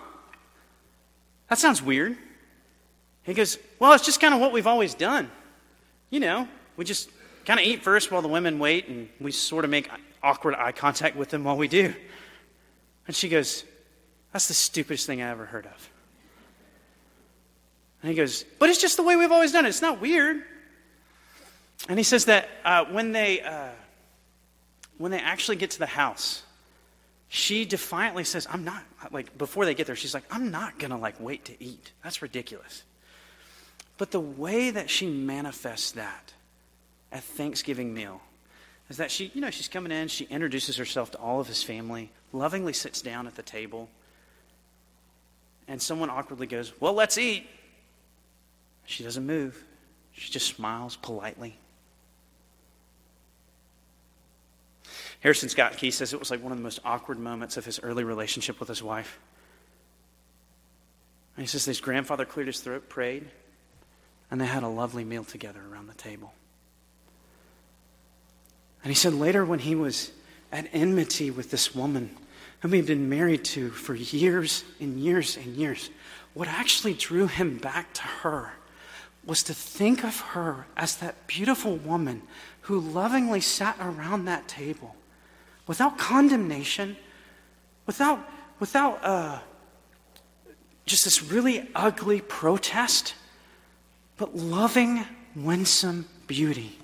That 1.49 1.59
sounds 1.59 1.81
weird. 1.81 2.17
He 3.23 3.33
goes, 3.33 3.57
Well, 3.79 3.93
it's 3.93 4.05
just 4.05 4.19
kind 4.19 4.33
of 4.33 4.39
what 4.39 4.51
we've 4.51 4.67
always 4.67 4.93
done. 4.93 5.31
You 6.09 6.19
know, 6.19 6.47
we 6.77 6.85
just 6.85 7.09
kind 7.45 7.59
of 7.59 7.65
eat 7.65 7.83
first 7.83 8.11
while 8.11 8.21
the 8.21 8.27
women 8.27 8.59
wait, 8.59 8.87
and 8.87 9.09
we 9.19 9.31
sort 9.31 9.65
of 9.65 9.71
make 9.71 9.89
awkward 10.21 10.55
eye 10.55 10.71
contact 10.71 11.15
with 11.15 11.29
them 11.29 11.43
while 11.43 11.57
we 11.57 11.67
do. 11.67 11.93
And 13.07 13.15
she 13.15 13.29
goes, 13.29 13.63
That's 14.31 14.47
the 14.47 14.53
stupidest 14.53 15.07
thing 15.07 15.21
I 15.21 15.29
ever 15.29 15.45
heard 15.45 15.65
of. 15.65 15.89
And 18.01 18.09
he 18.09 18.15
goes, 18.15 18.43
But 18.59 18.69
it's 18.69 18.81
just 18.81 18.97
the 18.97 19.03
way 19.03 19.15
we've 19.15 19.31
always 19.31 19.51
done 19.51 19.65
it. 19.65 19.69
It's 19.69 19.81
not 19.81 20.01
weird. 20.01 20.43
And 21.89 21.99
he 21.99 22.03
says 22.03 22.25
that 22.25 22.49
uh, 22.63 22.85
when, 22.85 23.11
they, 23.11 23.41
uh, 23.41 23.69
when 24.97 25.11
they 25.11 25.19
actually 25.19 25.57
get 25.57 25.71
to 25.71 25.79
the 25.79 25.85
house, 25.85 26.43
she 27.27 27.65
defiantly 27.65 28.23
says, 28.23 28.47
I'm 28.49 28.63
not, 28.63 28.83
like, 29.11 29.37
before 29.37 29.65
they 29.65 29.73
get 29.73 29.87
there, 29.87 29.95
she's 29.95 30.13
like, 30.13 30.23
I'm 30.31 30.51
not 30.51 30.77
going 30.79 30.91
to, 30.91 30.97
like, 30.97 31.19
wait 31.19 31.45
to 31.45 31.63
eat. 31.63 31.91
That's 32.03 32.21
ridiculous. 32.21 32.83
But 33.97 34.11
the 34.11 34.19
way 34.19 34.69
that 34.69 34.89
she 34.89 35.07
manifests 35.07 35.91
that 35.91 36.33
at 37.11 37.23
Thanksgiving 37.23 37.93
meal 37.93 38.21
is 38.89 38.97
that 38.97 39.11
she, 39.11 39.31
you 39.33 39.41
know, 39.41 39.49
she's 39.49 39.67
coming 39.67 39.91
in, 39.91 40.07
she 40.07 40.25
introduces 40.25 40.77
herself 40.77 41.11
to 41.11 41.17
all 41.17 41.39
of 41.39 41.47
his 41.47 41.63
family, 41.63 42.11
lovingly 42.31 42.73
sits 42.73 43.01
down 43.01 43.27
at 43.27 43.35
the 43.35 43.43
table, 43.43 43.89
and 45.67 45.81
someone 45.81 46.09
awkwardly 46.09 46.47
goes, 46.47 46.73
Well, 46.79 46.93
let's 46.93 47.17
eat. 47.17 47.47
She 48.85 49.03
doesn't 49.03 49.25
move. 49.25 49.63
She 50.11 50.31
just 50.31 50.47
smiles 50.55 50.97
politely. 50.97 51.57
Harrison 55.23 55.47
Scott 55.47 55.77
Key 55.77 55.89
says 55.89 56.11
it 56.11 56.19
was 56.19 56.29
like 56.29 56.43
one 56.43 56.51
of 56.51 56.57
the 56.57 56.63
most 56.63 56.81
awkward 56.83 57.17
moments 57.17 57.55
of 57.55 57.63
his 57.63 57.79
early 57.81 58.03
relationship 58.03 58.59
with 58.59 58.67
his 58.67 58.83
wife. 58.83 59.19
And 61.37 61.43
he 61.43 61.47
says 61.47 61.63
his 61.63 61.79
grandfather 61.79 62.25
cleared 62.25 62.47
his 62.47 62.59
throat, 62.59 62.89
prayed, 62.89 63.23
and 64.29 64.39
they 64.39 64.45
had 64.45 64.63
a 64.63 64.67
lovely 64.67 65.05
meal 65.05 65.23
together 65.23 65.61
around 65.71 65.87
the 65.87 65.93
table. 65.93 66.33
And 68.83 68.91
he 68.91 68.95
said 68.95 69.13
later, 69.13 69.45
when 69.45 69.59
he 69.59 69.75
was 69.75 70.11
at 70.51 70.67
enmity 70.73 71.31
with 71.31 71.51
this 71.51 71.73
woman 71.73 72.17
whom 72.59 72.73
he'd 72.73 72.85
been 72.85 73.07
married 73.07 73.45
to 73.45 73.69
for 73.69 73.95
years 73.95 74.65
and 74.81 74.99
years 74.99 75.37
and 75.37 75.55
years, 75.55 75.89
what 76.33 76.49
actually 76.49 76.95
drew 76.95 77.27
him 77.27 77.59
back 77.59 77.93
to 77.93 78.01
her 78.01 78.51
was 79.25 79.41
to 79.43 79.53
think 79.53 80.03
of 80.03 80.19
her 80.19 80.65
as 80.75 80.97
that 80.97 81.27
beautiful 81.27 81.77
woman 81.77 82.23
who 82.63 82.77
lovingly 82.77 83.39
sat 83.39 83.77
around 83.79 84.25
that 84.25 84.49
table 84.49 84.97
without 85.67 85.97
condemnation, 85.97 86.97
without, 87.85 88.19
without 88.59 88.99
uh, 89.03 89.39
just 90.85 91.05
this 91.05 91.23
really 91.23 91.69
ugly 91.75 92.21
protest, 92.21 93.15
but 94.17 94.35
loving, 94.35 95.05
winsome 95.35 96.07
beauty. 96.27 96.77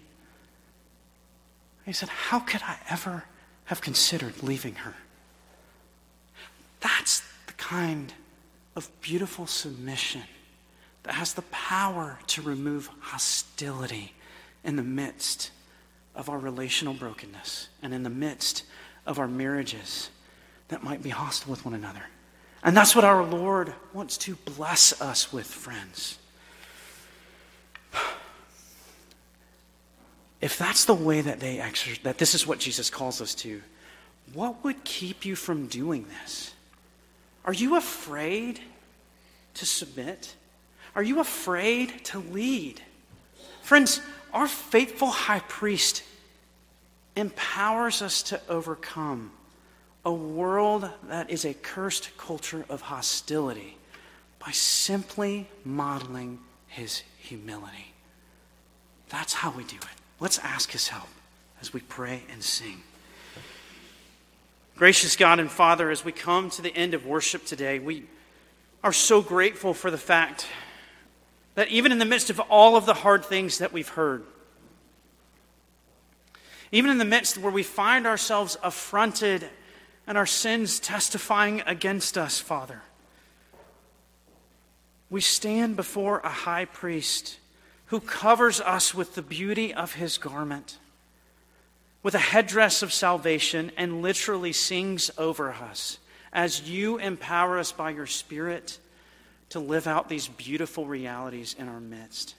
He 1.85 1.93
said, 1.93 2.09
How 2.09 2.39
could 2.39 2.61
I 2.63 2.77
ever 2.89 3.25
have 3.65 3.81
considered 3.81 4.43
leaving 4.43 4.75
her? 4.75 4.93
That's 6.79 7.21
the 7.47 7.53
kind 7.53 8.13
of 8.75 8.89
beautiful 9.01 9.47
submission 9.47 10.23
that 11.03 11.15
has 11.15 11.33
the 11.33 11.41
power 11.43 12.19
to 12.27 12.41
remove 12.41 12.89
hostility 12.99 14.13
in 14.63 14.75
the 14.75 14.83
midst 14.83 15.51
of 16.19 16.27
our 16.27 16.37
relational 16.37 16.93
brokenness 16.93 17.69
and 17.81 17.93
in 17.93 18.03
the 18.03 18.09
midst 18.09 18.65
of 19.05 19.19
our 19.19 19.27
marriages 19.27 20.09
that 20.67 20.83
might 20.83 21.01
be 21.01 21.09
hostile 21.09 21.49
with 21.49 21.63
one 21.63 21.73
another. 21.73 22.03
And 22.61 22.75
that's 22.75 22.93
what 22.93 23.05
our 23.05 23.23
Lord 23.23 23.73
wants 23.93 24.17
to 24.19 24.35
bless 24.35 25.01
us 25.01 25.31
with, 25.31 25.47
friends. 25.47 26.19
If 30.41 30.57
that's 30.57 30.83
the 30.83 30.93
way 30.93 31.21
that 31.21 31.39
they 31.39 31.59
exercise, 31.59 32.03
that 32.03 32.17
this 32.17 32.35
is 32.35 32.45
what 32.45 32.59
Jesus 32.59 32.89
calls 32.89 33.21
us 33.21 33.33
to, 33.35 33.61
what 34.33 34.61
would 34.65 34.83
keep 34.83 35.25
you 35.25 35.37
from 35.37 35.67
doing 35.67 36.05
this? 36.21 36.53
Are 37.45 37.53
you 37.53 37.77
afraid 37.77 38.59
to 39.53 39.65
submit? 39.65 40.35
Are 40.95 41.03
you 41.03 41.21
afraid 41.21 42.03
to 42.05 42.19
lead? 42.19 42.81
Friends, 43.69 44.01
our 44.33 44.47
faithful 44.47 45.09
high 45.09 45.41
priest 45.47 46.01
empowers 47.15 48.01
us 48.01 48.23
to 48.23 48.41
overcome 48.49 49.29
a 50.03 50.11
world 50.11 50.89
that 51.07 51.29
is 51.29 51.45
a 51.45 51.53
cursed 51.53 52.09
culture 52.17 52.65
of 52.67 52.81
hostility 52.81 53.77
by 54.43 54.49
simply 54.49 55.47
modeling 55.63 56.39
his 56.65 57.03
humility. 57.19 57.93
That's 59.09 59.33
how 59.33 59.51
we 59.51 59.63
do 59.65 59.75
it. 59.75 59.99
Let's 60.19 60.39
ask 60.39 60.71
his 60.71 60.87
help 60.87 61.09
as 61.61 61.71
we 61.71 61.81
pray 61.81 62.23
and 62.31 62.41
sing. 62.41 62.81
Gracious 64.77 65.15
God 65.15 65.39
and 65.39 65.51
Father, 65.51 65.91
as 65.91 66.03
we 66.03 66.11
come 66.11 66.49
to 66.49 66.63
the 66.63 66.75
end 66.75 66.95
of 66.95 67.05
worship 67.05 67.45
today, 67.45 67.77
we 67.77 68.05
are 68.83 68.93
so 68.93 69.21
grateful 69.21 69.75
for 69.75 69.91
the 69.91 69.97
fact 69.99 70.47
that 71.55 71.69
even 71.69 71.91
in 71.91 71.99
the 71.99 72.05
midst 72.05 72.29
of 72.29 72.39
all 72.39 72.75
of 72.75 72.85
the 72.85 72.93
hard 72.93 73.25
things 73.25 73.57
that 73.57 73.73
we've 73.73 73.89
heard, 73.89 74.23
even 76.71 76.91
in 76.91 76.97
the 76.97 77.05
midst 77.05 77.37
where 77.37 77.51
we 77.51 77.63
find 77.63 78.05
ourselves 78.05 78.57
affronted 78.63 79.49
and 80.05 80.17
our 80.17 80.25
sins 80.25 80.79
testifying 80.79 81.61
against 81.65 82.17
us, 82.17 82.39
Father, 82.39 82.81
we 85.09 85.21
stand 85.21 85.75
before 85.75 86.19
a 86.19 86.29
high 86.29 86.65
priest 86.65 87.39
who 87.87 87.99
covers 87.99 88.61
us 88.61 88.93
with 88.93 89.15
the 89.15 89.21
beauty 89.21 89.73
of 89.73 89.95
his 89.95 90.19
garment, 90.19 90.77
with 92.03 92.13
a 92.13 92.19
headdress 92.19 92.83
of 92.83 92.93
salvation, 92.93 93.71
and 93.75 94.03
literally 94.03 94.53
sings 94.53 95.09
over 95.17 95.51
us 95.51 95.97
as 96.31 96.69
you 96.69 96.97
empower 96.99 97.57
us 97.57 97.71
by 97.71 97.89
your 97.89 98.05
Spirit 98.05 98.77
to 99.49 99.59
live 99.59 99.87
out 99.87 100.09
these 100.09 100.27
beautiful 100.27 100.85
realities 100.85 101.55
in 101.57 101.67
our 101.67 101.79
midst. 101.79 102.35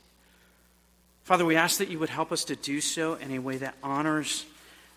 Father, 1.25 1.45
we 1.45 1.57
ask 1.57 1.79
that 1.79 1.89
you 1.89 1.99
would 1.99 2.11
help 2.11 2.33
us 2.33 2.45
to 2.45 2.57
do 2.57 2.81
so 2.81 3.15
in 3.15 3.33
a 3.33 3.39
way 3.39 3.57
that 3.59 3.75
honors 3.83 4.47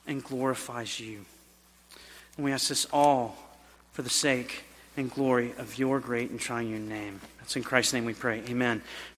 and 0.07 0.24
glorifies 0.24 0.99
you. 0.99 1.26
And 2.38 2.45
we 2.45 2.51
ask 2.51 2.70
this 2.70 2.88
all 2.91 3.38
for 3.91 4.01
the 4.01 4.09
sake 4.09 4.64
and 4.97 5.11
glory 5.11 5.53
of 5.57 5.78
your 5.78 5.99
great 5.99 6.30
and 6.30 6.39
triune 6.39 6.88
name. 6.88 7.22
That's 7.39 7.55
in 7.55 7.64
Christ's 7.64 7.93
name 7.93 8.05
we 8.05 8.14
pray. 8.14 8.41
Amen. 8.47 8.82